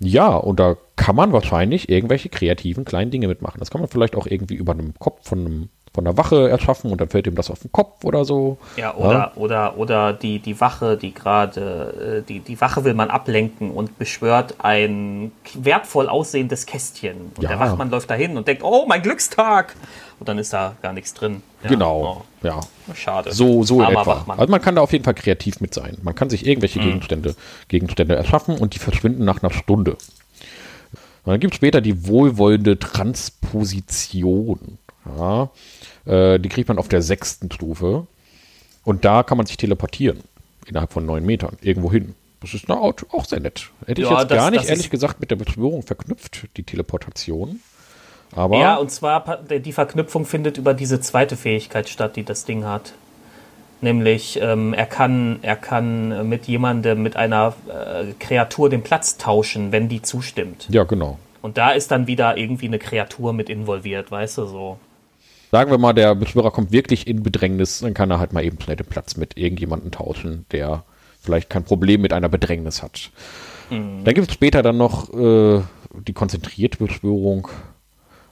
[0.00, 3.58] Ja, und da kann man wahrscheinlich irgendwelche kreativen kleinen Dinge mitmachen.
[3.58, 6.90] Das kann man vielleicht auch irgendwie über einem Kopf von einem von der Wache erschaffen
[6.90, 8.58] und dann fällt ihm das auf den Kopf oder so.
[8.76, 9.32] Ja, oder, ja.
[9.36, 13.96] oder, oder die, die Wache, die gerade, äh, die, die Wache will man ablenken und
[13.96, 17.32] beschwört ein wertvoll aussehendes Kästchen.
[17.36, 17.50] Und ja.
[17.50, 19.76] der Wachmann läuft dahin und denkt, oh, mein Glückstag!
[20.18, 21.42] Und dann ist da gar nichts drin.
[21.62, 22.46] Ja, genau, oh.
[22.46, 22.60] ja.
[22.94, 23.32] Schade.
[23.32, 24.04] So, so in etwa.
[24.06, 24.38] Wachmann.
[24.40, 25.96] Also man kann da auf jeden Fall kreativ mit sein.
[26.02, 26.86] Man kann sich irgendwelche mhm.
[26.86, 27.36] Gegenstände,
[27.68, 29.92] Gegenstände erschaffen und die verschwinden nach einer Stunde.
[29.92, 34.78] Und dann gibt es später die wohlwollende Transposition.
[35.18, 35.50] Ja,
[36.06, 38.06] äh, die kriegt man auf der sechsten Stufe.
[38.84, 40.20] Und da kann man sich teleportieren.
[40.66, 41.56] Innerhalb von neun Metern.
[41.60, 42.14] Irgendwo hin.
[42.40, 43.70] Das ist na, auch sehr nett.
[43.86, 47.60] Hätte ja, ich jetzt das, gar nicht, ehrlich gesagt, mit der Beschwörung verknüpft, die Teleportation.
[48.32, 52.64] Aber ja, und zwar die Verknüpfung findet über diese zweite Fähigkeit statt, die das Ding
[52.64, 52.92] hat.
[53.80, 59.72] Nämlich, ähm, er, kann, er kann mit jemandem, mit einer äh, Kreatur den Platz tauschen,
[59.72, 60.66] wenn die zustimmt.
[60.70, 61.18] Ja, genau.
[61.42, 64.78] Und da ist dann wieder irgendwie eine Kreatur mit involviert, weißt du so
[65.50, 68.60] sagen wir mal, der Beschwörer kommt wirklich in Bedrängnis, dann kann er halt mal eben
[68.60, 70.84] schnell den Platz mit irgendjemandem tauschen, der
[71.20, 73.10] vielleicht kein Problem mit einer Bedrängnis hat.
[73.70, 74.04] Mhm.
[74.04, 75.62] Dann gibt es später dann noch äh,
[76.06, 77.48] die konzentrierte Beschwörung.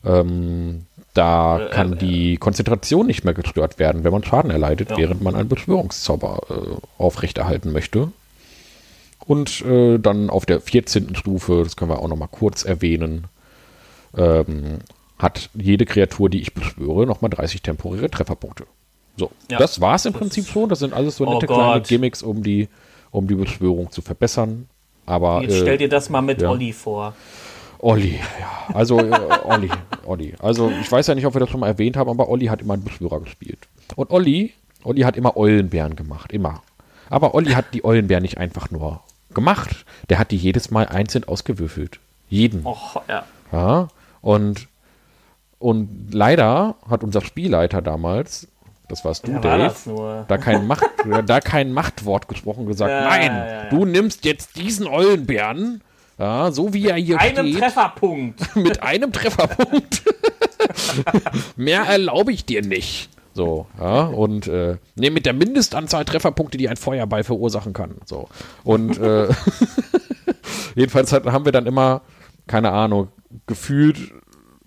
[0.04, 4.90] Ähm, da äh, kann äh, die Konzentration nicht mehr gestört werden, wenn man Schaden erleidet,
[4.90, 4.96] ja.
[4.96, 8.12] während man einen Beschwörungszauber äh, aufrechterhalten möchte.
[9.24, 11.14] Und äh, dann auf der 14.
[11.14, 13.28] Stufe, das können wir auch noch mal kurz erwähnen,
[14.16, 14.78] ähm,
[15.18, 18.64] hat jede Kreatur, die ich beschwöre, nochmal 30 temporäre Trefferpunkte.
[19.16, 19.58] So, ja.
[19.58, 20.68] das war es im Prinzip schon.
[20.68, 22.68] Das sind alles so oh nette oh kleine Gimmicks, um die,
[23.10, 24.68] um die Beschwörung zu verbessern.
[25.06, 26.50] Aber, Jetzt stell dir das mal mit ja.
[26.50, 27.14] Olli vor.
[27.78, 28.74] Olli, ja.
[28.74, 29.10] Also, äh,
[29.44, 29.70] Olli,
[30.06, 30.34] Olli.
[30.38, 32.62] Also, ich weiß ja nicht, ob wir das schon mal erwähnt haben, aber Olli hat
[32.62, 33.58] immer einen Beschwörer gespielt.
[33.96, 34.52] Und Olli,
[34.84, 36.62] Olli hat immer Eulenbären gemacht, immer.
[37.10, 39.00] Aber Olli hat die Eulenbären nicht einfach nur
[39.34, 39.84] gemacht.
[40.08, 41.98] Der hat die jedes Mal einzeln ausgewürfelt.
[42.30, 42.64] Jeden.
[42.64, 43.24] Och, ja.
[43.50, 43.88] Ja.
[44.20, 44.68] Und
[45.62, 48.48] und leider hat unser Spielleiter damals,
[48.88, 50.84] das warst du, ja, Dave, war da, kein Macht,
[51.26, 55.80] da kein Machtwort gesprochen, gesagt, ja, nein, ja, du nimmst jetzt diesen Eulenbären,
[56.18, 57.60] ja, so wie er hier einem steht.
[57.60, 58.56] Trefferpunkt.
[58.56, 60.02] Mit einem Trefferpunkt.
[61.56, 63.08] Mehr erlaube ich dir nicht.
[63.34, 67.96] So, ja, und äh, nee, mit der Mindestanzahl Trefferpunkte, die ein Feuerball verursachen kann.
[68.04, 68.28] So.
[68.62, 69.28] Und äh,
[70.74, 72.02] jedenfalls hat, haben wir dann immer,
[72.46, 73.08] keine Ahnung,
[73.46, 74.12] gefühlt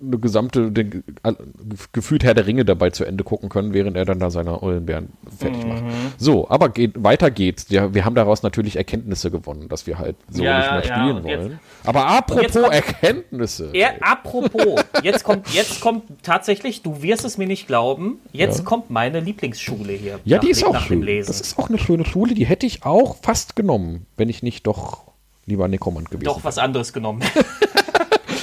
[0.02, 1.04] eine gesamte, den,
[1.94, 5.10] gefühlt Herr der Ringe dabei zu Ende gucken können, während er dann da seine Eulenbären
[5.38, 5.70] fertig mhm.
[5.70, 5.84] macht.
[6.18, 7.68] So, aber geht, weiter geht's.
[7.70, 11.18] Ja, wir haben daraus natürlich Erkenntnisse gewonnen, dass wir halt so ja, nicht mehr spielen
[11.18, 11.52] ja, wollen.
[11.52, 13.70] Jetzt, aber apropos kommt, Erkenntnisse.
[13.74, 18.64] Er, apropos, jetzt kommt, jetzt kommt tatsächlich, du wirst es mir nicht glauben, jetzt ja.
[18.66, 20.20] kommt meine Lieblingsschule hier.
[20.26, 21.06] Ja, nach, die ist auch schön.
[21.06, 24.68] Das ist auch eine schöne Schule, die hätte ich auch fast genommen, wenn ich nicht
[24.68, 25.06] doch
[25.46, 27.24] lieber Nekromant gewesen Doch was anderes genommen.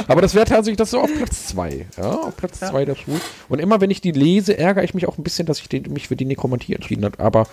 [0.09, 1.87] Aber das wäre tatsächlich das so auf Platz 2.
[1.97, 2.85] Ja, auf Platz 2 ja.
[2.85, 3.21] der Schule.
[3.49, 5.93] Und immer wenn ich die lese, ärgere ich mich auch ein bisschen, dass ich den,
[5.93, 7.19] mich für die Nekromantie entschieden habe.
[7.19, 7.47] Aber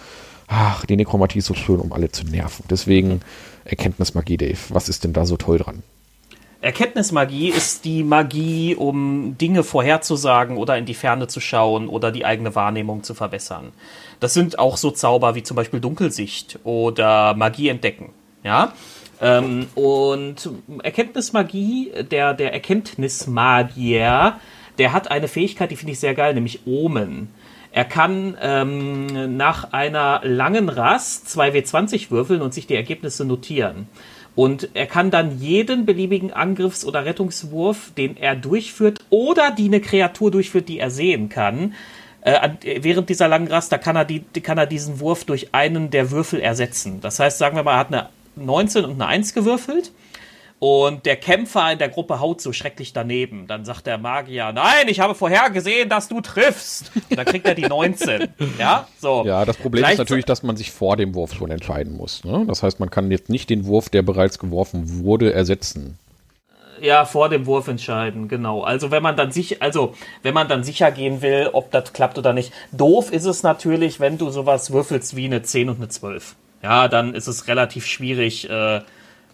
[0.47, 2.65] ach, die Nekromantie ist so schön, um alle zu nerven.
[2.69, 3.21] Deswegen
[3.65, 4.57] Erkenntnismagie, Dave.
[4.69, 5.83] Was ist denn da so toll dran?
[6.61, 12.25] Erkenntnismagie ist die Magie, um Dinge vorherzusagen oder in die Ferne zu schauen oder die
[12.25, 13.71] eigene Wahrnehmung zu verbessern.
[14.19, 18.09] Das sind auch so Zauber wie zum Beispiel Dunkelsicht oder Magie entdecken.
[18.43, 18.73] Ja,
[19.21, 20.49] ähm, und
[20.83, 24.39] Erkenntnismagie, der, der Erkenntnismagier,
[24.77, 27.29] der hat eine Fähigkeit, die finde ich sehr geil, nämlich Omen.
[27.71, 33.87] Er kann ähm, nach einer langen Rast 2W20 würfeln und sich die Ergebnisse notieren.
[34.35, 39.81] Und er kann dann jeden beliebigen Angriffs- oder Rettungswurf, den er durchführt oder die eine
[39.81, 41.73] Kreatur durchführt, die er sehen kann,
[42.21, 42.49] äh,
[42.81, 46.11] während dieser langen Rast, da kann er, die, kann er diesen Wurf durch einen der
[46.11, 47.01] Würfel ersetzen.
[47.01, 48.09] Das heißt, sagen wir mal, er hat eine
[48.45, 49.91] 19 und eine 1 gewürfelt
[50.59, 53.47] und der Kämpfer in der Gruppe haut so schrecklich daneben.
[53.47, 56.91] Dann sagt der Magier, nein, ich habe vorhergesehen, dass du triffst.
[57.09, 58.27] Und dann kriegt er die 19.
[58.59, 59.23] ja, so.
[59.25, 62.25] Ja, das Problem ist natürlich, dass man sich vor dem Wurf schon entscheiden muss.
[62.25, 62.43] Ne?
[62.45, 65.97] Das heißt, man kann jetzt nicht den Wurf, der bereits geworfen wurde, ersetzen.
[66.81, 68.61] Ja, vor dem Wurf entscheiden, genau.
[68.61, 72.17] Also wenn man dann sich, also wenn man dann sicher gehen will, ob das klappt
[72.17, 72.51] oder nicht.
[72.73, 76.35] Doof ist es natürlich, wenn du sowas würfelst wie eine 10 und eine 12.
[76.61, 78.81] Ja, dann ist es relativ schwierig, äh,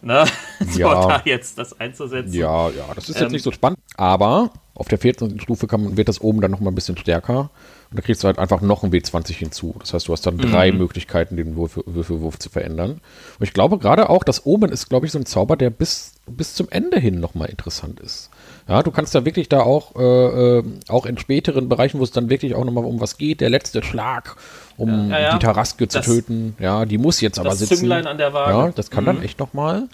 [0.01, 0.26] ne?
[0.71, 1.07] so Ja.
[1.07, 2.33] da jetzt das einzusetzen.
[2.33, 3.79] Ja, ja, das ist jetzt Ähm, nicht so spannend.
[3.97, 7.49] Aber auf der vierten Stufe kann, wird das oben dann noch mal ein bisschen stärker.
[7.91, 9.75] Und da kriegst du halt einfach noch ein W20 hinzu.
[9.79, 10.79] Das heißt, du hast dann drei Mhm.
[10.79, 12.91] Möglichkeiten, den Würfel, Würfelwurf zu verändern.
[13.39, 16.13] Und ich glaube gerade auch, dass oben ist, glaube ich, so ein Zauber, der bis,
[16.27, 18.31] bis zum Ende hin noch mal interessant ist.
[18.67, 22.11] Ja, du kannst da wirklich da auch, äh, äh, auch in späteren Bereichen, wo es
[22.11, 24.35] dann wirklich auch noch mal um was geht, der letzte Schlag,
[24.75, 25.33] um Ja, ja.
[25.37, 26.55] die Taraske zu Das- töten.
[26.59, 27.77] Ja, die muss jetzt aber das sitzen.
[27.77, 28.51] Zünglein an der Waage.
[28.51, 29.87] Ja, das kann dann echt noch mal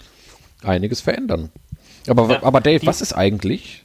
[0.64, 1.50] einiges verändern.
[2.08, 3.84] Aber, Ja, aber Dave, was ist eigentlich,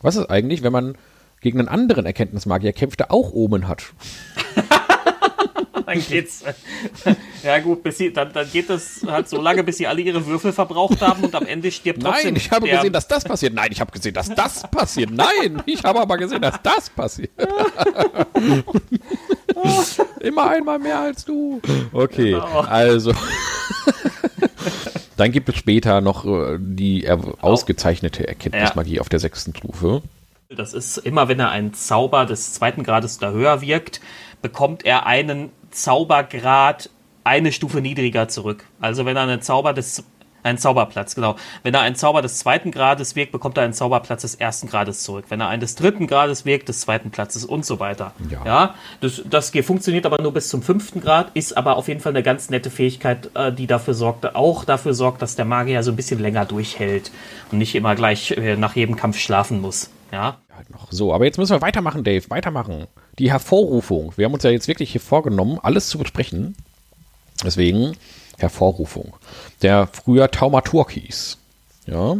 [0.00, 0.96] was ist eigentlich, wenn man
[1.40, 3.82] gegen einen anderen Erkenntnismagier kämpft, der auch Omen hat?
[5.86, 6.42] Dann geht's.
[7.44, 10.26] Ja gut, bis sie, dann, dann geht es halt so lange, bis sie alle ihre
[10.26, 13.22] Würfel verbraucht haben und am Ende stirbt trotzdem Nein, ich habe der, gesehen, dass das
[13.22, 13.54] passiert.
[13.54, 15.12] Nein, ich habe gesehen, dass das passiert.
[15.12, 17.30] Nein, ich habe aber gesehen, dass das passiert.
[20.20, 21.60] Immer einmal mehr als du.
[21.92, 22.60] Okay, Genau.
[22.62, 23.12] also.
[25.16, 30.02] Dann gibt es später noch äh, die er ausgezeichnete Erkenntnismagie auf der sechsten Stufe.
[30.48, 34.00] Das ist immer, wenn er einen Zauber des zweiten Grades oder höher wirkt,
[34.42, 36.90] bekommt er einen Zaubergrad
[37.24, 38.64] eine Stufe niedriger zurück.
[38.80, 40.04] Also wenn er einen Zauber des
[40.46, 41.36] einen Zauberplatz, genau.
[41.62, 45.02] Wenn er einen Zauber des zweiten Grades wirkt, bekommt er einen Zauberplatz des ersten Grades
[45.02, 45.26] zurück.
[45.28, 48.12] Wenn er einen des dritten Grades wirkt, des zweiten Platzes und so weiter.
[48.44, 48.74] Ja.
[49.00, 52.12] das, das ge- funktioniert aber nur bis zum fünften Grad, ist aber auf jeden Fall
[52.12, 55.90] eine ganz nette Fähigkeit, äh, die dafür sorgt, auch dafür sorgt, dass der Magier so
[55.92, 57.10] ein bisschen länger durchhält
[57.52, 59.90] und nicht immer gleich äh, nach jedem Kampf schlafen muss.
[60.12, 60.38] Ja.
[60.56, 60.86] Halt noch.
[60.90, 62.86] So, aber jetzt müssen wir weitermachen, Dave, weitermachen.
[63.18, 64.12] Die Hervorrufung.
[64.16, 66.54] Wir haben uns ja jetzt wirklich hier vorgenommen, alles zu besprechen.
[67.44, 67.96] Deswegen
[68.38, 69.14] Hervorrufung.
[69.62, 71.38] Der früher Taumaturg hieß.
[71.86, 72.16] Ja,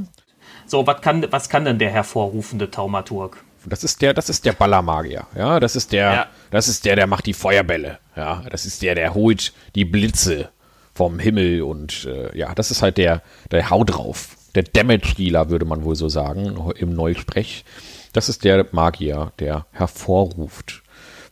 [0.67, 3.43] So, was kann, was kann denn der hervorrufende Taumaturg?
[3.69, 5.27] das ist der, das ist der Ballermagier.
[5.37, 6.27] Ja, das ist der, Ja.
[6.53, 7.99] das ist der, der macht die Feuerbälle.
[8.15, 10.51] Ja, das ist der, der holt die Blitze
[10.95, 14.37] vom Himmel und äh, ja, das ist halt der, der Hau drauf.
[14.55, 17.65] Der Damage Dealer, würde man wohl so sagen, im Neusprech.
[18.13, 20.83] Das ist der Magier, der hervorruft.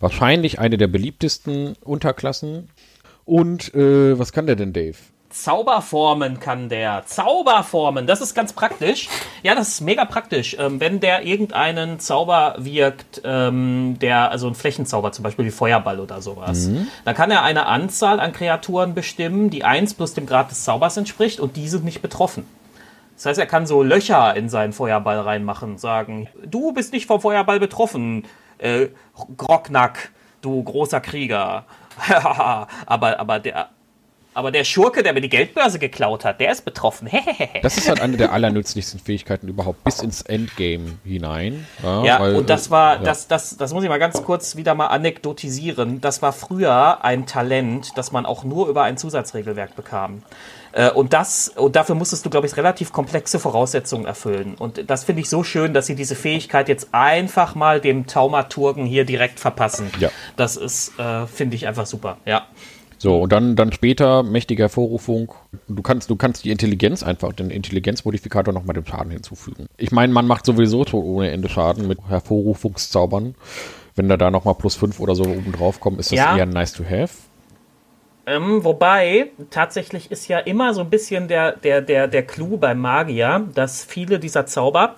[0.00, 2.68] Wahrscheinlich eine der beliebtesten Unterklassen.
[3.24, 4.96] Und äh, was kann der denn, Dave?
[5.34, 7.02] Zauberformen kann der.
[7.06, 9.08] Zauberformen, das ist ganz praktisch.
[9.42, 10.56] Ja, das ist mega praktisch.
[10.60, 15.98] Ähm, wenn der irgendeinen Zauber wirkt, ähm, der, also ein Flächenzauber, zum Beispiel wie Feuerball
[15.98, 16.70] oder sowas,
[17.04, 20.96] dann kann er eine Anzahl an Kreaturen bestimmen, die 1 plus dem Grad des Zaubers
[20.96, 22.46] entspricht und die sind nicht betroffen.
[23.16, 27.20] Das heißt, er kann so Löcher in seinen Feuerball reinmachen, sagen, du bist nicht vom
[27.20, 28.24] Feuerball betroffen,
[28.58, 28.88] äh,
[29.36, 30.10] Grocknack,
[30.42, 31.64] du großer Krieger.
[32.86, 33.68] aber, aber der,
[34.34, 37.08] aber der Schurke, der mir die Geldbörse geklaut hat, der ist betroffen.
[37.62, 41.66] Das ist halt eine der allernützlichsten Fähigkeiten überhaupt, bis ins Endgame hinein.
[41.82, 43.02] Ja, weil, und das äh, war, ja.
[43.02, 46.00] das, das, das muss ich mal ganz kurz wieder mal anekdotisieren.
[46.00, 50.22] Das war früher ein Talent, das man auch nur über ein Zusatzregelwerk bekam.
[50.74, 54.54] Äh, Und das, und dafür musstest du, glaube ich, relativ komplexe Voraussetzungen erfüllen.
[54.58, 58.84] Und das finde ich so schön, dass sie diese Fähigkeit jetzt einfach mal dem Taumaturgen
[58.84, 59.90] hier direkt verpassen.
[60.00, 60.10] Ja.
[60.36, 62.16] Das ist, äh, finde ich einfach super.
[62.26, 62.46] Ja.
[62.98, 65.32] So, und dann, dann später mächtige Hervorrufung.
[65.68, 69.66] Du kannst, du kannst die Intelligenz einfach, den Intelligenzmodifikator noch mal dem Schaden hinzufügen.
[69.76, 73.34] Ich meine, man macht sowieso ohne Ende Schaden mit Hervorrufungszaubern.
[73.94, 76.36] Wenn da da noch mal plus 5 oder so oben drauf kommt, ist das Ja.
[76.36, 77.10] eher nice to have.
[78.26, 82.78] Ähm, wobei, tatsächlich ist ja immer so ein bisschen der, der, der, der Clou beim
[82.80, 84.96] Magier, dass viele dieser Zauber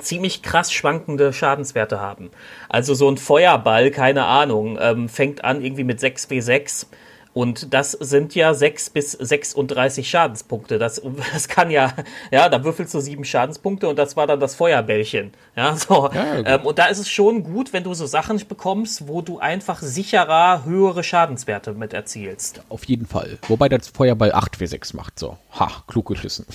[0.00, 2.30] ziemlich krass schwankende Schadenswerte haben.
[2.68, 6.86] Also so ein Feuerball, keine Ahnung, ähm, fängt an irgendwie mit 6w6
[7.34, 10.78] und das sind ja 6 bis 36 Schadenspunkte.
[10.78, 11.00] Das,
[11.32, 11.92] das kann ja,
[12.30, 15.32] ja, da würfelst du sieben Schadenspunkte und das war dann das Feuerbällchen.
[15.56, 16.10] Ja, so.
[16.12, 19.38] Ja, ähm, und da ist es schon gut, wenn du so Sachen bekommst, wo du
[19.38, 22.62] einfach sicherer höhere Schadenswerte mit erzielst.
[22.68, 23.38] Auf jeden Fall.
[23.48, 25.18] Wobei das Feuerball 8w6 macht.
[25.18, 26.46] So, ha, klug geschissen.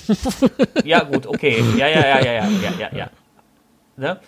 [0.84, 1.64] Ja, gut, okay.
[1.78, 3.10] Ja, ja, ja, ja, ja, ja, ja, ja.
[4.00, 4.20] Ne?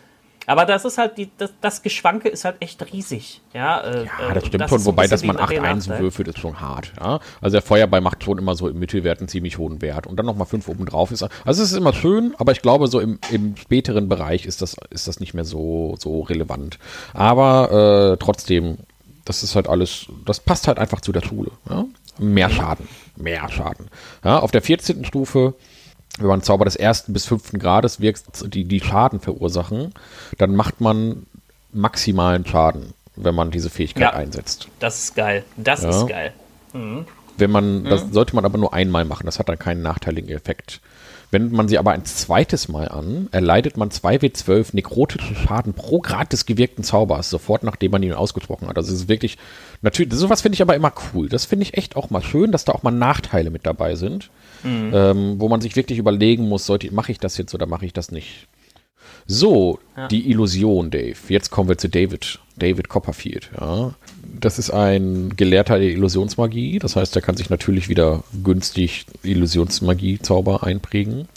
[0.50, 3.40] Aber das ist halt, die, das, das Geschwanke ist halt echt riesig.
[3.54, 6.60] Ja, äh, ja das stimmt das schon, wobei, dass man 8 Einsen würfelt, ist schon
[6.60, 6.92] hart.
[7.00, 7.20] Ja?
[7.40, 10.08] Also der Feuerball macht schon immer so im Mittelwert einen ziemlich hohen Wert.
[10.08, 11.22] Und dann nochmal 5 oben drauf ist.
[11.22, 14.76] Also es ist immer schön, aber ich glaube, so im, im späteren Bereich ist das,
[14.90, 16.80] ist das nicht mehr so, so relevant.
[17.14, 18.80] Aber äh, trotzdem,
[19.26, 21.52] das ist halt alles, das passt halt einfach zu der Schule.
[21.70, 21.86] Ja?
[22.18, 22.88] Mehr Schaden.
[23.16, 23.88] Mehr Schaden.
[24.24, 25.06] Ja, auf der 14.
[25.06, 25.54] Stufe
[26.20, 29.94] wenn man Zauber des ersten bis fünften Grades wirkt, die, die Schaden verursachen,
[30.38, 31.26] dann macht man
[31.72, 34.68] maximalen Schaden, wenn man diese Fähigkeit ja, einsetzt.
[34.80, 35.44] Das ist geil.
[35.58, 35.90] Das ja.
[35.90, 36.34] ist geil.
[36.74, 37.06] Mhm.
[37.38, 38.14] Wenn man, das mhm.
[38.14, 40.82] sollte man aber nur einmal machen, das hat dann keinen nachteiligen Effekt.
[41.32, 46.34] Wendet man sie aber ein zweites Mal an, erleidet man 2w12 nekrotischen Schaden pro Grad
[46.34, 48.78] des gewirkten Zaubers, sofort nachdem man ihn ausgesprochen hat.
[48.78, 49.38] Also es ist wirklich,
[49.84, 51.30] natürlich, sowas finde ich aber immer cool.
[51.30, 54.32] Das finde ich echt auch mal schön, dass da auch mal Nachteile mit dabei sind,
[54.64, 54.92] mhm.
[54.94, 58.12] ähm, wo man sich wirklich überlegen muss, mache ich das jetzt oder mache ich das
[58.12, 58.48] nicht.
[59.26, 60.08] So, ja.
[60.08, 61.18] die Illusion, Dave.
[61.28, 62.40] Jetzt kommen wir zu David.
[62.58, 63.94] David Copperfield, ja.
[64.40, 66.80] Das ist ein Gelehrter der Illusionsmagie.
[66.80, 71.28] Das heißt, er kann sich natürlich wieder günstig Illusionsmagie-Zauber einprägen.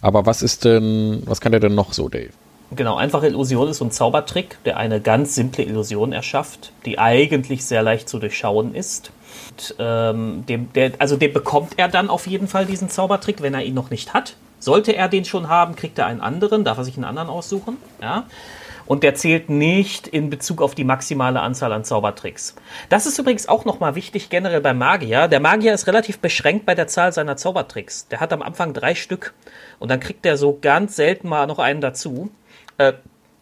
[0.00, 2.30] Aber was ist denn, was kann er denn noch so, Dave?
[2.74, 7.64] Genau, einfache Illusion ist so ein Zaubertrick, der eine ganz simple Illusion erschafft, die eigentlich
[7.64, 9.12] sehr leicht zu durchschauen ist.
[9.54, 13.54] Und, ähm, dem, der, also den bekommt er dann auf jeden Fall, diesen Zaubertrick, wenn
[13.54, 14.34] er ihn noch nicht hat.
[14.58, 17.76] Sollte er den schon haben, kriegt er einen anderen, darf er sich einen anderen aussuchen.
[18.02, 18.24] Ja?
[18.86, 22.56] Und der zählt nicht in Bezug auf die maximale Anzahl an Zaubertricks.
[22.88, 25.28] Das ist übrigens auch nochmal wichtig generell beim Magier.
[25.28, 28.08] Der Magier ist relativ beschränkt bei der Zahl seiner Zaubertricks.
[28.08, 29.34] Der hat am Anfang drei Stück
[29.78, 32.30] und dann kriegt er so ganz selten mal noch einen dazu.
[32.78, 32.94] Äh,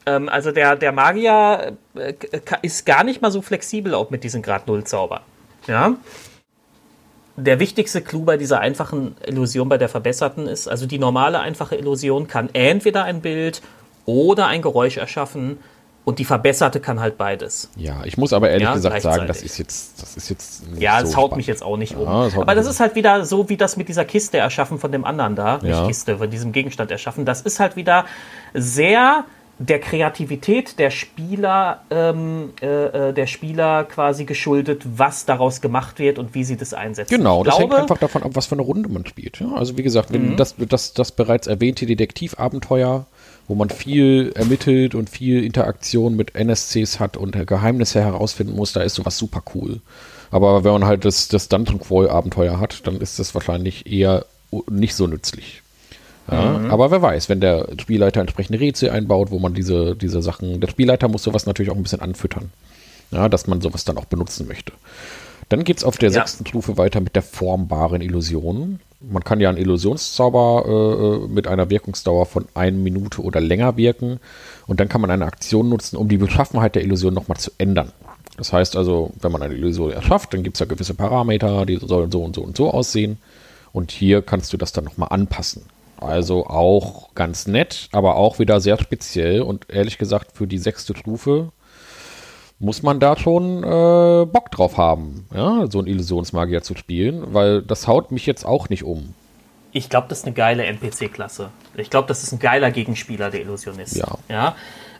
[0.04, 2.14] ähm, also der, der Magier äh,
[2.60, 5.22] ist gar nicht mal so flexibel auch mit diesen Grad Null Zauber.
[5.66, 5.96] Ja
[7.36, 11.76] der wichtigste Clou bei dieser einfachen Illusion, bei der verbesserten ist, also die normale einfache
[11.76, 13.62] Illusion kann entweder ein Bild
[14.04, 15.58] oder ein Geräusch erschaffen
[16.04, 17.70] und die verbesserte kann halt beides.
[17.76, 21.00] Ja, ich muss aber ehrlich ja, gesagt sagen, das ist jetzt, das ist jetzt Ja,
[21.00, 21.36] es so haut spannend.
[21.36, 22.02] mich jetzt auch nicht um.
[22.02, 25.04] Ja, aber das ist halt wieder so wie das mit dieser Kiste erschaffen von dem
[25.04, 25.82] anderen da, ja.
[25.82, 27.24] nicht Kiste, von diesem Gegenstand erschaffen.
[27.24, 28.04] Das ist halt wieder
[28.52, 29.24] sehr
[29.62, 36.18] der Kreativität der Spieler, ähm, äh, äh, der Spieler quasi geschuldet, was daraus gemacht wird
[36.18, 37.16] und wie sie das einsetzen.
[37.16, 39.40] Genau, das glaube, hängt einfach davon ab, was für eine Runde man spielt.
[39.40, 39.52] Ja?
[39.54, 40.36] Also wie gesagt, wenn mhm.
[40.36, 43.06] das, das, das bereits erwähnte Detektivabenteuer,
[43.46, 48.82] wo man viel ermittelt und viel Interaktion mit NSCs hat und Geheimnisse herausfinden muss, da
[48.82, 49.80] ist sowas super cool.
[50.30, 54.24] Aber wenn man halt das, das Dungeon Crawl Abenteuer hat, dann ist das wahrscheinlich eher
[54.70, 55.61] nicht so nützlich.
[56.30, 56.70] Ja, mhm.
[56.70, 60.68] Aber wer weiß, wenn der Spielleiter entsprechende Rätsel einbaut, wo man diese, diese Sachen, der
[60.68, 62.50] Spielleiter muss sowas natürlich auch ein bisschen anfüttern,
[63.10, 64.72] ja, dass man sowas dann auch benutzen möchte.
[65.48, 66.14] Dann geht es auf der ja.
[66.14, 68.80] sechsten Stufe weiter mit der formbaren Illusion.
[69.00, 74.20] Man kann ja einen Illusionszauber äh, mit einer Wirkungsdauer von einer Minute oder länger wirken
[74.66, 77.92] und dann kann man eine Aktion nutzen, um die Beschaffenheit der Illusion nochmal zu ändern.
[78.36, 81.76] Das heißt also, wenn man eine Illusion erschafft, dann gibt es ja gewisse Parameter, die
[81.76, 83.18] sollen so und so und so aussehen.
[83.72, 85.62] Und hier kannst du das dann nochmal anpassen.
[86.02, 90.96] Also auch ganz nett, aber auch wieder sehr speziell und ehrlich gesagt für die sechste
[90.96, 91.52] Stufe
[92.58, 97.60] muss man da schon äh, Bock drauf haben, ja, so einen Illusionsmagier zu spielen, weil
[97.60, 99.14] das haut mich jetzt auch nicht um.
[99.72, 101.50] Ich glaube, das ist eine geile NPC-Klasse.
[101.76, 103.96] Ich glaube, das ist ein geiler Gegenspieler, der Illusionist.
[103.96, 104.18] Ja.
[104.28, 104.54] ja?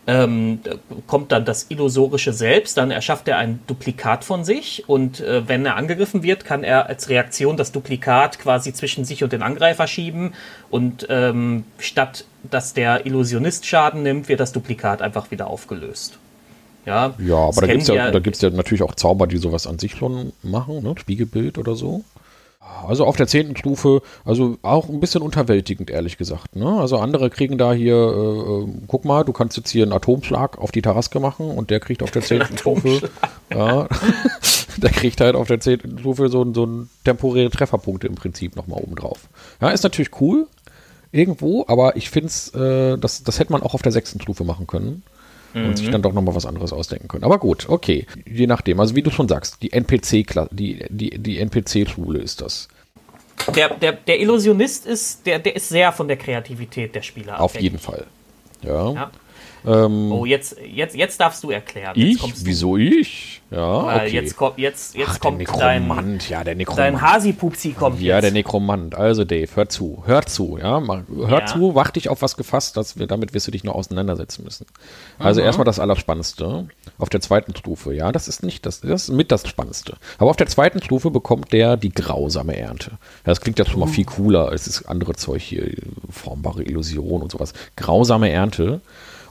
[0.07, 0.61] Ähm,
[1.07, 5.65] kommt dann das Illusorische selbst, dann erschafft er ein Duplikat von sich und äh, wenn
[5.65, 9.87] er angegriffen wird, kann er als Reaktion das Duplikat quasi zwischen sich und den Angreifer
[9.87, 10.35] schieben
[10.71, 16.19] und ähm, statt dass der Illusionist Schaden nimmt, wird das Duplikat einfach wieder aufgelöst.
[16.85, 19.93] Ja, ja aber da gibt es ja, ja natürlich auch Zauber, die sowas an sich
[19.95, 20.95] schon machen, ne?
[20.99, 22.05] Spiegelbild oder so.
[22.87, 26.57] Also auf der zehnten Stufe, also auch ein bisschen unterwältigend, ehrlich gesagt.
[26.57, 26.67] Ne?
[26.67, 30.59] Also andere kriegen da hier, äh, äh guck mal, du kannst jetzt hier einen Atomschlag
[30.59, 33.11] auf die Taraske machen und der kriegt auf der zehnten Stufe,
[33.51, 33.89] ja,
[34.77, 38.81] der kriegt halt auf der zehnten Stufe so, so einen temporäre Trefferpunkte im Prinzip nochmal
[38.81, 39.29] oben drauf.
[39.61, 40.47] Ja, ist natürlich cool,
[41.11, 44.45] irgendwo, aber ich finde es, äh, das, das hätte man auch auf der sechsten Stufe
[44.45, 45.03] machen können
[45.55, 45.67] mhm.
[45.67, 45.93] und sich mhm.
[45.93, 47.25] dann doch nochmal was anderes ausdenken können.
[47.25, 48.07] Aber gut, okay.
[48.27, 48.81] Je nachdem.
[48.81, 52.69] Also wie du schon sagst, die NPC, die, die, die NPC-Schule ist das.
[53.55, 57.53] Der, der, der Illusionist ist, der, der ist sehr von der Kreativität der Spieler Auf
[57.53, 57.65] abhängig.
[57.65, 58.07] jeden Fall.
[58.63, 58.93] Ja.
[58.93, 59.11] ja.
[59.67, 61.93] Ähm, oh, jetzt, jetzt, jetzt darfst du erklären.
[61.97, 62.21] Ich?
[62.45, 63.43] Wieso ich?
[63.53, 64.09] Ja, okay.
[64.09, 66.79] Jetzt kommt, jetzt, jetzt Ach, kommt der Nekromant, dein, ja, der Nekromant.
[66.79, 68.25] Dein Hasipupsi kommt Ja, jetzt.
[68.25, 68.95] der Nekromant.
[68.95, 71.47] Also Dave, hör zu, hör zu, ja, hör ja.
[71.47, 74.67] zu, wach dich auf was gefasst, dass wir, damit wirst du dich noch auseinandersetzen müssen.
[75.19, 75.47] Also mhm.
[75.47, 79.31] erstmal das Allerspannendste auf der zweiten Stufe, ja, das ist nicht das, das ist mit
[79.31, 79.97] das Spannendste.
[80.17, 82.93] Aber auf der zweiten Stufe bekommt der die grausame Ernte.
[82.93, 83.93] Ja, das klingt ja schon mal uh.
[83.93, 85.71] viel cooler als das andere Zeug hier,
[86.09, 87.53] formbare Illusion und sowas.
[87.77, 88.81] Grausame Ernte.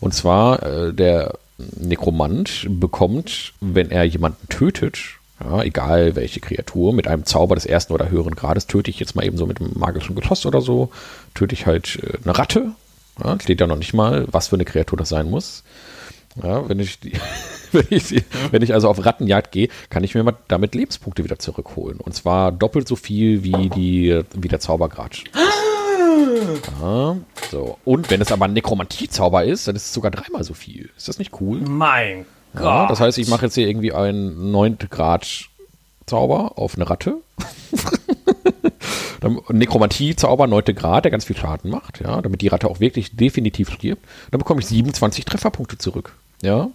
[0.01, 1.35] Und zwar, äh, der
[1.77, 4.97] Nekromant bekommt, wenn er jemanden tötet,
[5.43, 9.15] ja, egal welche Kreatur, mit einem Zauber des ersten oder höheren Grades, töte ich jetzt
[9.15, 10.89] mal eben so mit einem magischen Geschoss oder so,
[11.33, 12.71] töte ich halt äh, eine Ratte.
[13.23, 15.63] Ja, steht ja noch nicht mal, was für eine Kreatur das sein muss.
[16.41, 17.13] Ja, wenn ich, die,
[17.71, 21.39] wenn, ich, wenn ich also auf Rattenjagd gehe, kann ich mir mal damit Lebenspunkte wieder
[21.39, 21.99] zurückholen.
[21.99, 25.23] Und zwar doppelt so viel wie, die, wie der Zaubergrad.
[26.81, 27.17] Ja,
[27.49, 27.77] so.
[27.85, 30.89] Und wenn es aber ein Nekromantie-Zauber ist, dann ist es sogar dreimal so viel.
[30.97, 31.59] Ist das nicht cool?
[31.61, 32.63] Mein Gott.
[32.63, 34.77] Ja, das heißt, ich mache jetzt hier irgendwie einen 9.
[34.89, 35.45] Grad
[36.05, 37.17] Zauber auf eine Ratte.
[39.49, 40.75] Nekromantie-Zauber, 9.
[40.75, 44.03] Grad, der ganz viel Schaden macht, ja, damit die Ratte auch wirklich definitiv stirbt.
[44.31, 46.13] Dann bekomme ich 27 Trefferpunkte zurück.
[46.41, 46.69] Ja.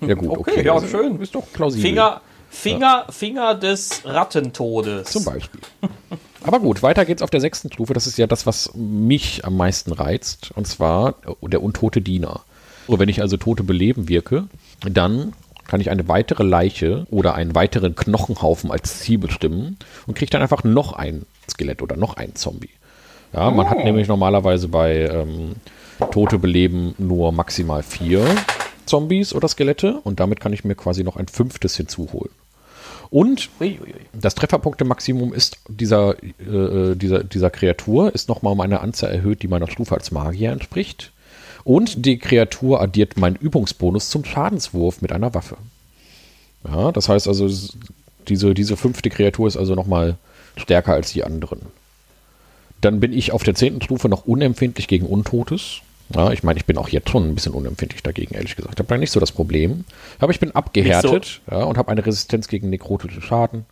[0.00, 0.50] Ja, gut, okay.
[0.50, 1.20] okay ja, also, schön.
[1.20, 1.88] Ist doch plausibel.
[1.88, 3.12] Finger, Finger, ja.
[3.12, 5.10] Finger des Rattentodes.
[5.10, 5.60] Zum Beispiel.
[6.44, 7.94] Aber gut, weiter geht's auf der sechsten Stufe.
[7.94, 10.50] Das ist ja das, was mich am meisten reizt.
[10.54, 12.40] Und zwar der untote Diener.
[12.88, 14.48] So, wenn ich also Tote beleben wirke,
[14.88, 15.32] dann
[15.66, 20.42] kann ich eine weitere Leiche oder einen weiteren Knochenhaufen als Ziel bestimmen und kriege dann
[20.42, 22.70] einfach noch ein Skelett oder noch einen Zombie.
[23.32, 23.70] Ja, man oh.
[23.70, 25.54] hat nämlich normalerweise bei ähm,
[26.10, 28.24] Tote beleben nur maximal vier
[28.84, 32.30] Zombies oder Skelette und damit kann ich mir quasi noch ein fünftes hinzuholen.
[33.12, 33.50] Und
[34.14, 39.48] das Trefferpunkte-Maximum ist dieser, äh, dieser, dieser Kreatur ist nochmal um eine Anzahl erhöht, die
[39.48, 41.12] meiner Stufe als Magier entspricht.
[41.62, 45.58] Und die Kreatur addiert meinen Übungsbonus zum Schadenswurf mit einer Waffe.
[46.64, 47.50] Ja, das heißt also,
[48.28, 50.16] diese, diese fünfte Kreatur ist also nochmal
[50.56, 51.60] stärker als die anderen.
[52.80, 55.82] Dann bin ich auf der zehnten Stufe noch unempfindlich gegen Untotes.
[56.14, 58.74] Ja, ich meine, ich bin auch jetzt schon ein bisschen unempfindlich dagegen, ehrlich gesagt.
[58.74, 59.84] Ich habe da nicht so das Problem.
[60.18, 61.56] Aber ich bin abgehärtet so.
[61.56, 63.66] ja, und habe eine Resistenz gegen nekrotische Schaden.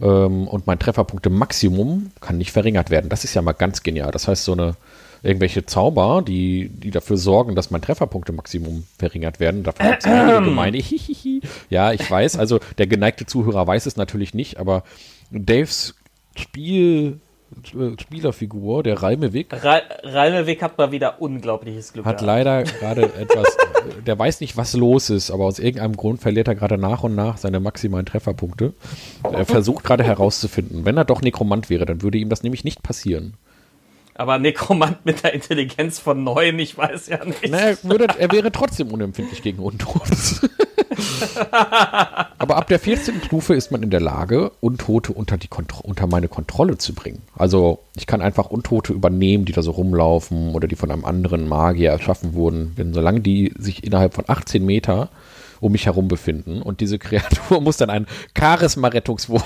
[0.00, 3.08] Ähm, und mein Trefferpunkte-Maximum kann nicht verringert werden.
[3.08, 4.10] Das ist ja mal ganz genial.
[4.10, 4.76] Das heißt, so eine
[5.22, 9.62] irgendwelche Zauber, die, die dafür sorgen, dass mein Trefferpunkte-Maximum verringert werden.
[9.62, 10.82] Davon gibt es einige gemeine.
[11.70, 12.38] ja, ich weiß.
[12.38, 14.84] Also der geneigte Zuhörer weiß es natürlich nicht, aber
[15.30, 15.94] Daves
[16.36, 17.20] Spiel
[18.00, 19.52] Spielerfigur, der Reimeweg.
[19.52, 22.04] Re Reimeweg hat mal wieder unglaubliches Glück.
[22.04, 22.26] Hat gehabt.
[22.26, 23.56] leider gerade etwas,
[24.06, 27.14] der weiß nicht, was los ist, aber aus irgendeinem Grund verliert er gerade nach und
[27.14, 28.72] nach seine maximalen Trefferpunkte.
[29.22, 32.82] Er versucht gerade herauszufinden, wenn er doch Nekromant wäre, dann würde ihm das nämlich nicht
[32.82, 33.34] passieren.
[34.18, 37.48] Aber Nekromant mit der Intelligenz von neun, ich weiß ja nicht.
[37.50, 40.40] Naja, würde, er wäre trotzdem unempfindlich gegen Untotes.
[42.38, 43.22] Aber ab der 14.
[43.22, 45.48] Stufe ist man in der Lage, Untote unter, die
[45.82, 47.22] unter meine Kontrolle zu bringen.
[47.36, 51.46] Also ich kann einfach Untote übernehmen, die da so rumlaufen oder die von einem anderen
[51.46, 52.74] Magier erschaffen wurden.
[52.76, 55.10] Denn solange die sich innerhalb von 18 Meter
[55.60, 58.06] um mich herum befinden und diese Kreatur muss dann einen
[58.36, 59.44] Charisma-Rettungswurf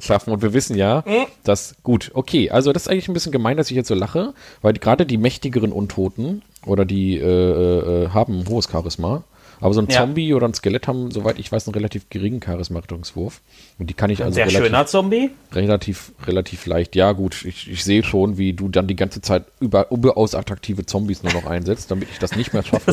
[0.00, 0.32] schaffen.
[0.32, 1.26] Und wir wissen ja, mhm.
[1.44, 4.34] dass, gut, okay, also das ist eigentlich ein bisschen gemein, dass ich jetzt so lache,
[4.62, 9.24] weil gerade die mächtigeren Untoten oder die äh, äh, äh haben ein hohes Charisma.
[9.60, 9.98] Aber so ein ja.
[9.98, 13.40] Zombie oder ein Skelett haben, soweit ich weiß, einen relativ geringen Charisma-Rettungswurf.
[13.78, 14.34] Und die kann ich also.
[14.34, 15.30] Sehr relativ, schöner Zombie?
[15.52, 16.96] Relativ, relativ leicht.
[16.96, 20.84] Ja, gut, ich, ich sehe schon, wie du dann die ganze Zeit über, überaus attraktive
[20.84, 22.92] Zombies nur noch einsetzt, damit ich das nicht mehr schaffe.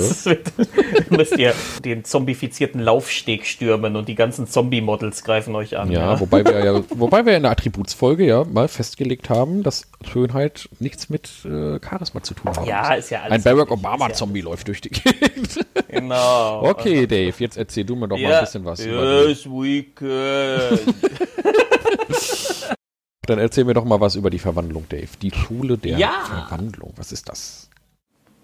[1.09, 5.91] du müsst ihr den zombifizierten Laufsteg stürmen und die ganzen Zombie-Models greifen euch an.
[5.91, 9.87] Ja, ja, Wobei, wir ja wobei wir in der Attributsfolge ja mal festgelegt haben, dass
[10.07, 12.67] Schönheit nichts mit äh, Charisma zu tun hat.
[12.67, 13.31] Ja, ist ja alles.
[13.33, 15.65] Ein Barack Obama-Zombie ja läuft durch die Gegend.
[15.87, 16.61] Genau.
[16.61, 18.85] Okay, Dave, jetzt erzähl du mir doch ja, mal ein bisschen was.
[18.85, 20.74] Yes, we can.
[23.25, 25.09] Dann erzähl mir doch mal was über die Verwandlung, Dave.
[25.21, 26.11] Die Schule der ja.
[26.25, 26.93] Verwandlung.
[26.95, 27.69] Was ist das?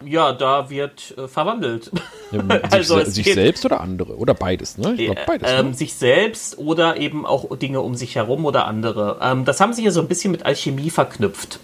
[0.03, 1.91] Ja, da wird äh, verwandelt.
[2.31, 4.17] Ja, sich, also sich selbst oder andere?
[4.17, 4.93] Oder beides, ne?
[4.97, 5.51] Ich glaub, beides.
[5.51, 5.73] Ähm, ne?
[5.75, 9.19] Sich selbst oder eben auch Dinge um sich herum oder andere.
[9.21, 11.59] Ähm, das haben sie hier so ein bisschen mit Alchemie verknüpft.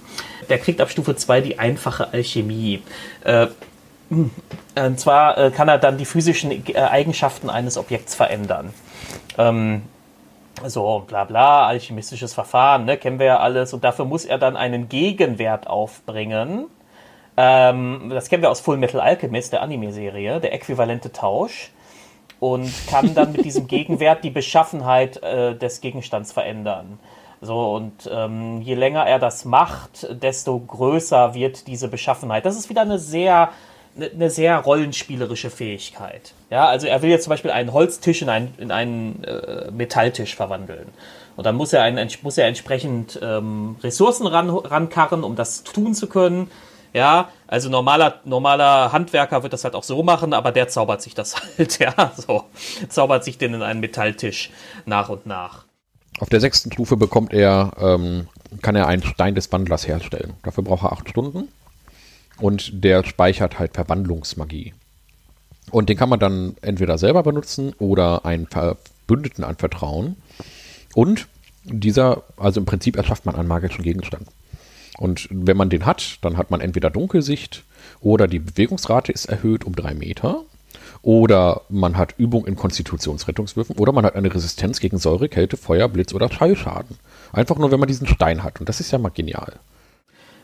[0.49, 2.81] Der kriegt ab Stufe 2 die einfache Alchemie.
[3.23, 3.47] Äh,
[4.09, 4.29] hm.
[4.75, 8.73] Und zwar äh, kann er dann die physischen äh, Eigenschaften eines Objekts verändern.
[9.37, 9.81] Ähm,
[10.65, 13.73] so, bla bla, alchemistisches Verfahren, ne, kennen wir ja alles.
[13.73, 16.65] Und dafür muss er dann einen Gegenwert aufbringen.
[17.35, 21.71] Ähm, das kennen wir aus Full Metal Alchemist, der Anime-Serie, der äquivalente Tausch.
[22.39, 26.99] Und kann dann mit diesem Gegenwert die Beschaffenheit äh, des Gegenstands verändern.
[27.41, 32.45] So, und ähm, je länger er das macht, desto größer wird diese Beschaffenheit.
[32.45, 33.49] Das ist wieder eine sehr
[33.99, 36.33] eine sehr rollenspielerische Fähigkeit.
[36.49, 40.35] Ja, also er will jetzt zum Beispiel einen Holztisch in einen, in einen äh, Metalltisch
[40.35, 40.87] verwandeln.
[41.35, 45.93] Und dann muss er, einen, muss er entsprechend ähm, Ressourcen ran, rankarren, um das tun
[45.93, 46.49] zu können.
[46.93, 51.13] Ja, also normaler, normaler Handwerker wird das halt auch so machen, aber der zaubert sich
[51.13, 52.45] das halt, ja, so.
[52.89, 54.51] Zaubert sich den in einen Metalltisch
[54.85, 55.65] nach und nach.
[56.19, 58.27] Auf der sechsten Stufe bekommt er, ähm,
[58.61, 60.33] kann er einen Stein des Wandlers herstellen.
[60.41, 61.49] Dafür braucht er acht Stunden.
[62.39, 64.73] Und der speichert halt Verwandlungsmagie.
[65.71, 70.15] Und den kann man dann entweder selber benutzen oder einen Verbündeten anvertrauen.
[70.93, 71.27] Und
[71.63, 74.27] dieser, also im Prinzip erschafft man einen magischen Gegenstand.
[74.97, 77.63] Und wenn man den hat, dann hat man entweder Dunkelsicht
[77.99, 80.43] oder die Bewegungsrate ist erhöht um drei Meter.
[81.01, 83.77] Oder man hat Übung in Konstitutionsrettungswürfen.
[83.77, 86.97] Oder man hat eine Resistenz gegen Säure, Kälte, Feuer, Blitz oder Schallschaden.
[87.31, 88.59] Einfach nur, wenn man diesen Stein hat.
[88.59, 89.53] Und das ist ja mal genial.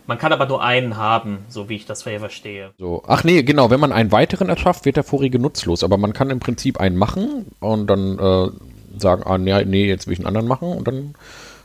[0.05, 2.71] Man kann aber nur einen haben, so wie ich das verstehe.
[2.77, 3.03] So.
[3.07, 5.83] Ach nee, genau, wenn man einen weiteren erschafft, wird der vorige nutzlos.
[5.83, 10.07] Aber man kann im Prinzip einen machen und dann äh, sagen, ah nee, nee, jetzt
[10.07, 10.69] will ich einen anderen machen.
[10.69, 11.15] Und dann,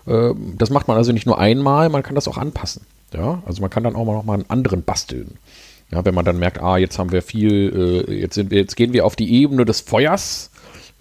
[0.06, 2.86] äh, das macht man also nicht nur einmal, man kann das auch anpassen.
[3.12, 5.38] Ja, also man kann dann auch mal noch mal einen anderen basteln.
[5.90, 8.76] Ja, wenn man dann merkt, ah, jetzt haben wir viel, äh, jetzt sind wir, jetzt
[8.76, 10.50] gehen wir auf die Ebene des Feuers.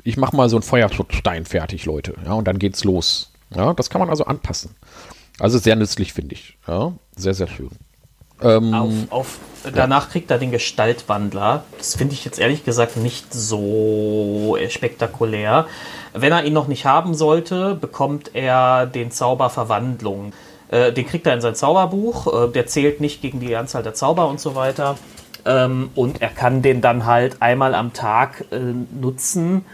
[0.03, 2.13] Ich mache mal so einen Feuerschutzstein fertig, Leute.
[2.25, 3.33] Ja, und dann geht's los.
[3.53, 4.71] Ja, das kann man also anpassen.
[5.39, 6.57] Also sehr nützlich, finde ich.
[6.67, 7.69] Ja, sehr, sehr schön.
[8.41, 9.39] Ähm, auf, auf,
[9.73, 11.63] danach kriegt er den Gestaltwandler.
[11.77, 15.65] Das finde ich jetzt ehrlich gesagt nicht so spektakulär.
[16.13, 20.33] Wenn er ihn noch nicht haben sollte, bekommt er den Zauber Verwandlung.
[20.69, 22.49] Äh, den kriegt er in sein Zauberbuch.
[22.49, 24.97] Äh, der zählt nicht gegen die Anzahl der Zauber und so weiter.
[25.45, 28.59] Ähm, und er kann den dann halt einmal am Tag äh,
[28.99, 29.65] nutzen,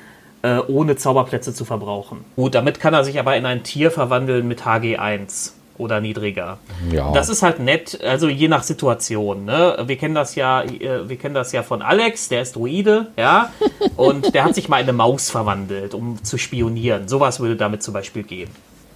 [0.41, 2.23] äh, ohne Zauberplätze zu verbrauchen.
[2.37, 6.57] Gut, damit kann er sich aber in ein Tier verwandeln mit HG1 oder niedriger.
[6.91, 7.11] Ja.
[7.13, 9.45] Das ist halt nett, also je nach Situation.
[9.45, 9.83] Ne?
[9.85, 13.49] Wir kennen das ja, äh, wir kennen das ja von Alex, der ist Druide, ja,
[13.95, 17.07] und der hat sich mal in eine Maus verwandelt, um zu spionieren.
[17.07, 18.49] Sowas würde damit zum Beispiel gehen.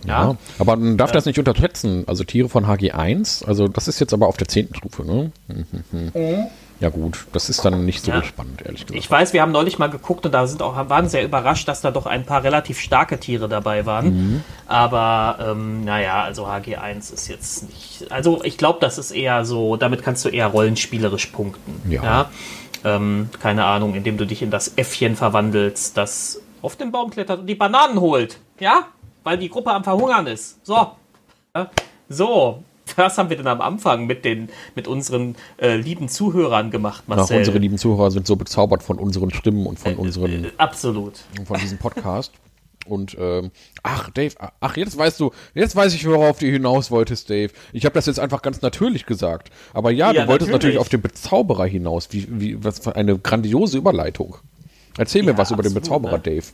[0.06, 1.16] Ja, ja aber man darf ja.
[1.16, 2.04] das nicht unterschätzen.
[2.08, 5.32] Also Tiere von HG1, also das ist jetzt aber auf der zehnten Stufe, ne?
[5.48, 6.48] Mhm.
[6.80, 8.24] Ja gut, das ist dann nicht so ja.
[8.24, 9.00] spannend, ehrlich gesagt.
[9.00, 11.82] Ich weiß, wir haben neulich mal geguckt und da sind auch, waren sehr überrascht, dass
[11.82, 14.06] da doch ein paar relativ starke Tiere dabei waren.
[14.06, 14.44] Mhm.
[14.68, 18.12] Aber ähm, naja, also HG1 ist jetzt nicht.
[18.12, 21.82] Also ich glaube, das ist eher so, damit kannst du eher rollenspielerisch punkten.
[21.90, 22.04] Ja.
[22.04, 22.30] ja?
[22.84, 27.40] Ähm, keine Ahnung, indem du dich in das Äffchen verwandelst, das auf den Baum klettert
[27.40, 28.40] und die Bananen holt.
[28.60, 28.88] Ja?
[29.24, 30.64] Weil die Gruppe am Verhungern ist.
[30.64, 30.92] So.
[31.56, 31.72] Ja?
[32.10, 32.64] So,
[32.96, 37.36] was haben wir denn am Anfang mit, den, mit unseren äh, lieben Zuhörern gemacht, Marcel?
[37.36, 40.46] Ach, unsere lieben Zuhörer sind so bezaubert von unseren Stimmen und von äh, unseren.
[40.46, 41.20] Äh, absolut.
[41.46, 42.34] Von diesem Podcast.
[42.88, 43.52] Und ähm,
[43.84, 47.52] ach, Dave, ach, jetzt weißt du, jetzt weiß ich, worauf du hinaus wolltest, Dave.
[47.74, 49.50] Ich habe das jetzt einfach ganz natürlich gesagt.
[49.74, 50.76] Aber ja, ja du wolltest natürlich.
[50.76, 52.10] natürlich auf den Bezauberer hinaus.
[52.12, 54.38] Wie, wie, was für eine grandiose Überleitung.
[54.98, 56.20] Erzähl ja, mir was absolut, über den Bezauberer, ne?
[56.20, 56.46] Dave.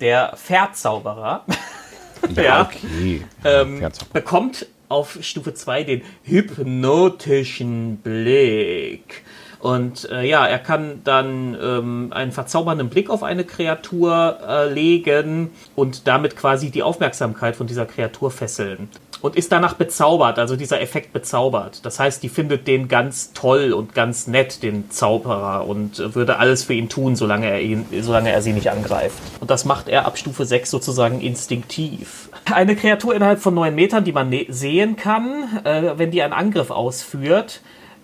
[0.00, 1.44] Der Verzauberer.
[2.36, 3.22] ja, okay.
[3.44, 3.82] Ähm,
[4.12, 9.24] bekommt auf Stufe 2 den hypnotischen Blick.
[9.60, 15.50] Und äh, ja, er kann dann ähm, einen verzaubernden Blick auf eine Kreatur äh, legen
[15.76, 18.88] und damit quasi die Aufmerksamkeit von dieser Kreatur fesseln.
[19.22, 21.84] Und ist danach bezaubert, also dieser Effekt bezaubert.
[21.84, 26.64] Das heißt, die findet den ganz toll und ganz nett, den Zauberer, und würde alles
[26.64, 29.18] für ihn tun, solange er, ihn, solange er sie nicht angreift.
[29.40, 32.30] Und das macht er ab Stufe 6 sozusagen instinktiv.
[32.50, 36.32] Eine Kreatur innerhalb von 9 Metern, die man ne-, sehen kann, äh, wenn die einen
[36.32, 37.60] Angriff ausführt,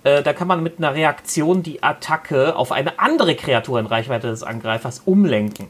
[0.06, 4.28] äh, da kann man mit einer Reaktion die Attacke auf eine andere Kreatur in Reichweite
[4.28, 5.66] des Angreifers umlenken.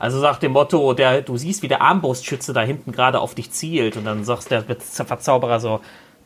[0.00, 3.52] Also nach dem Motto, der, du siehst, wie der Armbrustschütze da hinten gerade auf dich
[3.52, 5.80] zielt und dann sagst der Verzauberer so,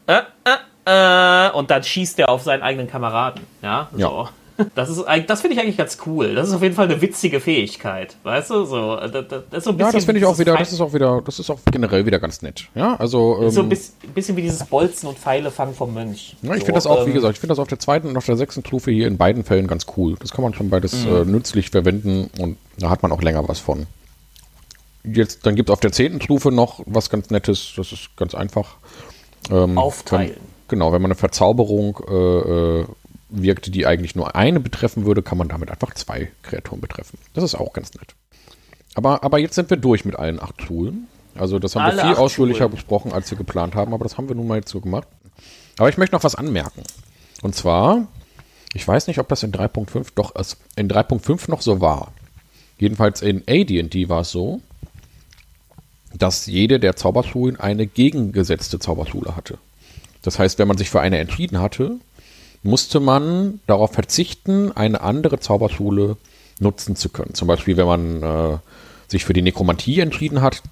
[0.07, 3.43] äh, äh, äh, und dann schießt er auf seinen eigenen Kameraden.
[3.62, 3.99] Ja, so.
[3.99, 4.29] Ja.
[4.75, 6.35] Das ist das finde ich eigentlich ganz cool.
[6.35, 8.65] Das ist auf jeden Fall eine witzige Fähigkeit, weißt du?
[8.65, 10.57] So, das, das ist so ein bisschen ja, das finde ich auch wieder.
[10.57, 11.23] Das ist auch wieder.
[11.25, 12.69] Das ist auch generell wieder ganz nett.
[12.75, 16.37] Ja, also ähm, so ein bisschen, bisschen, wie dieses Bolzen und Pfeile fangen vom Mönch.
[16.43, 18.09] Ja, ich so, finde das auch, ähm, wie gesagt, ich finde das auf der zweiten
[18.09, 20.15] und auf der sechsten Stufe hier in beiden Fällen ganz cool.
[20.21, 21.17] Das kann man schon beides mhm.
[21.17, 23.87] äh, nützlich verwenden und da hat man auch länger was von.
[25.03, 27.73] Jetzt, dann gibt es auf der zehnten Stufe noch was ganz Nettes.
[27.77, 28.77] Das ist ganz einfach.
[29.51, 30.31] Ähm, Aufteilen.
[30.31, 30.39] Wenn,
[30.69, 32.85] genau, wenn man eine Verzauberung äh, äh
[33.43, 37.18] wirkte, die eigentlich nur eine betreffen würde, kann man damit einfach zwei Kreaturen betreffen.
[37.32, 38.14] Das ist auch ganz nett.
[38.95, 41.09] Aber, aber jetzt sind wir durch mit allen acht Schulen.
[41.35, 42.70] Also das haben Alle wir viel ausführlicher Schulen.
[42.72, 45.09] besprochen, als wir geplant haben, aber das haben wir nun mal jetzt so gemacht.
[45.78, 46.82] Aber ich möchte noch was anmerken.
[47.43, 48.07] Und zwar,
[48.72, 50.32] ich weiß nicht, ob das in 3.5 doch
[50.76, 52.12] in 3.5 noch so war.
[52.78, 54.61] Jedenfalls in AD&D war es so,
[56.16, 59.59] dass jede der Zauberschulen eine gegengesetzte Zauberschule hatte.
[60.22, 61.99] Das heißt, wenn man sich für eine entschieden hatte,
[62.65, 66.17] musste man darauf verzichten, eine andere Zauberschule
[66.59, 67.35] nutzen zu können.
[67.35, 68.59] Zum Beispiel, wenn man äh,
[69.07, 70.62] sich für die Nekromantie entschieden hat,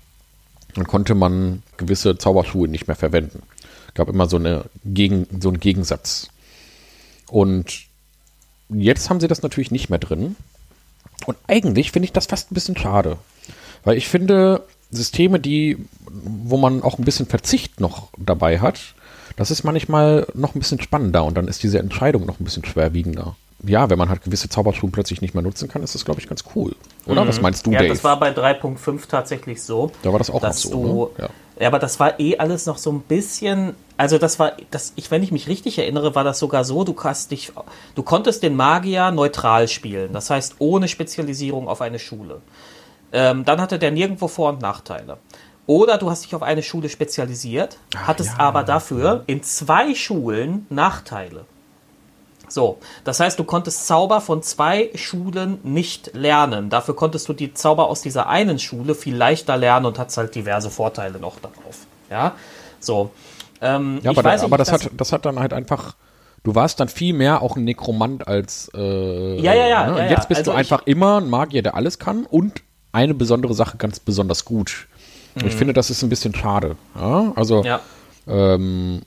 [0.75, 3.43] dann konnte man gewisse Zauberschulen nicht mehr verwenden.
[3.89, 6.29] Es gab immer so, eine Gegen, so einen Gegensatz.
[7.29, 7.85] Und
[8.71, 10.35] jetzt haben sie das natürlich nicht mehr drin.
[11.27, 13.19] Und eigentlich finde ich das fast ein bisschen schade.
[13.85, 15.77] Weil ich finde, Systeme, die,
[16.09, 18.95] wo man auch ein bisschen Verzicht noch dabei hat,
[19.37, 22.65] das ist manchmal noch ein bisschen spannender und dann ist diese Entscheidung noch ein bisschen
[22.65, 23.37] schwerwiegender.
[23.65, 26.29] Ja, wenn man halt gewisse Zauberschulen plötzlich nicht mehr nutzen kann, ist das, glaube ich,
[26.29, 26.75] ganz cool.
[27.07, 27.23] Oder?
[27.23, 27.29] Mhm.
[27.29, 27.91] Was meinst du, ja, Dave?
[27.91, 29.93] das war bei 3.5 tatsächlich so.
[30.03, 30.71] Da war das auch noch so.
[30.71, 31.09] Du, ne?
[31.19, 31.29] ja.
[31.61, 31.69] ja.
[31.69, 33.75] aber das war eh alles noch so ein bisschen.
[33.97, 36.97] Also, das war, das, ich, wenn ich mich richtig erinnere, war das sogar so, du,
[37.31, 37.53] dich,
[37.95, 40.13] du konntest den Magier neutral spielen.
[40.13, 42.41] Das heißt, ohne Spezialisierung auf eine Schule.
[43.13, 45.19] Ähm, dann hatte der nirgendwo Vor- und Nachteile.
[45.67, 48.41] Oder du hast dich auf eine Schule spezialisiert, Ach, hattest ja.
[48.41, 51.45] aber dafür in zwei Schulen Nachteile.
[52.49, 56.69] So, das heißt, du konntest Zauber von zwei Schulen nicht lernen.
[56.69, 60.35] Dafür konntest du die Zauber aus dieser einen Schule viel leichter lernen und hattest halt
[60.35, 61.87] diverse Vorteile noch darauf.
[62.11, 62.35] Ja,
[62.79, 63.11] so.
[63.63, 65.95] Ähm, ja, aber, da, nicht, aber das, hat, das hat dann halt einfach.
[66.45, 68.71] Du warst dann viel mehr auch ein Nekromant als.
[68.75, 69.87] Äh, ja, ja, ja.
[69.87, 69.99] Ne?
[69.99, 73.55] ja, jetzt bist also du einfach immer ein Magier, der alles kann und eine besondere
[73.55, 74.89] Sache ganz besonders gut.
[75.35, 75.47] Mhm.
[75.47, 76.77] Ich finde, das ist ein bisschen schade.
[76.95, 77.33] Ja?
[77.37, 77.81] Also, ja.
[78.27, 79.03] Ähm,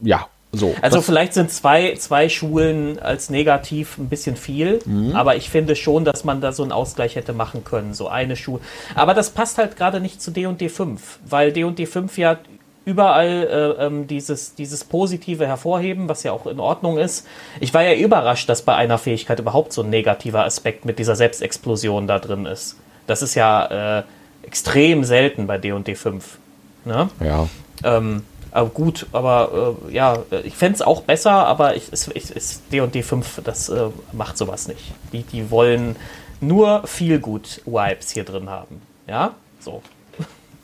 [0.00, 0.74] ja, so.
[0.82, 5.14] Also vielleicht sind zwei, zwei Schulen als negativ ein bisschen viel, mhm.
[5.14, 8.36] aber ich finde schon, dass man da so einen Ausgleich hätte machen können, so eine
[8.36, 8.60] Schule.
[8.94, 12.38] Aber das passt halt gerade nicht zu D&D 5, weil D&D 5 ja
[12.84, 17.26] überall äh, ähm, dieses, dieses Positive hervorheben, was ja auch in Ordnung ist.
[17.60, 21.16] Ich war ja überrascht, dass bei einer Fähigkeit überhaupt so ein negativer Aspekt mit dieser
[21.16, 22.76] Selbstexplosion da drin ist.
[23.06, 24.02] Das ist ja äh,
[24.46, 26.38] extrem selten bei D&D 5.
[26.84, 27.08] Ne?
[27.20, 27.48] Ja.
[27.82, 32.62] Ähm, aber gut, aber äh, ja, ich fände es auch besser, aber ich, ich, es,
[32.70, 34.92] D&D 5, das äh, macht sowas nicht.
[35.12, 35.96] Die, die wollen
[36.40, 38.80] nur viel gut Vibes hier drin haben.
[39.06, 39.82] Ja, so.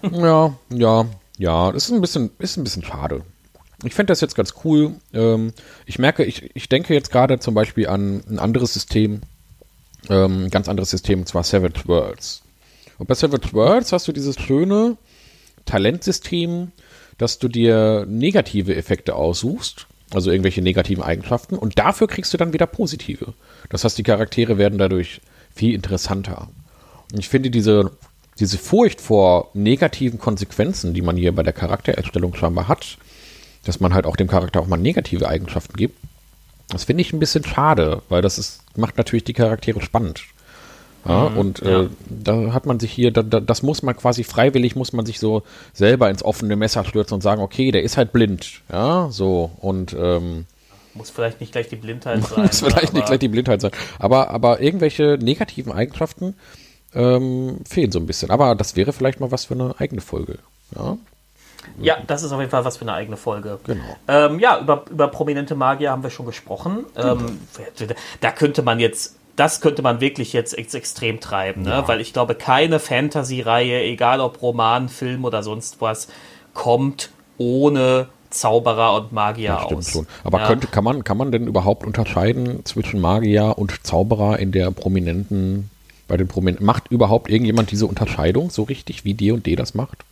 [0.12, 1.04] Ja, ja,
[1.36, 3.22] ja, das ist ein bisschen, ist ein bisschen schade.
[3.84, 4.94] Ich fände das jetzt ganz cool.
[5.12, 5.52] Ähm,
[5.84, 9.20] ich merke, ich, ich denke jetzt gerade zum Beispiel an ein anderes System,
[10.08, 12.42] ähm, ein ganz anderes System, und zwar Savage Worlds.
[13.00, 14.98] Und bei Savage Worlds hast du dieses schöne
[15.64, 16.70] Talentsystem,
[17.16, 22.52] dass du dir negative Effekte aussuchst, also irgendwelche negativen Eigenschaften, und dafür kriegst du dann
[22.52, 23.32] wieder positive.
[23.70, 25.22] Das heißt, die Charaktere werden dadurch
[25.54, 26.48] viel interessanter.
[27.10, 27.90] Und ich finde diese,
[28.38, 32.98] diese Furcht vor negativen Konsequenzen, die man hier bei der Charaktererstellung scheinbar hat,
[33.64, 35.96] dass man halt auch dem Charakter auch mal negative Eigenschaften gibt,
[36.68, 40.22] das finde ich ein bisschen schade, weil das ist, macht natürlich die Charaktere spannend.
[41.06, 41.82] Ja, mhm, und ja.
[41.82, 45.06] Äh, da hat man sich hier, da, da, das muss man quasi freiwillig, muss man
[45.06, 45.42] sich so
[45.72, 48.62] selber ins offene Messer stürzen und sagen, okay, der ist halt blind.
[48.70, 49.50] Ja, so.
[49.60, 50.46] Und ähm,
[50.94, 52.44] muss vielleicht nicht gleich die Blindheit sein.
[52.44, 53.70] muss vielleicht nicht gleich die Blindheit sein.
[53.98, 56.34] Aber, aber irgendwelche negativen Eigenschaften
[56.94, 58.30] ähm, fehlen so ein bisschen.
[58.30, 60.38] Aber das wäre vielleicht mal was für eine eigene Folge.
[60.74, 60.98] Ja.
[61.78, 63.58] Ja, das ist auf jeden Fall was für eine eigene Folge.
[63.64, 63.84] Genau.
[64.08, 66.86] Ähm, ja, über, über prominente Magier haben wir schon gesprochen.
[66.94, 67.18] Genau.
[68.20, 71.70] da könnte man jetzt das könnte man wirklich jetzt ex extrem treiben, ne?
[71.70, 71.88] Ja.
[71.88, 76.08] weil ich glaube, keine Fantasy-Reihe, egal ob Roman, Film oder sonst was,
[76.52, 79.90] kommt ohne Zauberer und Magier das aus.
[79.92, 80.06] Schon.
[80.24, 80.46] Aber ja.
[80.46, 85.70] könnte, kann, man, kann man denn überhaupt unterscheiden zwischen Magier und Zauberer in der prominenten,
[86.06, 86.66] bei den Prominenten?
[86.66, 90.04] Macht überhaupt irgendjemand diese Unterscheidung so richtig, wie D und D das macht?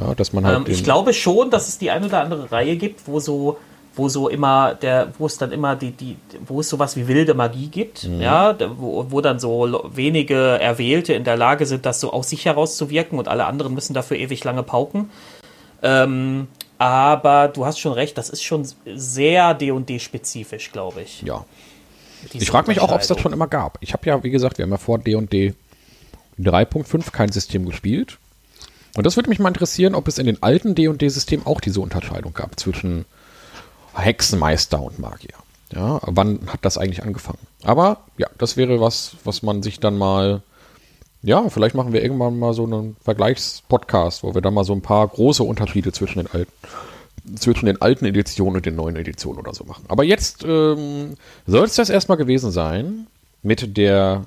[0.00, 0.58] Ja, dass man halt.
[0.58, 3.58] Ähm, ich glaube schon, dass es die eine oder andere Reihe gibt, wo so
[3.98, 7.34] wo so immer der, wo es dann immer die, die, wo es sowas wie wilde
[7.34, 8.20] Magie gibt, mhm.
[8.20, 12.44] ja, wo, wo dann so wenige Erwählte in der Lage sind, das so aus sich
[12.46, 15.10] herauszuwirken und alle anderen müssen dafür ewig lange pauken.
[15.82, 16.46] Ähm,
[16.78, 21.22] aber du hast schon recht, das ist schon sehr D&D-spezifisch, glaube ich.
[21.22, 21.44] Ja.
[22.32, 23.78] Ich frage mich auch, ob es das schon immer gab.
[23.80, 25.54] Ich habe ja, wie gesagt, wir haben ja vor D&D
[26.38, 28.18] 3.5 kein System gespielt.
[28.96, 32.32] Und das würde mich mal interessieren, ob es in den alten D&D-Systemen auch diese Unterscheidung
[32.32, 33.04] gab zwischen
[33.98, 35.34] Hexenmeister und Magier.
[35.72, 37.46] Ja, wann hat das eigentlich angefangen?
[37.62, 40.42] Aber ja, das wäre was, was man sich dann mal,
[41.22, 44.82] ja, vielleicht machen wir irgendwann mal so einen Vergleichspodcast, wo wir dann mal so ein
[44.82, 46.52] paar große Unterschiede zwischen den alten,
[47.36, 49.84] zwischen den alten Editionen und den neuen Editionen oder so machen.
[49.88, 51.14] Aber jetzt ähm,
[51.46, 53.06] soll es das erstmal gewesen sein
[53.42, 54.24] mit der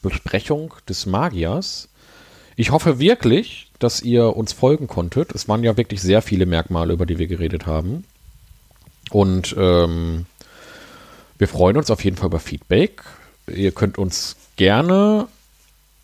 [0.00, 1.88] Besprechung des Magiers.
[2.56, 5.34] Ich hoffe wirklich, dass ihr uns folgen konntet.
[5.34, 8.04] Es waren ja wirklich sehr viele Merkmale, über die wir geredet haben.
[9.10, 10.26] Und ähm,
[11.38, 13.02] wir freuen uns auf jeden Fall über Feedback.
[13.46, 15.28] Ihr könnt uns gerne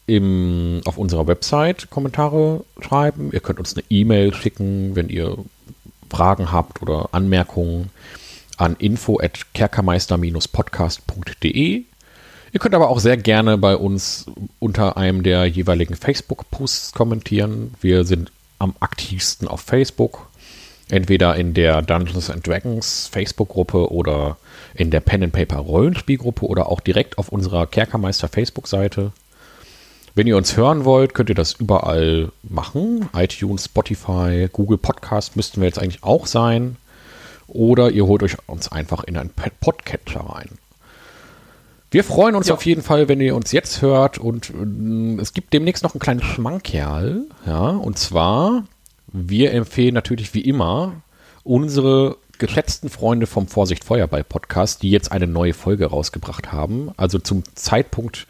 [0.07, 3.31] im, auf unserer Website Kommentare schreiben.
[3.33, 5.37] Ihr könnt uns eine E-Mail schicken, wenn ihr
[6.11, 7.91] Fragen habt oder Anmerkungen
[8.57, 11.83] an info at kerkermeister-podcast.de.
[12.53, 14.27] Ihr könnt aber auch sehr gerne bei uns
[14.61, 17.75] unter einem der jeweiligen Facebook-Posts kommentieren.
[17.81, 20.29] Wir sind am aktivsten auf Facebook.
[20.91, 24.37] Entweder in der Dungeons and Dragons Facebook-Gruppe oder
[24.75, 29.13] in der Pen and Paper Rollenspielgruppe oder auch direkt auf unserer Kerkermeister Facebook-Seite.
[30.15, 33.09] Wenn ihr uns hören wollt, könnt ihr das überall machen.
[33.17, 36.77] iTunes, Spotify, Google Podcast müssten wir jetzt eigentlich auch sein.
[37.47, 39.31] Oder ihr holt euch uns einfach in einen
[39.61, 40.51] Podcatcher rein.
[41.91, 42.55] Wir freuen uns ja.
[42.55, 46.01] auf jeden Fall, wenn ihr uns jetzt hört und äh, es gibt demnächst noch einen
[46.01, 48.65] kleinen Schmankerl, ja, und zwar,
[49.15, 51.03] wir empfehlen natürlich wie immer
[51.45, 56.91] unsere geschätzten Freunde vom Vorsicht Feuerball Podcast, die jetzt eine neue Folge rausgebracht haben.
[56.97, 58.27] Also zum Zeitpunkt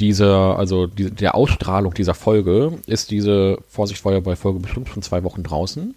[0.00, 5.22] dieser, also die, der Ausstrahlung dieser Folge ist diese Vorsicht Feuerball Folge bestimmt schon zwei
[5.22, 5.94] Wochen draußen.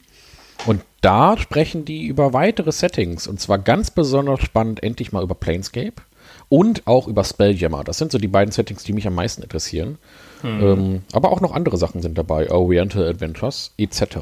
[0.68, 3.26] Und da sprechen die über weitere Settings.
[3.28, 6.04] Und zwar ganz besonders spannend, endlich mal über Planescape
[6.50, 7.84] und auch über Spelljammer.
[7.84, 9.98] Das sind so die beiden Settings, die mich am meisten interessieren.
[10.42, 10.62] Hm.
[10.62, 14.20] Ähm, aber auch noch andere Sachen sind dabei, Oriental Adventures etc.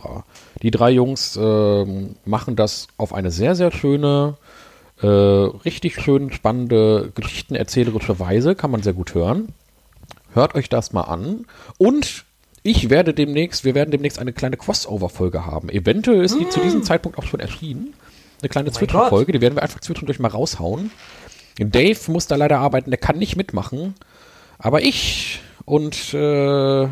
[0.61, 1.85] Die drei Jungs äh,
[2.25, 4.35] machen das auf eine sehr, sehr schöne,
[5.01, 9.49] äh, richtig schön spannende, geschichtenerzählerische Weise, kann man sehr gut hören.
[10.33, 11.45] Hört euch das mal an.
[11.77, 12.25] Und
[12.63, 15.69] ich werde demnächst, wir werden demnächst eine kleine Crossover-Folge haben.
[15.69, 16.51] Eventuell ist die mm.
[16.51, 17.93] zu diesem Zeitpunkt auch schon erschienen.
[18.41, 20.91] Eine kleine oh Zwischenfolge, die werden wir einfach zwischendurch mal raushauen.
[21.59, 23.95] Dave muss da leider arbeiten, der kann nicht mitmachen.
[24.59, 26.87] Aber ich und äh,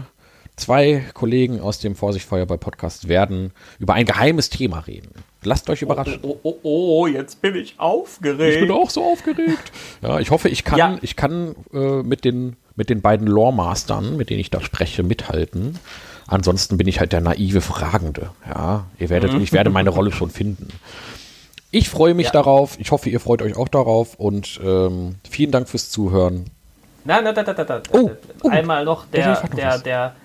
[0.57, 5.11] zwei Kollegen aus dem Vorsicht Feuerball Podcast werden über ein geheimes Thema reden.
[5.43, 6.19] Lasst euch überraschen.
[6.23, 8.55] Oh, oh, oh, oh, jetzt bin ich aufgeregt.
[8.55, 9.71] Ich bin auch so aufgeregt.
[10.01, 10.97] Ja, ich hoffe, ich kann, ja.
[11.01, 15.79] ich kann äh, mit, den, mit den beiden Lore-Mastern, mit denen ich da spreche, mithalten.
[16.27, 18.31] Ansonsten bin ich halt der naive Fragende.
[18.45, 19.41] Ja, ihr werdet, mhm.
[19.41, 20.67] ich werde meine Rolle schon finden.
[21.71, 22.31] Ich freue mich ja.
[22.33, 22.77] darauf.
[22.79, 24.15] Ich hoffe, ihr freut euch auch darauf.
[24.15, 26.49] Und ähm, vielen Dank fürs Zuhören.
[27.05, 27.81] Nein, nein, nein, nein, nein.
[27.91, 28.11] Oh,
[28.43, 30.15] oh, Einmal noch der, der, der,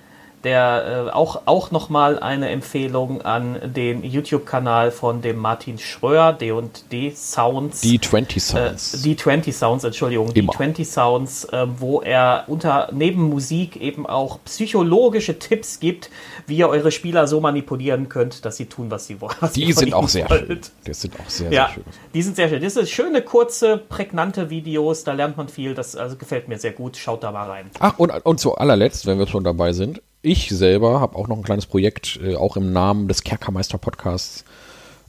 [0.45, 7.13] der äh, auch, auch nochmal eine Empfehlung an den YouTube-Kanal von dem Martin Schröer, D&D
[7.15, 7.83] Sounds.
[7.83, 8.95] Die 20 Sounds.
[8.95, 10.31] Äh, die 20 Sounds, Entschuldigung.
[10.33, 10.53] Immer.
[10.53, 16.11] Die 20 Sounds, äh, wo er unter neben Musik eben auch psychologische Tipps gibt,
[16.47, 19.35] wie ihr eure Spieler so manipulieren könnt, dass sie tun, was sie wollen.
[19.55, 20.47] die sind auch sehr wollt.
[20.47, 20.61] schön.
[20.85, 21.85] Das sind auch sehr, ja, sehr schön.
[22.15, 22.63] Die sind sehr schön.
[22.63, 25.75] Das sind schöne, kurze, prägnante Videos, da lernt man viel.
[25.75, 26.97] Das also gefällt mir sehr gut.
[26.97, 27.71] Schaut da mal rein.
[27.79, 31.37] Ach, und, und zu allerletzt, wenn wir schon dabei sind, ich selber habe auch noch
[31.37, 34.45] ein kleines Projekt, äh, auch im Namen des Kerkermeister-Podcasts.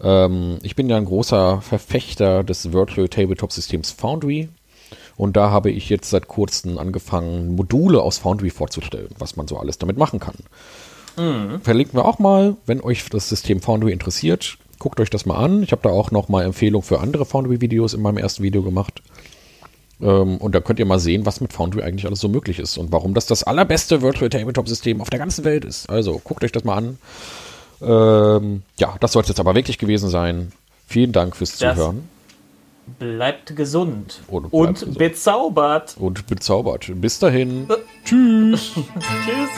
[0.01, 4.49] Ähm, ich bin ja ein großer Verfechter des Virtual Tabletop-Systems Foundry.
[5.17, 9.57] Und da habe ich jetzt seit kurzem angefangen, Module aus Foundry vorzustellen, was man so
[9.57, 10.35] alles damit machen kann.
[11.17, 11.61] Mhm.
[11.61, 14.57] Verlinken wir auch mal, wenn euch das System Foundry interessiert.
[14.79, 15.61] Guckt euch das mal an.
[15.61, 19.03] Ich habe da auch noch mal Empfehlungen für andere Foundry-Videos in meinem ersten Video gemacht.
[20.01, 22.77] Ähm, und da könnt ihr mal sehen, was mit Foundry eigentlich alles so möglich ist
[22.77, 25.89] und warum das das allerbeste Virtual Tabletop-System auf der ganzen Welt ist.
[25.89, 26.97] Also guckt euch das mal an.
[27.81, 30.51] Ähm, ja, das soll es jetzt aber wirklich gewesen sein.
[30.87, 32.09] Vielen Dank fürs das Zuhören.
[32.99, 34.97] Bleibt gesund und, bleibt und gesund.
[34.97, 35.95] bezaubert.
[35.97, 36.91] Und bezaubert.
[36.95, 37.67] Bis dahin.
[38.03, 38.71] Tschüss.
[39.25, 39.49] Tschüss.